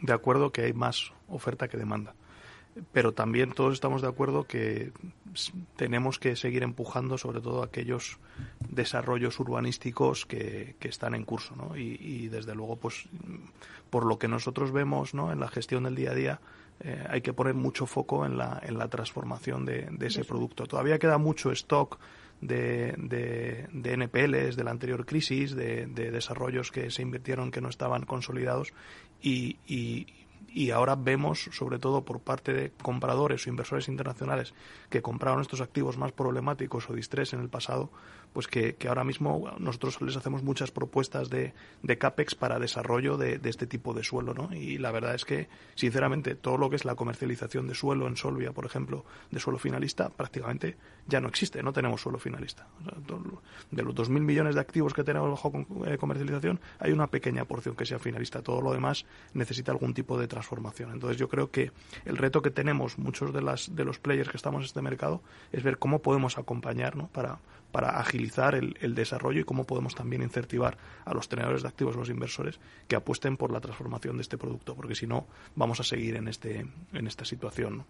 de 0.01 0.13
acuerdo 0.13 0.51
que 0.51 0.63
hay 0.63 0.73
más 0.73 1.13
oferta 1.27 1.67
que 1.67 1.77
demanda 1.77 2.13
pero 2.91 3.13
también 3.13 3.51
todos 3.51 3.73
estamos 3.73 4.01
de 4.01 4.07
acuerdo 4.07 4.45
que 4.45 4.91
tenemos 5.75 6.19
que 6.19 6.35
seguir 6.35 6.63
empujando 6.63 7.17
sobre 7.17 7.41
todo 7.41 7.63
aquellos 7.63 8.17
desarrollos 8.69 9.39
urbanísticos 9.39 10.25
que, 10.25 10.75
están 10.81 11.15
en 11.15 11.25
curso 11.25 11.55
¿no? 11.55 11.75
y, 11.75 12.27
desde 12.29 12.55
luego 12.55 12.77
pues 12.77 13.07
por 13.89 14.05
lo 14.05 14.17
que 14.17 14.27
nosotros 14.27 14.71
vemos 14.71 15.13
¿no? 15.13 15.31
en 15.31 15.39
la 15.39 15.47
gestión 15.47 15.83
del 15.83 15.95
día 15.95 16.11
a 16.11 16.15
día 16.15 16.41
eh, 16.83 17.05
hay 17.09 17.21
que 17.21 17.33
poner 17.33 17.53
mucho 17.53 17.85
foco 17.85 18.25
en 18.25 18.37
la, 18.37 18.59
en 18.63 18.77
la 18.77 18.87
transformación 18.87 19.65
de, 19.65 19.89
ese 20.01 20.23
producto 20.23 20.65
todavía 20.65 20.99
queda 20.99 21.17
mucho 21.17 21.51
stock 21.51 21.99
de, 22.39 22.95
de, 22.97 23.67
de, 23.71 23.93
NPLs 23.93 24.55
de 24.55 24.63
la 24.63 24.71
anterior 24.71 25.05
crisis, 25.05 25.55
de, 25.55 25.85
desarrollos 25.85 26.71
que 26.71 26.89
se 26.89 27.03
invirtieron 27.03 27.51
que 27.51 27.61
no 27.61 27.69
estaban 27.69 28.03
consolidados 28.03 28.73
y, 29.21 29.57
y 29.67 30.07
ahora 30.71 30.95
vemos, 30.95 31.49
sobre 31.51 31.79
todo 31.79 32.03
por 32.03 32.19
parte 32.19 32.53
de 32.53 32.71
compradores 32.81 33.45
o 33.45 33.49
inversores 33.49 33.87
internacionales 33.87 34.53
que 34.89 35.01
compraron 35.01 35.41
estos 35.41 35.61
activos 35.61 35.97
más 35.97 36.11
problemáticos 36.11 36.89
o 36.89 36.93
de 36.93 36.99
estrés 36.99 37.33
en 37.33 37.39
el 37.39 37.49
pasado, 37.49 37.89
pues 38.33 38.47
que, 38.47 38.75
ahora 38.87 39.03
mismo 39.03 39.51
nosotros 39.59 40.01
les 40.01 40.15
hacemos 40.15 40.43
muchas 40.43 40.71
propuestas 40.71 41.29
de, 41.29 41.53
de 41.83 41.97
CAPEX 41.97 42.35
para 42.35 42.59
desarrollo 42.59 43.17
de, 43.17 43.39
este 43.43 43.67
tipo 43.67 43.93
de 43.93 44.03
suelo, 44.03 44.33
¿no? 44.33 44.53
Y 44.53 44.77
la 44.77 44.91
verdad 44.91 45.15
es 45.15 45.25
que, 45.25 45.49
sinceramente, 45.75 46.35
todo 46.35 46.57
lo 46.57 46.69
que 46.69 46.77
es 46.77 46.85
la 46.85 46.95
comercialización 46.95 47.67
de 47.67 47.75
suelo 47.75 48.07
en 48.07 48.15
Solvia, 48.15 48.51
por 48.53 48.65
ejemplo, 48.65 49.05
de 49.31 49.39
suelo 49.39 49.59
finalista, 49.59 50.09
prácticamente 50.09 50.77
ya 51.07 51.19
no 51.19 51.27
existe, 51.27 51.61
no 51.61 51.73
tenemos 51.73 52.01
suelo 52.01 52.19
finalista. 52.19 52.67
de 53.71 53.83
los 53.83 53.95
2.000 53.95 54.21
millones 54.21 54.55
de 54.55 54.61
activos 54.61 54.93
que 54.93 55.03
tenemos 55.03 55.29
bajo 55.29 55.51
eh, 55.85 55.97
comercialización, 55.97 56.59
hay 56.79 56.91
una 56.91 57.07
pequeña 57.07 57.45
porción 57.45 57.75
que 57.75 57.85
sea 57.85 57.99
finalista. 57.99 58.41
Todo 58.41 58.61
lo 58.61 58.71
demás 58.71 59.05
necesita 59.33 59.71
algún 59.71 59.93
tipo 59.93 60.17
de 60.17 60.27
transformación. 60.27 60.91
Entonces 60.93 61.17
yo 61.17 61.27
creo 61.27 61.51
que 61.51 61.71
el 62.05 62.17
reto 62.17 62.41
que 62.41 62.51
tenemos 62.51 62.97
muchos 62.97 63.33
de, 63.33 63.41
las, 63.41 63.75
de 63.75 63.83
los 63.83 63.99
players 63.99 64.29
que 64.29 64.37
estamos 64.37 64.61
en 64.61 64.65
este 64.65 64.81
mercado 64.81 65.21
es 65.51 65.63
ver 65.63 65.77
cómo 65.77 65.99
podemos 65.99 66.37
acompañar 66.37 66.95
¿no? 66.95 67.07
para, 67.07 67.39
para 67.71 67.99
agilizar 67.99 68.55
el, 68.55 68.77
el, 68.81 68.95
desarrollo 68.95 69.41
y 69.41 69.43
cómo 69.43 69.65
podemos 69.65 69.95
también 69.95 70.21
incentivar 70.21 70.77
a 71.05 71.13
los 71.13 71.29
tenedores 71.29 71.61
de 71.61 71.67
activos, 71.67 71.95
a 71.95 71.99
los 71.99 72.09
inversores, 72.09 72.59
que 72.87 72.95
apuesten 72.95 73.37
por 73.37 73.51
la 73.51 73.61
transformación 73.61 74.17
de 74.17 74.23
este 74.23 74.37
producto, 74.37 74.75
porque 74.75 74.95
si 74.95 75.07
no, 75.07 75.27
vamos 75.55 75.79
a 75.79 75.83
seguir 75.83 76.15
en, 76.15 76.27
este, 76.27 76.65
en 76.93 77.07
esta 77.07 77.25
situación. 77.25 77.85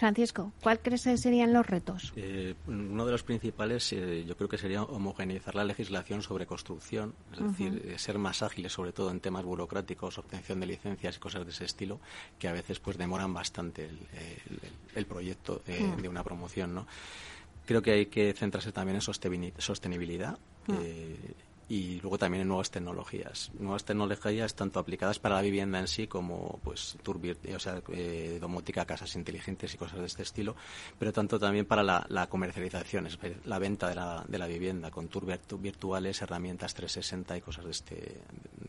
Francisco, 0.00 0.50
¿cuál 0.62 0.80
crees 0.80 1.04
que 1.04 1.18
serían 1.18 1.52
los 1.52 1.66
retos? 1.66 2.14
Eh, 2.16 2.54
uno 2.66 3.04
de 3.04 3.12
los 3.12 3.22
principales, 3.22 3.92
eh, 3.92 4.24
yo 4.26 4.34
creo 4.34 4.48
que 4.48 4.56
sería 4.56 4.82
homogeneizar 4.82 5.54
la 5.54 5.62
legislación 5.62 6.22
sobre 6.22 6.46
construcción, 6.46 7.14
es 7.34 7.40
decir, 7.40 7.82
eh, 7.84 7.98
ser 7.98 8.16
más 8.16 8.42
ágiles, 8.42 8.72
sobre 8.72 8.92
todo 8.92 9.10
en 9.10 9.20
temas 9.20 9.44
burocráticos, 9.44 10.16
obtención 10.16 10.58
de 10.58 10.68
licencias 10.68 11.18
y 11.18 11.20
cosas 11.20 11.44
de 11.44 11.52
ese 11.52 11.66
estilo, 11.66 12.00
que 12.38 12.48
a 12.48 12.52
veces 12.54 12.80
pues 12.80 12.96
demoran 12.96 13.34
bastante 13.34 13.90
el, 14.94 15.04
proyecto 15.04 15.60
mm. 15.66 16.00
de 16.00 16.08
una 16.08 16.24
promoción, 16.24 16.74
¿no? 16.74 16.86
Creo 17.70 17.82
que 17.82 17.92
hay 17.92 18.06
que 18.06 18.32
centrarse 18.32 18.72
también 18.72 18.96
en 18.96 19.00
sostenibilidad. 19.00 20.36
Ah. 20.66 20.76
Eh, 20.82 21.34
y 21.70 22.00
luego 22.00 22.18
también 22.18 22.42
en 22.42 22.48
nuevas 22.48 22.72
tecnologías. 22.72 23.52
Nuevas 23.56 23.84
tecnologías 23.84 24.56
tanto 24.56 24.80
aplicadas 24.80 25.20
para 25.20 25.36
la 25.36 25.40
vivienda 25.40 25.78
en 25.78 25.86
sí 25.86 26.08
como 26.08 26.58
pues 26.64 26.98
o 27.04 27.58
sea, 27.60 27.80
eh, 27.92 28.38
domótica, 28.40 28.84
casas 28.84 29.14
inteligentes 29.14 29.72
y 29.72 29.76
cosas 29.76 30.00
de 30.00 30.06
este 30.06 30.24
estilo, 30.24 30.56
pero 30.98 31.12
tanto 31.12 31.38
también 31.38 31.66
para 31.66 31.84
la, 31.84 32.26
comercialización, 32.28 33.06
es 33.06 33.16
la 33.44 33.60
venta 33.60 33.88
de 33.88 33.94
la, 33.94 34.24
de 34.26 34.36
la 34.36 34.48
vivienda 34.48 34.90
con 34.90 35.06
tours 35.06 35.28
virtuales, 35.60 36.20
herramientas 36.20 36.74
360 36.74 37.36
y 37.36 37.40
cosas 37.40 37.64
de 37.64 37.70
este, 37.70 37.94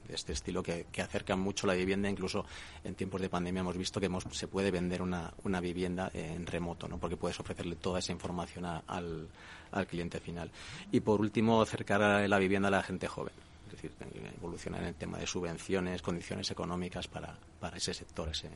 de 0.08 0.14
este 0.14 0.34
estilo 0.34 0.62
que, 0.62 0.86
acercan 1.02 1.40
mucho 1.40 1.66
la 1.66 1.74
vivienda. 1.74 2.08
Incluso 2.08 2.46
en 2.84 2.94
tiempos 2.94 3.20
de 3.20 3.30
pandemia 3.30 3.62
hemos 3.62 3.78
visto 3.78 4.00
que 4.00 4.12
se 4.32 4.48
puede 4.48 4.70
vender 4.70 5.02
una, 5.02 5.34
una 5.44 5.60
vivienda 5.60 6.12
en 6.14 6.46
remoto, 6.46 6.88
¿no? 6.88 7.00
porque 7.00 7.18
puedes 7.18 7.40
ofrecerle 7.40 7.78
toda 7.78 7.98
esa 7.98 8.12
información 8.12 8.66
al 8.66 9.28
al 9.72 9.88
cliente 9.88 10.20
final. 10.20 10.50
Y 10.92 11.00
por 11.00 11.22
último, 11.22 11.62
acercar 11.62 12.02
a 12.02 12.28
la 12.28 12.40
vivienda 12.40 12.68
a 12.68 12.72
la 12.72 12.84
gente 12.84 13.08
joven. 13.08 13.34
Es 13.68 13.74
decir, 13.74 13.92
evolucionar 14.38 14.82
en 14.82 14.90
el 14.90 14.96
tema 14.96 15.18
de 15.18 15.26
subvenciones, 15.26 16.02
condiciones 16.02 16.52
económicas 16.52 17.08
para, 17.08 17.36
para 17.60 17.78
ese 17.78 17.94
sector, 17.94 18.30
ese, 18.30 18.50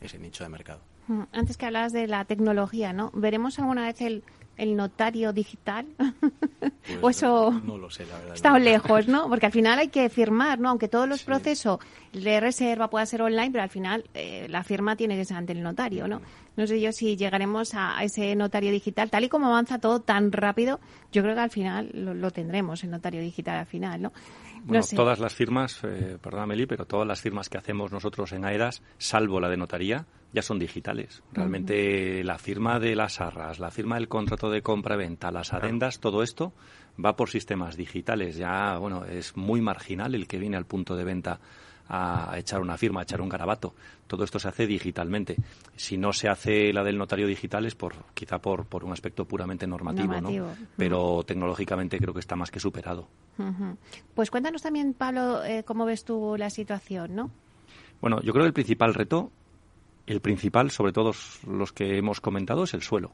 ese 0.00 0.18
nicho 0.18 0.44
de 0.44 0.50
mercado. 0.50 0.80
Mm, 1.08 1.22
antes 1.32 1.56
que 1.56 1.66
hablabas 1.66 1.92
de 1.92 2.06
la 2.06 2.24
tecnología, 2.24 2.92
¿no? 2.92 3.10
¿Veremos 3.14 3.58
alguna 3.58 3.86
vez 3.86 4.00
el, 4.00 4.22
el 4.56 4.76
notario 4.76 5.32
digital? 5.32 5.86
Pues 7.00 7.02
o 7.02 7.10
eso 7.10 7.60
no, 7.64 7.76
lo 7.78 7.90
sé, 7.90 8.06
la 8.06 8.18
verdad. 8.18 8.34
Está 8.34 8.58
lejos, 8.58 9.08
¿no? 9.08 9.28
Porque 9.28 9.46
al 9.46 9.52
final 9.52 9.78
hay 9.78 9.88
que 9.88 10.08
firmar, 10.08 10.58
¿no? 10.58 10.70
Aunque 10.70 10.88
todos 10.88 11.08
los 11.08 11.22
procesos 11.22 11.78
de 12.12 12.40
reserva 12.40 12.88
puedan 12.88 13.06
ser 13.06 13.22
online, 13.22 13.50
pero 13.50 13.62
al 13.62 13.70
final 13.70 14.04
eh, 14.14 14.46
la 14.48 14.62
firma 14.62 14.96
tiene 14.96 15.16
que 15.16 15.24
ser 15.24 15.36
ante 15.36 15.52
el 15.52 15.62
notario, 15.62 16.06
¿no? 16.08 16.20
No 16.56 16.66
sé 16.66 16.80
yo 16.80 16.92
si 16.92 17.16
llegaremos 17.16 17.74
a 17.74 18.02
ese 18.04 18.34
notario 18.34 18.70
digital. 18.70 19.10
Tal 19.10 19.24
y 19.24 19.28
como 19.28 19.46
avanza 19.46 19.78
todo 19.78 20.00
tan 20.00 20.32
rápido, 20.32 20.80
yo 21.10 21.22
creo 21.22 21.34
que 21.34 21.40
al 21.40 21.50
final 21.50 21.90
lo, 21.92 22.30
tendremos, 22.30 22.84
el 22.84 22.90
notario 22.90 23.20
digital 23.20 23.58
al 23.58 23.66
final, 23.66 24.02
¿no? 24.02 24.12
Bueno, 24.64 24.84
todas 24.94 25.18
las 25.18 25.34
firmas, 25.34 25.80
eh, 25.82 26.18
perdona 26.22 26.46
Meli, 26.46 26.66
pero 26.66 26.86
todas 26.86 27.06
las 27.06 27.20
firmas 27.20 27.48
que 27.48 27.58
hacemos 27.58 27.90
nosotros 27.90 28.32
en 28.32 28.44
AEDAS, 28.44 28.82
salvo 28.96 29.40
la 29.40 29.48
de 29.48 29.56
notaría, 29.56 30.06
ya 30.32 30.42
son 30.42 30.58
digitales. 30.58 31.22
Realmente 31.32 32.22
la 32.22 32.38
firma 32.38 32.78
de 32.78 32.94
las 32.94 33.20
arras, 33.20 33.58
la 33.58 33.70
firma 33.70 33.96
del 33.96 34.08
contrato 34.08 34.50
de 34.50 34.62
compra-venta, 34.62 35.32
las 35.32 35.52
adendas, 35.52 35.98
todo 35.98 36.22
esto 36.22 36.52
va 37.02 37.16
por 37.16 37.28
sistemas 37.28 37.76
digitales. 37.76 38.36
Ya, 38.36 38.78
bueno, 38.78 39.04
es 39.04 39.36
muy 39.36 39.60
marginal 39.60 40.14
el 40.14 40.28
que 40.28 40.38
viene 40.38 40.56
al 40.56 40.66
punto 40.66 40.96
de 40.96 41.04
venta 41.04 41.40
a 41.88 42.34
echar 42.38 42.60
una 42.60 42.76
firma, 42.76 43.00
a 43.00 43.02
echar 43.02 43.20
un 43.20 43.28
garabato. 43.28 43.74
Todo 44.06 44.24
esto 44.24 44.38
se 44.38 44.48
hace 44.48 44.66
digitalmente. 44.66 45.36
Si 45.76 45.96
no 45.96 46.12
se 46.12 46.28
hace 46.28 46.72
la 46.72 46.84
del 46.84 46.98
notario 46.98 47.26
digital 47.26 47.66
es 47.66 47.74
por, 47.74 47.94
quizá 48.14 48.38
por, 48.38 48.66
por 48.66 48.84
un 48.84 48.92
aspecto 48.92 49.24
puramente 49.24 49.66
normativo, 49.66 50.20
¿no? 50.20 50.54
Pero 50.76 51.22
tecnológicamente 51.24 51.98
creo 51.98 52.14
que 52.14 52.20
está 52.20 52.36
más 52.36 52.50
que 52.50 52.60
superado. 52.60 53.08
Pues 54.14 54.30
cuéntanos 54.30 54.62
también, 54.62 54.94
Pablo, 54.94 55.44
eh, 55.44 55.64
cómo 55.64 55.84
ves 55.86 56.04
tú 56.04 56.36
la 56.36 56.50
situación, 56.50 57.14
¿no? 57.14 57.30
Bueno, 58.00 58.20
yo 58.20 58.32
creo 58.32 58.44
que 58.44 58.48
el 58.48 58.52
principal 58.52 58.94
reto, 58.94 59.30
el 60.06 60.20
principal, 60.20 60.70
sobre 60.70 60.92
todos 60.92 61.40
los 61.46 61.72
que 61.72 61.96
hemos 61.96 62.20
comentado, 62.20 62.64
es 62.64 62.74
el 62.74 62.82
suelo. 62.82 63.12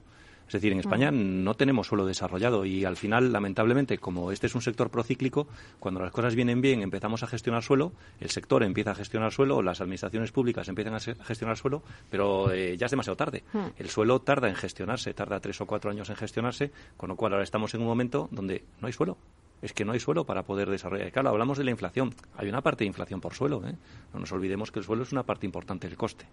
Es 0.49 0.53
decir, 0.53 0.72
en 0.72 0.80
España 0.80 1.11
no 1.11 1.55
tenemos 1.55 1.86
suelo 1.86 2.07
desarrollado 2.07 2.64
y 2.64 2.86
al 2.86 2.96
final, 2.96 3.32
lamentablemente, 3.32 3.99
como 3.99 4.32
este 4.32 4.46
es 4.46 4.55
un 4.55 4.62
sector 4.62 4.90
procíclico, 4.90 5.46
cuando 5.78 6.01
las 6.01 6.11
cosas 6.11 6.34
vienen 6.34 6.62
bien 6.62 6.80
empezamos 6.80 7.22
a 7.22 7.26
gestionar 7.26 7.62
suelo, 7.62 7.92
el 8.18 8.30
sector 8.30 8.62
empieza 8.62 8.92
a 8.92 8.94
gestionar 8.94 9.30
suelo, 9.30 9.61
las 9.61 9.82
administraciones 9.82 10.32
públicas 10.32 10.66
empiezan 10.68 10.94
a 10.94 11.01
gestionar 11.01 11.59
suelo, 11.59 11.82
pero 12.11 12.51
eh, 12.51 12.78
ya 12.78 12.86
es 12.86 12.90
demasiado 12.90 13.16
tarde. 13.16 13.44
El 13.76 13.90
suelo 13.90 14.20
tarda 14.20 14.49
en 14.49 14.55
gestionarse, 14.55 15.12
tarda 15.12 15.38
tres 15.38 15.61
o 15.61 15.66
cuatro 15.66 15.90
años 15.90 16.09
en 16.09 16.16
gestionarse, 16.16 16.72
con 16.96 17.11
lo 17.11 17.16
cual 17.16 17.34
ahora 17.34 17.44
estamos 17.44 17.74
en 17.74 17.82
un 17.82 17.86
momento 17.86 18.28
donde 18.32 18.64
no 18.80 18.86
hay 18.86 18.92
suelo 18.94 19.18
es 19.61 19.72
que 19.72 19.84
no 19.84 19.92
hay 19.92 20.01
suelo 20.01 20.24
para 20.24 20.44
poder 20.44 20.70
desarrollar. 20.70 21.11
Claro, 21.11 21.30
hablamos 21.30 21.59
de 21.59 21.64
la 21.64 21.72
inflación. 21.72 22.14
Hay 22.36 22.49
una 22.49 22.62
parte 22.62 22.84
de 22.84 22.86
inflación 22.86 23.20
por 23.20 23.34
suelo. 23.34 23.61
¿eh? 23.66 23.74
No 24.14 24.20
nos 24.20 24.30
olvidemos 24.32 24.70
que 24.70 24.78
el 24.78 24.84
suelo 24.84 25.03
es 25.03 25.12
una 25.12 25.24
parte 25.24 25.46
importante 25.46 25.88
del 25.88 25.96
coste. 25.96 26.26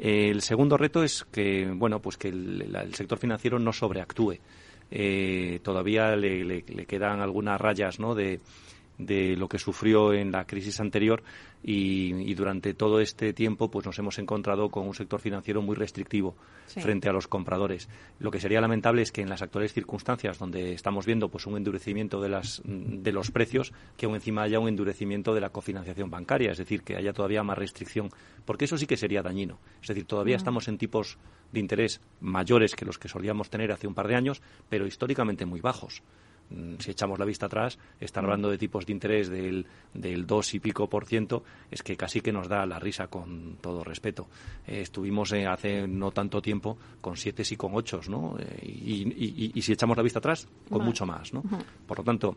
El 0.00 0.40
segundo 0.40 0.78
reto 0.78 1.04
es 1.04 1.26
que, 1.30 1.70
bueno, 1.74 2.00
pues 2.00 2.16
que 2.16 2.28
el, 2.28 2.94
sector 2.94 3.18
financiero 3.18 3.58
no 3.58 3.70
sobreactúe. 3.70 4.38
Eh, 4.90 5.60
todavía 5.62 6.16
le, 6.16 6.64
quedan 6.88 7.20
algunas 7.20 7.60
rayas, 7.60 8.00
¿no? 8.00 8.14
De, 8.14 8.40
de 9.06 9.36
lo 9.36 9.48
que 9.48 9.58
sufrió 9.58 10.12
en 10.12 10.32
la 10.32 10.44
crisis 10.44 10.80
anterior 10.80 11.22
y, 11.62 12.34
durante 12.34 12.72
todo 12.74 13.00
este 13.00 13.32
tiempo 13.32 13.70
pues 13.70 13.84
nos 13.84 13.98
hemos 13.98 14.18
encontrado 14.18 14.70
con 14.70 14.86
un 14.86 14.94
sector 14.94 15.20
financiero 15.20 15.60
muy 15.60 15.76
restrictivo 15.76 16.36
frente 16.66 17.08
a 17.08 17.12
los 17.12 17.26
compradores. 17.26 17.88
Lo 18.18 18.30
que 18.30 18.40
sería 18.40 18.60
lamentable 18.60 19.02
es 19.02 19.12
que 19.12 19.20
en 19.20 19.28
las 19.28 19.42
actuales 19.42 19.74
circunstancias 19.74 20.38
donde 20.38 20.72
estamos 20.72 21.04
viendo 21.04 21.28
pues 21.28 21.46
un 21.46 21.56
endurecimiento 21.56 22.20
de 22.20 22.28
las 22.28 22.62
de 22.64 23.12
los 23.12 23.30
precios 23.30 23.72
que 23.96 24.06
aún 24.06 24.14
encima 24.14 24.42
haya 24.42 24.58
un 24.58 24.68
endurecimiento 24.68 25.34
de 25.34 25.40
la 25.40 25.50
cofinanciación 25.50 26.10
bancaria, 26.10 26.52
es 26.52 26.58
decir, 26.58 26.82
que 26.82 26.96
haya 26.96 27.12
todavía 27.12 27.42
más 27.42 27.58
restricción, 27.58 28.10
porque 28.44 28.64
eso 28.64 28.78
sí 28.78 28.86
que 28.86 28.96
sería 28.96 29.22
dañino. 29.22 29.58
Es 29.82 29.88
decir, 29.88 30.06
todavía 30.06 30.36
mm. 30.36 30.38
estamos 30.38 30.68
en 30.68 30.78
tipos 30.78 31.18
de 31.52 31.60
interés 31.60 32.00
mayores 32.20 32.74
que 32.74 32.84
los 32.84 32.98
que 32.98 33.08
solíamos 33.08 33.50
tener 33.50 33.72
hace 33.72 33.86
un 33.86 33.94
par 33.94 34.08
de 34.08 34.16
años, 34.16 34.42
pero 34.68 34.86
históricamente 34.86 35.44
muy 35.46 35.60
bajos. 35.60 36.02
Mm, 36.50 36.74
si 36.78 36.90
echamos 36.90 37.18
la 37.18 37.24
vista 37.24 37.46
atrás, 37.46 37.78
estar 38.00 38.24
hablando 38.24 38.50
de 38.50 38.58
tipos 38.58 38.84
de 38.84 38.92
interés 38.92 39.28
del, 39.28 39.66
del 39.94 40.26
2 40.26 40.54
y 40.54 40.60
pico 40.60 40.88
por 40.88 41.06
ciento, 41.06 41.44
es 41.70 41.82
que 41.82 41.96
casi 41.96 42.20
que 42.20 42.32
nos 42.32 42.48
da 42.48 42.66
la 42.66 42.78
risa 42.78 43.06
con 43.06 43.56
todo 43.60 43.84
respeto. 43.84 44.28
Eh, 44.66 44.80
estuvimos 44.80 45.32
eh, 45.32 45.46
hace 45.46 45.86
no 45.86 46.10
tanto 46.10 46.42
tiempo 46.42 46.76
con 47.00 47.16
7 47.16 47.42
y 47.50 47.56
con 47.56 47.74
8, 47.74 48.00
¿no? 48.08 48.36
Eh, 48.38 48.66
y, 48.66 49.62
si 49.62 49.72
echamos 49.72 49.96
la 49.96 50.02
vista 50.02 50.18
atrás, 50.18 50.48
con 50.68 50.84
mucho 50.84 51.06
más, 51.06 51.32
¿no? 51.32 51.42
Por 51.86 51.98
lo 51.98 52.04
tanto, 52.04 52.36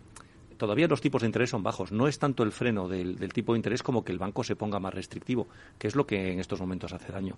todavía 0.57 0.87
los 0.87 1.01
tipos 1.01 1.21
de 1.21 1.27
interés 1.27 1.49
son 1.49 1.63
bajos. 1.63 1.91
No 1.91 2.07
es 2.07 2.19
tanto 2.19 2.43
el 2.43 2.51
freno 2.51 2.87
del, 2.87 3.15
del 3.17 3.33
tipo 3.33 3.53
de 3.53 3.59
interés 3.59 3.81
como 3.81 4.03
que 4.03 4.11
el 4.11 4.19
banco 4.19 4.43
se 4.43 4.55
ponga 4.55 4.79
más 4.79 4.93
restrictivo, 4.93 5.47
que 5.77 5.87
es 5.87 5.95
lo 5.95 6.05
que 6.05 6.33
en 6.33 6.39
estos 6.39 6.59
momentos 6.59 6.93
hace 6.93 7.11
daño. 7.11 7.37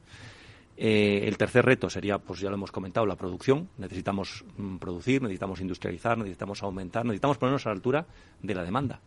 Eh, 0.77 1.23
el 1.27 1.37
tercer 1.37 1.65
reto 1.65 1.89
sería, 1.89 2.17
pues 2.17 2.39
ya 2.41 2.49
lo 2.49 2.55
hemos 2.55 2.71
comentado, 2.71 3.05
la 3.05 3.15
producción. 3.15 3.69
Necesitamos 3.77 4.43
mm, 4.57 4.77
producir, 4.77 5.21
necesitamos 5.21 5.61
industrializar, 5.61 6.17
necesitamos 6.17 6.63
aumentar, 6.63 7.05
necesitamos 7.05 7.37
ponernos 7.37 7.65
a 7.65 7.69
la 7.69 7.75
altura 7.75 8.05
de 8.41 8.55
la 8.55 8.63
demanda. 8.63 8.99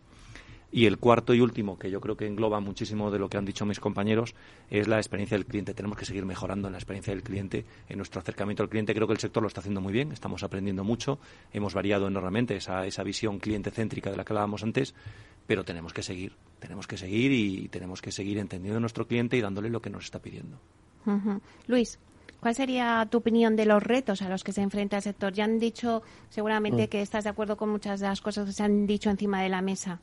Y 0.71 0.85
el 0.85 0.99
cuarto 0.99 1.33
y 1.33 1.41
último, 1.41 1.79
que 1.79 1.89
yo 1.89 1.99
creo 1.99 2.15
que 2.15 2.27
engloba 2.27 2.59
muchísimo 2.59 3.09
de 3.09 3.17
lo 3.17 3.27
que 3.27 3.37
han 3.37 3.45
dicho 3.45 3.65
mis 3.65 3.79
compañeros, 3.79 4.35
es 4.69 4.87
la 4.87 4.97
experiencia 4.97 5.35
del 5.35 5.47
cliente. 5.47 5.73
Tenemos 5.73 5.97
que 5.97 6.05
seguir 6.05 6.25
mejorando 6.25 6.67
en 6.67 6.73
la 6.73 6.77
experiencia 6.77 7.11
del 7.11 7.23
cliente, 7.23 7.65
en 7.87 7.97
nuestro 7.97 8.21
acercamiento 8.21 8.61
al 8.61 8.69
cliente. 8.69 8.93
Creo 8.93 9.07
que 9.07 9.13
el 9.13 9.19
sector 9.19 9.41
lo 9.41 9.47
está 9.47 9.61
haciendo 9.61 9.81
muy 9.81 9.93
bien, 9.93 10.11
estamos 10.11 10.43
aprendiendo 10.43 10.83
mucho, 10.83 11.17
hemos 11.51 11.73
variado 11.73 12.07
enormemente 12.07 12.55
esa, 12.55 12.85
esa 12.85 13.01
visión 13.01 13.39
cliente 13.39 13.71
céntrica 13.71 14.11
de 14.11 14.17
la 14.17 14.23
que 14.23 14.33
hablábamos 14.33 14.61
antes, 14.61 14.93
pero 15.47 15.65
tenemos 15.65 15.91
que 15.91 16.03
seguir, 16.03 16.33
tenemos 16.59 16.85
que 16.85 16.97
seguir 16.97 17.31
y 17.31 17.67
tenemos 17.69 18.03
que 18.03 18.11
seguir 18.11 18.37
entendiendo 18.37 18.77
a 18.77 18.81
nuestro 18.81 19.07
cliente 19.07 19.37
y 19.37 19.41
dándole 19.41 19.71
lo 19.71 19.81
que 19.81 19.89
nos 19.89 20.05
está 20.05 20.19
pidiendo. 20.19 20.59
Luis, 21.67 21.99
¿cuál 22.39 22.55
sería 22.55 23.07
tu 23.09 23.19
opinión 23.19 23.55
de 23.55 23.65
los 23.65 23.81
retos 23.81 24.21
a 24.21 24.29
los 24.29 24.43
que 24.43 24.51
se 24.51 24.61
enfrenta 24.61 24.97
el 24.97 25.03
sector? 25.03 25.33
Ya 25.33 25.45
han 25.45 25.59
dicho 25.59 26.01
seguramente 26.29 26.85
mm. 26.85 26.89
que 26.89 27.01
estás 27.01 27.23
de 27.23 27.29
acuerdo 27.29 27.57
con 27.57 27.69
muchas 27.69 27.99
de 27.99 28.07
las 28.07 28.21
cosas 28.21 28.45
que 28.45 28.53
se 28.53 28.63
han 28.63 28.85
dicho 28.87 29.09
encima 29.09 29.41
de 29.41 29.49
la 29.49 29.61
mesa. 29.61 29.99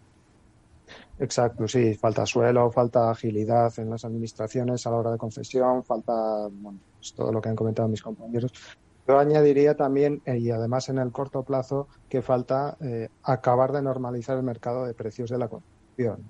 Exacto, 1.19 1.67
sí, 1.67 1.95
falta 1.95 2.27
suelo, 2.27 2.71
falta 2.71 3.11
agilidad 3.11 3.73
en 3.79 3.91
las 3.91 4.05
administraciones 4.05 4.87
a 4.87 4.91
la 4.91 4.97
hora 4.97 5.13
de 5.13 5.19
concesión, 5.19 5.83
falta 5.83 6.13
bueno, 6.51 6.79
pues 6.99 7.15
todo 7.15 7.33
lo 7.33 7.41
que 7.41 7.49
han 7.49 7.57
comentado 7.57 7.89
mis 7.89 8.03
compañeros. 8.03 8.53
Yo 9.09 9.19
añadiría 9.19 9.77
también, 9.77 10.21
eh, 10.27 10.39
y 10.39 10.51
además 10.51 10.89
en 10.89 10.99
el 10.99 11.13
corto 11.13 11.43
plazo, 11.45 11.89
que 12.09 12.23
falta 12.23 12.77
eh, 12.81 13.09
acabar 13.23 13.73
de 13.73 13.83
normalizar 13.83 14.37
el 14.37 14.43
mercado 14.43 14.85
de 14.85 14.95
precios 14.95 15.31
de 15.31 15.39
la 15.39 15.49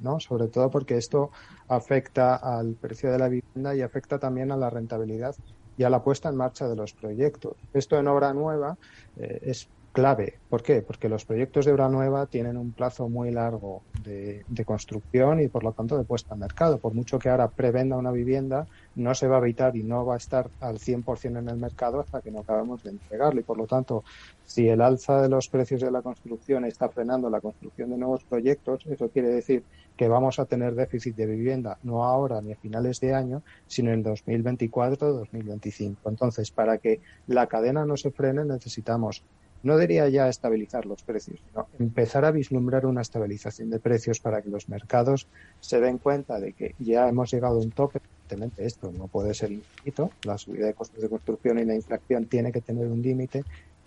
¿no? 0.00 0.20
Sobre 0.20 0.48
todo 0.48 0.70
porque 0.70 0.96
esto 0.96 1.30
afecta 1.68 2.36
al 2.36 2.74
precio 2.74 3.10
de 3.10 3.18
la 3.18 3.28
vivienda 3.28 3.74
y 3.74 3.82
afecta 3.82 4.18
también 4.18 4.52
a 4.52 4.56
la 4.56 4.70
rentabilidad 4.70 5.34
y 5.76 5.84
a 5.84 5.90
la 5.90 6.02
puesta 6.02 6.28
en 6.28 6.36
marcha 6.36 6.68
de 6.68 6.76
los 6.76 6.92
proyectos. 6.94 7.56
Esto 7.72 7.98
en 7.98 8.08
obra 8.08 8.32
nueva 8.32 8.76
eh, 9.16 9.40
es 9.42 9.68
clave. 9.96 10.38
¿Por 10.50 10.62
qué? 10.62 10.82
Porque 10.82 11.08
los 11.08 11.24
proyectos 11.24 11.64
de 11.64 11.72
obra 11.72 11.88
nueva 11.88 12.26
tienen 12.26 12.58
un 12.58 12.72
plazo 12.72 13.08
muy 13.08 13.30
largo 13.30 13.82
de, 14.04 14.44
construcción 14.66 15.40
y 15.40 15.48
por 15.48 15.64
lo 15.64 15.72
tanto 15.72 15.96
de 15.96 16.04
puesta 16.04 16.34
en 16.34 16.40
mercado. 16.40 16.78
Por 16.78 16.92
mucho 16.92 17.18
que 17.18 17.30
ahora 17.30 17.48
prevenda 17.48 17.96
una 17.96 18.12
vivienda, 18.12 18.66
no 18.97 19.14
se 19.14 19.28
va 19.28 19.36
a 19.36 19.40
evitar 19.40 19.76
y 19.76 19.82
no 19.82 20.05
va 20.05 20.14
a 20.14 20.16
estar 20.16 20.51
al 20.61 20.78
100% 20.78 21.38
en 21.38 21.49
el 21.49 21.57
mercado 21.57 22.01
hasta 22.01 22.20
que 22.20 22.30
no 22.30 22.40
acabemos 22.40 22.82
de 22.82 22.90
entregarlo. 22.90 23.40
Y 23.40 23.44
por 23.44 23.59
lo 23.59 23.66
tanto, 23.66 24.05
si 24.44 24.68
el 24.68 24.80
alza 24.80 25.22
de 25.22 25.28
los 25.28 25.49
precios 25.49 25.82
de 25.82 25.90
la 25.90 26.03
construcción 26.03 26.64
está 26.64 26.88
frenando 26.88 27.30
la 27.30 27.40
construcción 27.40 27.90
de 27.90 27.99
nuevos 27.99 28.24
proyectos, 28.24 28.84
eso 28.86 29.09
quiere 29.11 29.28
decir 29.28 29.64
que 29.97 30.09
vamos 30.09 30.38
a 30.38 30.47
tener 30.47 30.74
déficit 30.74 31.14
de 31.14 31.26
vivienda 31.26 31.78
no 31.82 32.05
ahora 32.05 32.40
ni 32.40 32.53
a 32.53 32.57
finales 32.57 33.01
de 33.01 33.14
año, 33.14 33.42
sino 33.66 33.92
en 33.92 34.03
2024 34.03 35.12
2025. 35.12 36.09
Entonces, 36.09 36.51
para 36.51 36.78
que 36.78 37.01
la 37.26 37.47
cadena 37.47 37.84
no 37.84 37.97
se 37.97 38.11
frene, 38.11 38.44
necesitamos 38.44 39.22
no 39.62 39.78
diría 39.78 40.09
ya 40.09 40.28
estabilizar 40.28 40.86
los 40.86 41.03
precios, 41.03 41.40
sino 41.44 41.66
empezar 41.80 42.24
a 42.24 42.30
vislumbrar 42.30 42.86
una 42.86 43.01
estabilización 43.01 43.68
de 43.68 43.80
precios 43.80 44.20
para 44.20 44.40
que 44.40 44.49
los 44.49 44.68
mercados 44.68 45.26
se 45.59 45.80
den 45.80 45.99
cuenta 45.99 46.38
de 46.38 46.53
que 46.53 46.76
ya 46.78 47.09
hemos 47.09 47.32
llegado 47.32 47.57
a 47.57 47.62
un 47.62 47.72
tope. 47.72 48.01
Evidentemente, 48.26 48.66
esto 48.66 48.90
no 48.90 49.06
puede 49.06 49.34
ser 49.34 49.52
infinito. 49.52 50.10
La 50.24 50.36
subida 50.36 50.66
de 50.66 50.74
costos 50.74 51.00
de 51.00 51.08
construcción 51.08 51.60
y 51.60 51.64
la 51.64 51.76
inflación 51.76 52.26
tiene 52.26 52.50
que 52.50 52.60
tener 52.60 52.86
un 52.86 53.00
límite. 53.00 53.44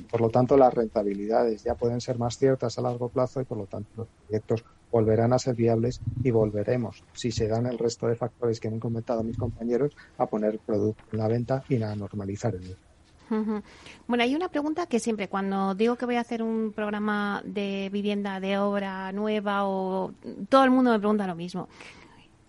Por 0.09 0.21
lo 0.21 0.29
tanto, 0.29 0.55
las 0.55 0.73
rentabilidades 0.73 1.63
ya 1.63 1.75
pueden 1.75 1.99
ser 1.99 2.17
más 2.17 2.37
ciertas 2.37 2.77
a 2.77 2.81
largo 2.81 3.09
plazo 3.09 3.41
y, 3.41 3.43
por 3.43 3.57
lo 3.57 3.65
tanto, 3.65 3.89
los 3.97 4.07
proyectos 4.07 4.63
volverán 4.91 5.33
a 5.33 5.39
ser 5.39 5.55
viables 5.55 5.99
y 6.23 6.31
volveremos, 6.31 7.03
si 7.13 7.31
se 7.31 7.47
dan 7.47 7.67
el 7.67 7.77
resto 7.77 8.07
de 8.07 8.15
factores 8.15 8.59
que 8.59 8.69
han 8.69 8.79
comentado 8.79 9.23
mis 9.23 9.37
compañeros, 9.37 9.95
a 10.17 10.25
poner 10.25 10.57
producto 10.59 11.03
en 11.11 11.19
la 11.19 11.27
venta 11.27 11.63
y 11.67 11.83
a 11.83 11.93
normalizar 11.95 12.55
el 12.55 12.75
bueno, 14.07 14.23
hay 14.23 14.35
una 14.35 14.49
pregunta 14.49 14.87
que 14.87 14.99
siempre, 14.99 15.27
cuando 15.27 15.75
digo 15.75 15.95
que 15.95 16.05
voy 16.05 16.15
a 16.15 16.21
hacer 16.21 16.41
un 16.41 16.73
programa 16.73 17.41
de 17.45 17.89
vivienda 17.91 18.39
de 18.39 18.57
obra 18.57 19.11
nueva, 19.11 19.67
o 19.67 20.13
todo 20.49 20.63
el 20.63 20.71
mundo 20.71 20.91
me 20.91 20.99
pregunta 20.99 21.27
lo 21.27 21.35
mismo. 21.35 21.67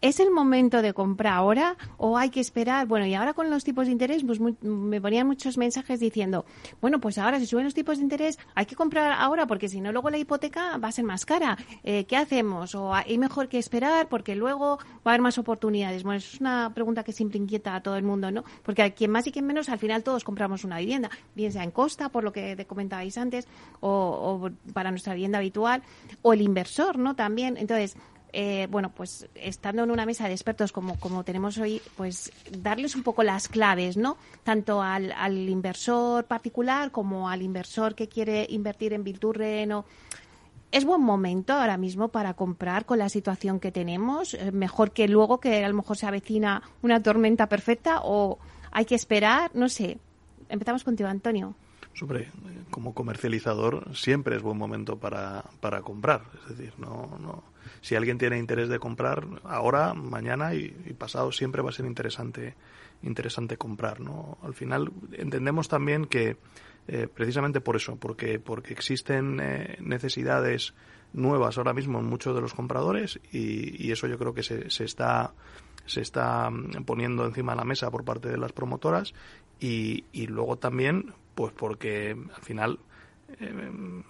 ¿Es 0.02 0.18
el 0.18 0.30
momento 0.30 0.80
de 0.80 0.94
comprar 0.94 1.34
ahora 1.34 1.76
o 1.98 2.16
hay 2.16 2.30
que 2.30 2.40
esperar? 2.40 2.86
Bueno, 2.86 3.04
y 3.04 3.14
ahora 3.14 3.34
con 3.34 3.50
los 3.50 3.64
tipos 3.64 3.84
de 3.84 3.92
interés, 3.92 4.24
pues 4.24 4.40
me 4.40 5.00
ponían 5.00 5.26
muchos 5.26 5.58
mensajes 5.58 6.00
diciendo, 6.00 6.46
bueno, 6.80 7.00
pues 7.00 7.18
ahora 7.18 7.38
si 7.38 7.44
suben 7.44 7.64
los 7.64 7.74
tipos 7.74 7.98
de 7.98 8.04
interés, 8.04 8.38
hay 8.54 8.64
que 8.64 8.76
comprar 8.76 9.12
ahora 9.12 9.46
porque 9.46 9.68
si 9.68 9.80
no 9.80 9.92
luego 9.92 10.08
la 10.08 10.16
hipoteca 10.16 10.78
va 10.78 10.88
a 10.88 10.92
ser 10.92 11.04
más 11.04 11.26
cara. 11.26 11.58
Eh, 11.84 12.04
¿Qué 12.04 12.16
hacemos? 12.16 12.74
¿O 12.74 12.94
hay 12.94 13.18
mejor 13.18 13.48
que 13.48 13.58
esperar 13.58 14.08
porque 14.08 14.34
luego 14.34 14.78
va 14.78 14.84
a 15.04 15.10
haber 15.10 15.20
más 15.20 15.36
oportunidades? 15.36 16.02
Bueno, 16.02 16.16
es 16.16 16.40
una 16.40 16.72
pregunta 16.74 17.04
que 17.04 17.12
siempre 17.12 17.38
inquieta 17.38 17.74
a 17.74 17.82
todo 17.82 17.96
el 17.96 18.02
mundo, 18.02 18.30
¿no? 18.30 18.42
Porque 18.62 18.82
a 18.82 18.90
quien 18.92 19.10
más 19.10 19.26
y 19.26 19.32
quien 19.32 19.46
menos, 19.46 19.68
al 19.68 19.78
final 19.78 20.02
todos 20.02 20.24
compramos 20.24 20.64
una 20.64 20.78
vivienda, 20.78 21.10
bien 21.34 21.52
sea 21.52 21.62
en 21.62 21.72
costa, 21.72 22.08
por 22.08 22.24
lo 22.24 22.32
que 22.32 22.56
te 22.56 22.64
comentabais 22.64 23.18
antes, 23.18 23.46
o, 23.80 23.90
o 23.90 24.72
para 24.72 24.90
nuestra 24.90 25.12
vivienda 25.12 25.38
habitual, 25.38 25.82
o 26.22 26.32
el 26.32 26.40
inversor, 26.40 26.96
¿no? 26.96 27.14
También. 27.16 27.58
Entonces, 27.58 27.96
eh, 28.32 28.68
bueno, 28.70 28.92
pues 28.94 29.28
estando 29.34 29.84
en 29.84 29.90
una 29.90 30.06
mesa 30.06 30.26
de 30.26 30.34
expertos 30.34 30.72
como, 30.72 30.98
como 30.98 31.24
tenemos 31.24 31.58
hoy, 31.58 31.80
pues 31.96 32.32
darles 32.50 32.94
un 32.94 33.02
poco 33.02 33.22
las 33.22 33.48
claves, 33.48 33.96
¿no? 33.96 34.16
Tanto 34.44 34.82
al, 34.82 35.12
al 35.12 35.48
inversor 35.48 36.24
particular 36.24 36.90
como 36.90 37.28
al 37.28 37.42
inversor 37.42 37.94
que 37.94 38.08
quiere 38.08 38.46
invertir 38.50 38.92
en 38.92 39.04
Bilturren 39.04 39.72
o 39.72 39.84
es 40.72 40.84
buen 40.84 41.02
momento 41.02 41.52
ahora 41.52 41.76
mismo 41.76 42.08
para 42.08 42.34
comprar 42.34 42.86
con 42.86 42.98
la 42.98 43.08
situación 43.08 43.58
que 43.58 43.72
tenemos, 43.72 44.34
eh, 44.34 44.52
mejor 44.52 44.92
que 44.92 45.08
luego 45.08 45.40
que 45.40 45.64
a 45.64 45.68
lo 45.68 45.74
mejor 45.74 45.96
se 45.96 46.06
avecina 46.06 46.62
una 46.82 47.02
tormenta 47.02 47.48
perfecta 47.48 48.00
o 48.04 48.38
hay 48.70 48.84
que 48.84 48.94
esperar, 48.94 49.50
no 49.54 49.68
sé. 49.68 49.98
Empezamos 50.48 50.84
contigo, 50.84 51.08
Antonio. 51.08 51.54
Sobre, 51.92 52.30
como 52.70 52.94
comercializador 52.94 53.94
siempre 53.94 54.36
es 54.36 54.42
buen 54.42 54.56
momento 54.56 54.98
para, 54.98 55.44
para 55.60 55.82
comprar, 55.82 56.22
es 56.42 56.56
decir, 56.56 56.72
no, 56.78 57.18
no, 57.20 57.42
si 57.80 57.94
alguien 57.94 58.18
tiene 58.18 58.38
interés 58.38 58.68
de 58.68 58.78
comprar 58.78 59.26
ahora, 59.44 59.94
mañana 59.94 60.54
y, 60.54 60.68
pasado 60.98 61.32
siempre 61.32 61.62
va 61.62 61.70
a 61.70 61.72
ser 61.72 61.86
interesante 61.86 62.54
interesante 63.02 63.56
comprar, 63.56 64.00
¿no? 64.00 64.36
Al 64.42 64.52
final 64.52 64.92
entendemos 65.12 65.68
también 65.68 66.04
que 66.04 66.36
eh, 66.86 67.08
precisamente 67.12 67.62
por 67.62 67.76
eso, 67.76 67.96
porque, 67.96 68.38
porque 68.38 68.74
existen 68.74 69.40
eh, 69.40 69.78
necesidades 69.80 70.74
nuevas 71.14 71.56
ahora 71.56 71.72
mismo 71.72 71.98
en 71.98 72.04
muchos 72.04 72.34
de 72.34 72.42
los 72.42 72.52
compradores 72.52 73.18
y, 73.32 73.90
eso 73.90 74.06
yo 74.06 74.18
creo 74.18 74.34
que 74.34 74.42
se, 74.42 74.70
se 74.70 74.84
está 74.84 75.32
se 75.86 76.02
está 76.02 76.50
mm, 76.50 76.84
poniendo 76.84 77.24
encima 77.24 77.52
de 77.52 77.56
la 77.56 77.64
mesa 77.64 77.90
por 77.90 78.04
parte 78.04 78.28
de 78.28 78.36
las 78.36 78.52
promotoras 78.52 79.14
y, 79.58 80.04
y 80.12 80.26
luego 80.26 80.58
también 80.58 81.14
pues 81.40 81.54
porque 81.54 82.10
al 82.10 82.42
final 82.42 82.78
eh, 83.40 84.02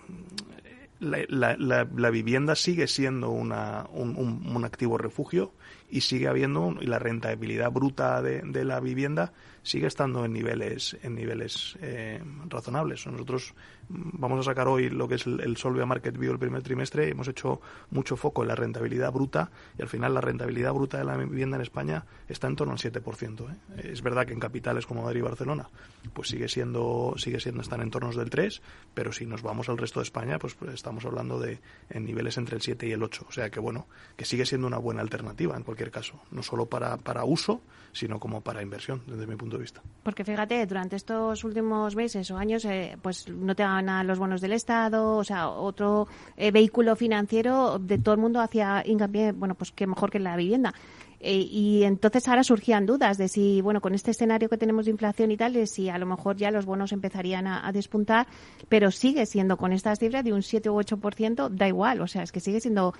la, 0.98 1.56
la, 1.56 2.10
vivienda 2.10 2.56
sigue 2.56 2.88
siendo 2.88 3.30
una, 3.30 3.86
un, 3.92 4.16
un, 4.16 4.64
activo 4.64 4.98
refugio 4.98 5.52
y 5.88 6.00
sigue 6.00 6.26
habiendo 6.26 6.74
y 6.80 6.86
la 6.86 6.98
rentabilidad 6.98 7.70
bruta 7.70 8.20
de, 8.20 8.42
de 8.42 8.64
la 8.64 8.80
vivienda 8.80 9.32
sigue 9.62 9.86
estando 9.86 10.24
en 10.24 10.32
niveles 10.32 10.96
en 11.02 11.14
niveles 11.14 11.76
eh, 11.80 12.22
razonables. 12.48 13.06
Nosotros 13.06 13.54
vamos 13.88 14.40
a 14.40 14.50
sacar 14.50 14.68
hoy 14.68 14.88
lo 14.88 15.08
que 15.08 15.16
es 15.16 15.26
el, 15.26 15.56
Solvia 15.56 15.86
Market 15.86 16.16
View 16.16 16.32
el 16.32 16.38
primer 16.38 16.62
trimestre. 16.62 17.08
Hemos 17.08 17.28
hecho 17.28 17.61
mucho 17.90 18.16
foco 18.16 18.42
en 18.42 18.48
la 18.48 18.54
rentabilidad 18.54 19.12
bruta 19.12 19.50
y 19.78 19.82
al 19.82 19.88
final 19.88 20.14
la 20.14 20.20
rentabilidad 20.20 20.72
bruta 20.72 20.98
de 20.98 21.04
la 21.04 21.16
vivienda 21.16 21.56
en 21.56 21.62
España 21.62 22.04
está 22.28 22.46
en 22.46 22.56
torno 22.56 22.72
al 22.72 22.78
7%. 22.78 23.50
¿eh? 23.50 23.90
Es 23.92 24.02
verdad 24.02 24.26
que 24.26 24.32
en 24.32 24.40
capitales 24.40 24.86
como 24.86 25.02
Madrid 25.02 25.20
y 25.20 25.22
Barcelona 25.22 25.68
pues 26.12 26.28
sigue 26.28 26.48
siendo 26.48 27.14
sigue 27.16 27.40
siendo 27.40 27.62
están 27.62 27.82
en 27.82 27.90
torno 27.90 28.11
del 28.11 28.30
3, 28.30 28.62
pero 28.94 29.12
si 29.12 29.26
nos 29.26 29.42
vamos 29.42 29.68
al 29.68 29.78
resto 29.78 30.00
de 30.00 30.04
España 30.04 30.38
pues, 30.38 30.54
pues, 30.54 30.74
estamos 30.74 31.04
hablando 31.04 31.38
de 31.38 31.61
en 31.90 32.04
niveles 32.04 32.38
entre 32.38 32.56
el 32.56 32.62
7 32.62 32.86
y 32.86 32.92
el 32.92 33.02
8. 33.02 33.26
O 33.28 33.32
sea 33.32 33.50
que 33.50 33.61
bueno, 33.61 33.86
que 34.16 34.24
sigue 34.24 34.46
siendo 34.46 34.66
una 34.66 34.78
buena 34.78 35.02
alternativa 35.02 35.56
en 35.56 35.62
cualquier 35.62 35.90
caso, 35.90 36.20
no 36.30 36.42
solo 36.42 36.66
para, 36.66 36.96
para 36.96 37.24
uso, 37.24 37.61
sino 37.93 38.18
como 38.18 38.41
para 38.41 38.62
inversión 38.62 39.03
desde 39.07 39.26
mi 39.26 39.36
punto 39.36 39.57
de 39.57 39.62
vista. 39.62 39.82
Porque 40.03 40.24
fíjate, 40.24 40.64
durante 40.66 40.97
estos 40.97 41.45
últimos 41.45 41.97
meses 41.97 42.30
o 42.30 42.36
años, 42.36 42.64
eh, 42.64 42.97
pues 43.03 43.28
no 43.28 43.55
te 43.55 43.62
dan 43.62 43.88
a 43.88 44.05
los 44.05 44.18
bonos 44.18 44.41
del 44.41 44.53
Estado, 44.53 45.16
o 45.16 45.24
sea, 45.24 45.49
otro 45.49 46.09
eh, 46.36 46.51
vehículo 46.51 46.97
financiero 46.97 47.78
de 47.78 47.99
todo 47.99 48.14
el 48.14 48.20
mundo 48.20 48.41
hacia 48.41 48.82
hincapié, 48.86 49.32
bueno, 49.32 49.55
pues 49.55 49.72
que 49.72 49.86
mejor 49.86 50.11
que 50.11 50.18
la 50.18 50.36
vivienda. 50.36 50.74
Eh, 51.22 51.47
y 51.51 51.82
entonces 51.82 52.26
ahora 52.28 52.43
surgían 52.43 52.86
dudas 52.86 53.18
de 53.18 53.28
si, 53.28 53.61
bueno, 53.61 53.82
con 53.82 53.95
este 53.95 54.12
escenario 54.12 54.49
que 54.49 54.57
tenemos 54.57 54.86
de 54.86 54.93
inflación 54.93 55.30
y 55.30 55.36
tal, 55.36 55.53
de 55.53 55.66
si 55.66 55.91
a 55.91 55.99
lo 55.99 56.07
mejor 56.07 56.36
ya 56.36 56.51
los 56.51 56.64
bonos 56.64 56.93
empezarían 56.93 57.47
a, 57.47 57.70
despuntar, 57.72 58.26
pero 58.70 58.91
sigue 58.91 59.26
siendo 59.26 59.59
con 59.59 59.72
estas 59.72 59.99
cifras 59.99 60.24
de 60.24 60.32
un 60.32 60.43
7 60.43 60.70
u 60.70 60.76
8%, 60.76 61.51
da 61.51 61.68
igual, 61.68 62.01
o 62.01 62.07
sea, 62.07 62.22
es 62.22 62.32
que 62.32 62.41
sigue 62.41 62.59
siendo 62.61 62.95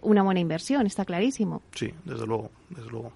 una 0.00 0.22
buena 0.22 0.40
inversión, 0.40 0.86
está 0.86 1.04
clarísimo. 1.04 1.60
Sí, 1.74 1.92
desde 2.06 2.26
luego, 2.26 2.50
desde 2.70 2.90
luego. 2.90 3.12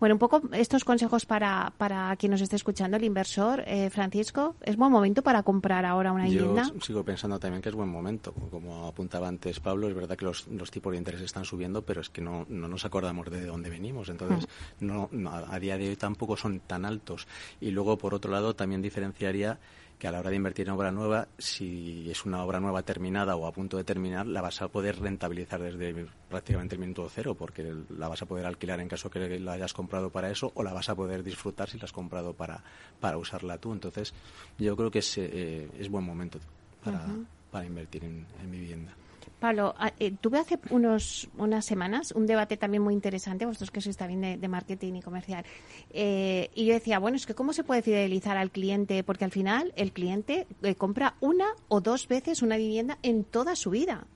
Bueno, 0.00 0.14
un 0.14 0.18
poco 0.18 0.40
estos 0.54 0.82
consejos 0.82 1.26
para, 1.26 1.74
para 1.76 2.16
quien 2.16 2.32
nos 2.32 2.40
esté 2.40 2.56
escuchando, 2.56 2.96
el 2.96 3.04
inversor. 3.04 3.62
Eh, 3.66 3.90
Francisco, 3.90 4.56
¿es 4.62 4.76
buen 4.76 4.90
momento 4.90 5.22
para 5.22 5.42
comprar 5.42 5.84
ahora 5.84 6.10
una 6.10 6.24
vivienda? 6.24 6.70
Yo 6.74 6.80
sigo 6.80 7.04
pensando 7.04 7.38
también 7.38 7.60
que 7.60 7.68
es 7.68 7.74
buen 7.74 7.90
momento. 7.90 8.32
Como 8.32 8.86
apuntaba 8.86 9.28
antes 9.28 9.60
Pablo, 9.60 9.88
es 9.88 9.94
verdad 9.94 10.16
que 10.16 10.24
los, 10.24 10.48
los 10.48 10.70
tipos 10.70 10.92
de 10.92 10.98
interés 10.98 11.20
están 11.20 11.44
subiendo, 11.44 11.82
pero 11.82 12.00
es 12.00 12.08
que 12.08 12.22
no, 12.22 12.46
no 12.48 12.66
nos 12.66 12.86
acordamos 12.86 13.30
de 13.30 13.44
dónde 13.44 13.68
venimos. 13.68 14.08
Entonces, 14.08 14.48
mm. 14.80 14.86
no, 14.86 15.30
a 15.30 15.58
día 15.60 15.76
de 15.76 15.90
hoy 15.90 15.96
tampoco 15.96 16.34
son 16.34 16.60
tan 16.60 16.86
altos. 16.86 17.28
Y 17.60 17.70
luego, 17.70 17.98
por 17.98 18.14
otro 18.14 18.32
lado, 18.32 18.56
también 18.56 18.80
diferenciaría 18.80 19.58
que 20.00 20.08
a 20.08 20.10
la 20.10 20.20
hora 20.20 20.30
de 20.30 20.36
invertir 20.36 20.66
en 20.66 20.72
obra 20.72 20.90
nueva, 20.90 21.28
si 21.36 22.10
es 22.10 22.24
una 22.24 22.42
obra 22.42 22.58
nueva 22.58 22.82
terminada 22.82 23.36
o 23.36 23.46
a 23.46 23.52
punto 23.52 23.76
de 23.76 23.84
terminar, 23.84 24.26
la 24.26 24.40
vas 24.40 24.62
a 24.62 24.68
poder 24.68 24.98
rentabilizar 24.98 25.60
desde 25.60 26.06
prácticamente 26.30 26.74
el 26.74 26.80
minuto 26.80 27.06
cero, 27.14 27.34
porque 27.34 27.74
la 27.90 28.08
vas 28.08 28.22
a 28.22 28.26
poder 28.26 28.46
alquilar 28.46 28.80
en 28.80 28.88
caso 28.88 29.10
que 29.10 29.38
la 29.38 29.52
hayas 29.52 29.74
comprado 29.74 30.08
para 30.08 30.30
eso, 30.30 30.52
o 30.54 30.62
la 30.62 30.72
vas 30.72 30.88
a 30.88 30.94
poder 30.94 31.22
disfrutar 31.22 31.68
si 31.68 31.76
la 31.78 31.84
has 31.84 31.92
comprado 31.92 32.32
para, 32.32 32.64
para 32.98 33.18
usarla 33.18 33.58
tú. 33.58 33.74
Entonces, 33.74 34.14
yo 34.58 34.74
creo 34.74 34.90
que 34.90 35.00
es, 35.00 35.18
eh, 35.18 35.68
es 35.78 35.90
buen 35.90 36.04
momento 36.04 36.40
para, 36.82 37.06
para 37.50 37.66
invertir 37.66 38.02
en 38.04 38.50
vivienda. 38.50 38.94
Pablo, 39.40 39.74
ah, 39.78 39.92
eh, 39.98 40.12
tuve 40.20 40.38
hace 40.38 40.58
unos, 40.68 41.28
unas 41.38 41.64
semanas 41.64 42.12
un 42.12 42.26
debate 42.26 42.58
también 42.58 42.82
muy 42.82 42.92
interesante, 42.92 43.46
vosotros 43.46 43.70
que 43.70 43.80
sois 43.80 43.96
también 43.96 44.38
de, 44.38 44.48
marketing 44.48 44.94
y 44.96 45.02
comercial, 45.02 45.44
eh, 45.90 46.50
y 46.54 46.66
yo 46.66 46.74
decía, 46.74 46.98
bueno, 46.98 47.16
es 47.16 47.26
que 47.26 47.34
cómo 47.34 47.52
se 47.52 47.64
puede 47.64 47.82
fidelizar 47.82 48.36
al 48.36 48.50
cliente, 48.50 49.02
porque 49.02 49.24
al 49.24 49.30
final 49.30 49.72
el 49.76 49.92
cliente 49.92 50.46
eh, 50.62 50.74
compra 50.74 51.14
una 51.20 51.46
o 51.68 51.80
dos 51.80 52.06
veces 52.06 52.42
una 52.42 52.56
vivienda 52.58 52.98
en 53.02 53.24
toda 53.24 53.56
su 53.56 53.70
vida. 53.70 54.06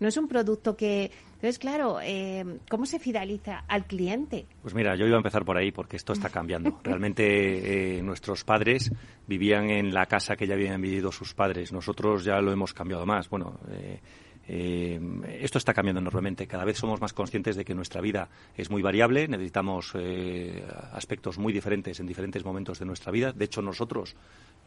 No 0.00 0.08
es 0.08 0.16
un 0.16 0.28
producto 0.28 0.76
que... 0.76 1.10
Entonces, 1.34 1.58
claro, 1.58 1.98
¿cómo 2.70 2.86
se 2.86 2.98
fideliza 2.98 3.64
al 3.68 3.86
cliente? 3.86 4.46
Pues 4.62 4.74
mira, 4.74 4.96
yo 4.96 5.06
iba 5.06 5.16
a 5.16 5.18
empezar 5.18 5.44
por 5.44 5.58
ahí 5.58 5.72
porque 5.72 5.96
esto 5.96 6.14
está 6.14 6.30
cambiando. 6.30 6.80
Realmente 6.82 8.00
nuestros 8.02 8.44
padres 8.44 8.90
vivían 9.26 9.68
en 9.70 9.92
la 9.92 10.06
casa 10.06 10.36
que 10.36 10.46
ya 10.46 10.54
habían 10.54 10.80
vivido 10.80 11.12
sus 11.12 11.34
padres. 11.34 11.70
Nosotros 11.70 12.24
ya 12.24 12.40
lo 12.40 12.50
hemos 12.50 12.72
cambiado 12.72 13.04
más. 13.04 13.28
Bueno, 13.28 13.60
eh, 14.46 15.00
esto 15.40 15.58
está 15.58 15.72
cambiando 15.72 16.00
enormemente. 16.00 16.46
Cada 16.46 16.64
vez 16.64 16.78
somos 16.78 17.00
más 17.00 17.12
conscientes 17.12 17.56
de 17.56 17.64
que 17.64 17.74
nuestra 17.74 18.00
vida 18.00 18.28
es 18.56 18.70
muy 18.70 18.82
variable, 18.82 19.26
necesitamos 19.28 19.92
eh, 19.94 20.66
aspectos 20.92 21.38
muy 21.38 21.52
diferentes 21.52 22.00
en 22.00 22.06
diferentes 22.06 22.44
momentos 22.44 22.78
de 22.78 22.84
nuestra 22.84 23.10
vida. 23.10 23.32
De 23.32 23.44
hecho, 23.44 23.62
nosotros 23.62 24.16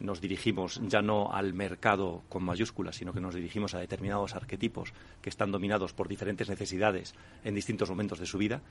nos 0.00 0.20
dirigimos 0.20 0.80
ya 0.86 1.02
no 1.02 1.32
al 1.32 1.54
mercado 1.54 2.22
con 2.28 2.44
mayúsculas, 2.44 2.96
sino 2.96 3.12
que 3.12 3.20
nos 3.20 3.34
dirigimos 3.34 3.74
a 3.74 3.78
determinados 3.78 4.34
arquetipos 4.34 4.92
que 5.22 5.30
están 5.30 5.52
dominados 5.52 5.92
por 5.92 6.08
diferentes 6.08 6.48
necesidades 6.48 7.14
en 7.44 7.54
distintos 7.54 7.88
momentos 7.90 8.18
de 8.18 8.26
su 8.26 8.38
vida. 8.38 8.62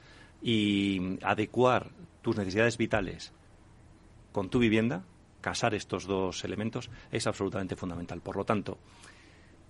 Y 0.41 1.17
adecuar 1.23 1.91
tus 2.21 2.37
necesidades 2.37 2.77
vitales 2.77 3.33
con 4.31 4.49
tu 4.49 4.59
vivienda, 4.59 5.03
casar 5.41 5.73
estos 5.73 6.05
dos 6.05 6.43
elementos, 6.43 6.89
es 7.11 7.25
absolutamente 7.27 7.75
fundamental. 7.75 8.21
Por 8.21 8.35
lo 8.35 8.43
tanto, 8.43 8.77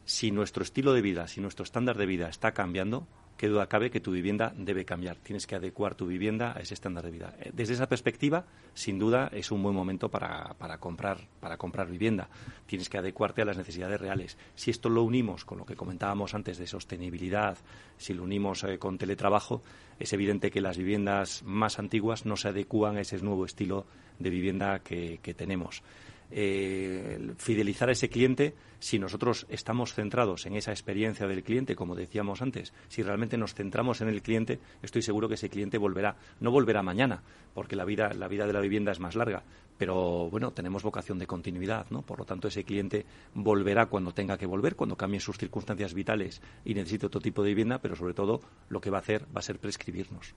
si 0.07 0.31
nuestro 0.31 0.63
estilo 0.63 0.93
de 0.93 1.01
vida, 1.01 1.27
si 1.27 1.41
nuestro 1.41 1.65
estándar 1.65 1.97
de 1.97 2.05
vida 2.05 2.29
está 2.29 2.53
cambiando, 2.53 3.05
qué 3.35 3.49
duda 3.49 3.67
cabe 3.67 3.91
que 3.91 3.99
tu 3.99 4.11
vivienda 4.11 4.53
debe 4.55 4.85
cambiar. 4.85 5.17
Tienes 5.17 5.45
que 5.45 5.55
adecuar 5.55 5.95
tu 5.95 6.07
vivienda 6.07 6.53
a 6.55 6.61
ese 6.61 6.75
estándar 6.75 7.03
de 7.03 7.11
vida. 7.11 7.35
Eh, 7.41 7.51
desde 7.53 7.73
esa 7.73 7.89
perspectiva, 7.89 8.45
sin 8.73 8.99
duda, 8.99 9.29
es 9.33 9.51
un 9.51 9.61
buen 9.61 9.75
momento 9.75 10.09
para, 10.09 10.55
comprar, 10.79 11.27
para 11.41 11.57
comprar 11.57 11.89
vivienda. 11.89 12.29
Tienes 12.67 12.87
que 12.87 12.97
adecuarte 12.97 13.41
a 13.41 13.45
las 13.45 13.57
necesidades 13.57 13.99
reales. 13.99 14.37
Si 14.55 14.71
esto 14.71 14.87
lo 14.87 15.03
unimos 15.03 15.43
con 15.43 15.57
lo 15.57 15.65
que 15.65 15.75
comentábamos 15.75 16.33
antes 16.33 16.57
de 16.57 16.67
sostenibilidad, 16.67 17.57
si 17.97 18.13
lo 18.13 18.23
unimos 18.23 18.63
eh, 18.63 18.79
con 18.79 18.97
teletrabajo, 18.97 19.61
es 19.99 20.13
evidente 20.13 20.51
que 20.51 20.61
las 20.61 20.77
viviendas 20.77 21.43
más 21.43 21.79
antiguas 21.79 22.25
no 22.25 22.37
se 22.37 22.47
adecúan 22.47 22.95
a 22.95 23.01
ese 23.01 23.17
nuevo 23.17 23.43
estilo 23.43 23.85
de 24.19 24.29
vivienda 24.29 24.79
que 24.79 25.19
tenemos 25.35 25.83
eh, 26.31 27.33
fidelizar 27.37 27.89
a 27.89 27.93
ese 27.93 28.09
cliente 28.09 28.53
si 28.79 28.99
nosotros 28.99 29.47
estamos 29.49 29.93
centrados 29.93 30.45
en 30.45 30.55
esa 30.55 30.71
experiencia 30.71 31.27
del 31.27 31.43
cliente, 31.43 31.75
como 31.75 31.95
decíamos 31.95 32.41
antes. 32.41 32.73
Si 32.89 33.01
realmente 33.01 33.37
nos 33.37 33.53
centramos 33.53 34.01
en 34.01 34.09
el 34.09 34.21
cliente, 34.21 34.59
estoy 34.81 35.01
seguro 35.01 35.27
que 35.27 35.35
ese 35.35 35.49
cliente 35.49 35.77
volverá. 35.77 36.17
No 36.39 36.51
volverá 36.51 36.83
mañana, 36.83 37.23
porque 37.53 37.75
la 37.75 37.85
vida, 37.85 38.13
la 38.13 38.27
vida 38.27 38.45
de 38.45 38.53
la 38.53 38.59
vivienda 38.59 38.91
es 38.91 38.99
más 38.99 39.15
larga. 39.15 39.43
Pero 39.77 40.29
bueno, 40.29 40.51
tenemos 40.51 40.83
vocación 40.83 41.19
de 41.19 41.27
continuidad, 41.27 41.87
¿no? 41.89 42.01
Por 42.01 42.19
lo 42.19 42.25
tanto, 42.25 42.47
ese 42.47 42.63
cliente 42.63 43.05
volverá 43.33 43.85
cuando 43.87 44.11
tenga 44.11 44.37
que 44.37 44.45
volver, 44.45 44.75
cuando 44.75 44.95
cambien 44.95 45.21
sus 45.21 45.37
circunstancias 45.37 45.93
vitales 45.93 46.41
y 46.65 46.73
necesite 46.73 47.05
otro 47.05 47.21
tipo 47.21 47.43
de 47.43 47.49
vivienda, 47.49 47.79
pero 47.79 47.95
sobre 47.95 48.13
todo 48.13 48.41
lo 48.69 48.81
que 48.81 48.89
va 48.89 48.97
a 48.97 49.01
hacer 49.01 49.23
va 49.25 49.39
a 49.39 49.43
ser 49.43 49.59
prescribirnos. 49.59 50.35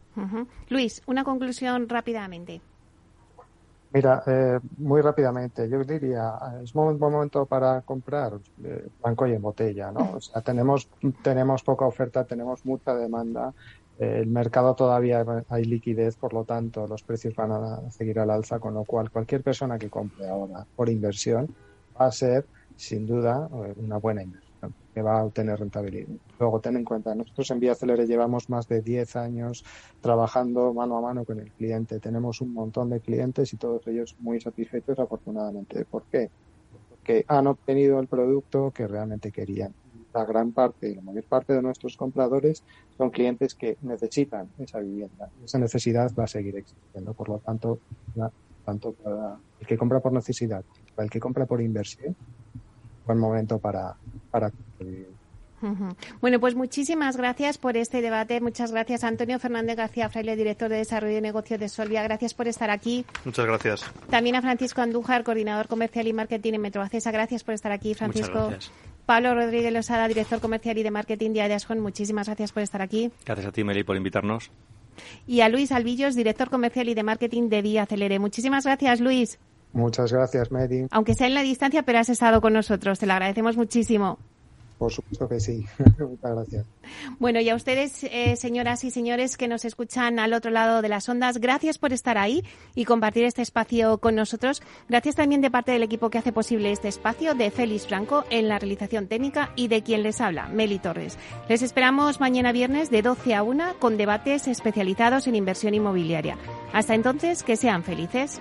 Luis, 0.69 1.03
una 1.07 1.25
conclusión 1.25 1.89
rápidamente. 1.89 2.61
Mira, 3.93 4.23
eh, 4.27 4.61
muy 4.77 5.01
rápidamente, 5.03 5.69
yo 5.69 5.83
diría, 5.85 6.33
es 6.63 6.73
un 6.77 6.97
buen 6.97 7.13
momento 7.13 7.45
para 7.47 7.83
comprar 7.83 8.35
eh, 8.63 8.89
banco 9.01 9.27
y 9.27 9.33
en 9.33 9.43
botella, 9.43 9.91
¿no? 9.91 10.13
O 10.13 10.21
sea, 10.21 10.43
tenemos, 10.43 10.89
tenemos 11.23 11.65
poca 11.65 11.87
oferta, 11.87 12.25
tenemos 12.25 12.65
mucha 12.65 12.95
demanda, 12.95 13.53
eh, 13.99 14.21
el 14.21 14.29
mercado 14.29 14.77
todavía 14.77 15.25
hay 15.49 15.65
liquidez, 15.65 16.17
por 16.17 16.33
lo 16.35 16.45
tanto, 16.45 16.87
los 16.87 17.03
precios 17.03 17.35
van 17.35 17.51
a 17.51 17.91
seguir 17.91 18.21
al 18.21 18.31
alza, 18.31 18.61
con 18.61 18.75
lo 18.75 18.85
cual 18.85 19.11
cualquier 19.11 19.43
persona 19.43 19.77
que 19.77 19.91
compre 19.91 20.29
ahora 20.29 20.65
por 20.77 20.89
inversión 20.89 21.53
va 22.01 22.07
a 22.07 22.13
ser, 22.13 22.49
sin 22.77 23.07
duda, 23.07 23.49
una 23.77 23.97
buena 23.99 24.23
inversión. 24.23 24.50
Que 24.95 25.03
va 25.03 25.21
a 25.21 25.25
obtener 25.25 25.59
rentabilidad. 25.59 26.09
Luego, 26.39 26.61
ten 26.61 26.77
en 26.77 26.85
cuenta, 26.85 27.15
nosotros 27.15 27.51
en 27.51 27.61
Vía 27.61 27.75
Celere 27.75 28.07
llevamos 28.07 28.49
más 28.51 28.69
de 28.69 28.83
10 28.83 29.17
años 29.17 29.65
trabajando 30.01 30.75
mano 30.75 30.99
a 30.99 31.01
mano 31.01 31.25
con 31.25 31.39
el 31.41 31.51
cliente. 31.53 32.01
Tenemos 32.01 32.41
un 32.41 32.53
montón 32.53 32.91
de 32.91 33.01
clientes 33.01 33.53
y 33.53 33.57
todos 33.57 33.87
ellos 33.87 34.17
muy 34.21 34.41
satisfechos, 34.41 34.99
afortunadamente. 34.99 35.85
¿Por 35.85 36.05
qué? 36.05 36.31
Porque 36.91 37.25
han 37.29 37.47
obtenido 37.47 38.01
el 38.01 38.09
producto 38.09 38.71
que 38.73 38.87
realmente 38.87 39.31
querían. 39.31 39.75
La 40.13 40.25
gran 40.25 40.51
parte 40.51 40.89
y 40.89 40.97
la 40.97 41.03
mayor 41.03 41.25
parte 41.25 41.53
de 41.53 41.63
nuestros 41.63 41.97
compradores 41.97 42.65
son 42.97 43.11
clientes 43.11 43.55
que 43.55 43.79
necesitan 43.83 44.49
esa 44.59 44.81
vivienda. 44.81 45.31
Esa 45.45 45.59
necesidad 45.59 46.11
va 46.19 46.25
a 46.25 46.27
seguir 46.27 46.57
existiendo. 46.57 47.15
Por 47.15 47.29
lo 47.29 47.39
tanto, 47.39 47.79
tanto 48.65 48.93
para 48.93 49.39
el 49.61 49.67
que 49.67 49.79
compra 49.79 50.01
por 50.01 50.13
necesidad, 50.13 50.65
para 50.97 51.05
el 51.05 51.11
que 51.11 51.21
compra 51.21 51.47
por 51.47 51.61
inversión, 51.63 52.17
buen 53.11 53.19
momento 53.19 53.59
para, 53.59 53.95
para 54.31 54.51
bueno, 56.21 56.41
pues 56.41 56.55
muchísimas 56.55 57.17
gracias 57.17 57.59
por 57.59 57.77
este 57.77 58.01
debate. 58.01 58.41
Muchas 58.41 58.73
gracias, 58.73 59.05
Antonio 59.05 59.39
Fernández 59.39 59.77
García 59.77 60.09
Fraile, 60.09 60.37
director 60.37 60.71
de 60.71 60.77
Desarrollo 60.77 61.15
de 61.15 61.21
Negocios 61.21 61.61
de 61.61 61.69
Solvia. 61.69 62.03
Gracias 62.03 62.33
por 62.33 62.49
estar 62.49 62.71
aquí. 62.71 63.05
Muchas 63.25 63.45
gracias. 63.45 63.85
También 64.09 64.37
a 64.37 64.43
Francisco 64.43 64.81
Andújar, 64.81 65.23
coordinador 65.23 65.69
comercial 65.69 66.07
y 66.07 66.13
marketing 66.13 66.55
en 66.55 66.63
Metroacesa. 66.63 67.11
Gracias 67.11 67.45
por 67.45 67.55
estar 67.55 67.73
aquí, 67.73 67.95
Francisco. 67.95 68.33
Muchas 68.33 68.51
gracias. 68.51 68.73
Pablo 69.05 69.35
Rodríguez 69.35 69.73
Losada, 69.73 70.09
director 70.09 70.41
comercial 70.41 70.79
y 70.79 70.83
de 70.83 70.91
marketing 70.91 71.33
de 71.33 71.43
Adiasjon. 71.43 71.81
Muchísimas 71.81 72.27
gracias 72.27 72.53
por 72.53 72.63
estar 72.63 72.81
aquí. 72.81 73.11
Gracias 73.27 73.47
a 73.47 73.53
ti, 73.53 73.65
Meli, 73.65 73.85
por 73.85 73.97
invitarnos. 73.97 74.51
Y 75.27 75.41
a 75.41 75.49
Luis 75.49 75.73
Albillos, 75.73 76.15
director 76.15 76.49
comercial 76.49 76.89
y 76.89 76.95
de 76.95 77.03
marketing 77.03 77.49
de 77.49 77.63
Vía 77.63 77.83
Acelere. 77.83 78.19
Muchísimas 78.19 78.65
gracias, 78.65 79.01
Luis. 79.01 79.39
Muchas 79.73 80.13
gracias, 80.13 80.51
Medi. 80.51 80.87
Aunque 80.91 81.15
sea 81.15 81.27
en 81.27 81.35
la 81.35 81.43
distancia, 81.43 81.83
pero 81.83 81.99
has 81.99 82.09
estado 82.09 82.41
con 82.41 82.53
nosotros. 82.53 82.99
Te 82.99 83.07
lo 83.07 83.13
agradecemos 83.13 83.57
muchísimo. 83.57 84.19
Por 84.81 84.91
supuesto 84.91 85.29
que 85.29 85.41
sí. 85.41 85.67
Muchas 85.99 86.35
gracias. 86.35 86.67
Bueno, 87.19 87.39
y 87.39 87.51
a 87.51 87.55
ustedes, 87.55 88.03
eh, 88.05 88.35
señoras 88.37 88.83
y 88.83 88.91
señores 88.91 89.37
que 89.37 89.47
nos 89.47 89.67
escuchan 89.67 90.19
al 90.19 90.33
otro 90.33 90.51
lado 90.51 90.81
de 90.81 90.89
las 90.89 91.07
ondas, 91.07 91.37
gracias 91.37 91.77
por 91.77 91.93
estar 91.93 92.17
ahí 92.17 92.43
y 92.75 92.87
compartir 92.87 93.25
este 93.27 93.43
espacio 93.43 93.99
con 93.99 94.15
nosotros. 94.15 94.63
Gracias 94.89 95.17
también 95.17 95.43
de 95.43 95.51
parte 95.51 95.73
del 95.73 95.83
equipo 95.83 96.09
que 96.09 96.17
hace 96.17 96.33
posible 96.33 96.73
este 96.73 96.89
espacio, 96.89 97.35
de 97.35 97.51
Félix 97.51 97.89
Franco 97.89 98.25
en 98.31 98.49
la 98.49 98.59
realización 98.59 99.07
técnica 99.07 99.53
y 99.55 99.69
de 99.69 99.83
quien 99.83 100.03
les 100.03 100.23
habla, 100.23 100.49
Meli 100.49 100.79
Torres. 100.79 101.19
Les 101.51 101.61
esperamos 101.61 102.19
mañana 102.19 102.51
viernes 102.51 102.91
de 102.91 103.03
12 103.03 103.35
a 103.35 103.43
1 103.43 103.75
con 103.81 103.99
debates 103.99 104.49
especializados 104.49 105.27
en 105.27 105.35
inversión 105.35 105.75
inmobiliaria. 105.75 106.39
Hasta 106.73 106.95
entonces, 106.95 107.43
que 107.43 107.59
sean 107.59 107.85
felices. 107.85 108.41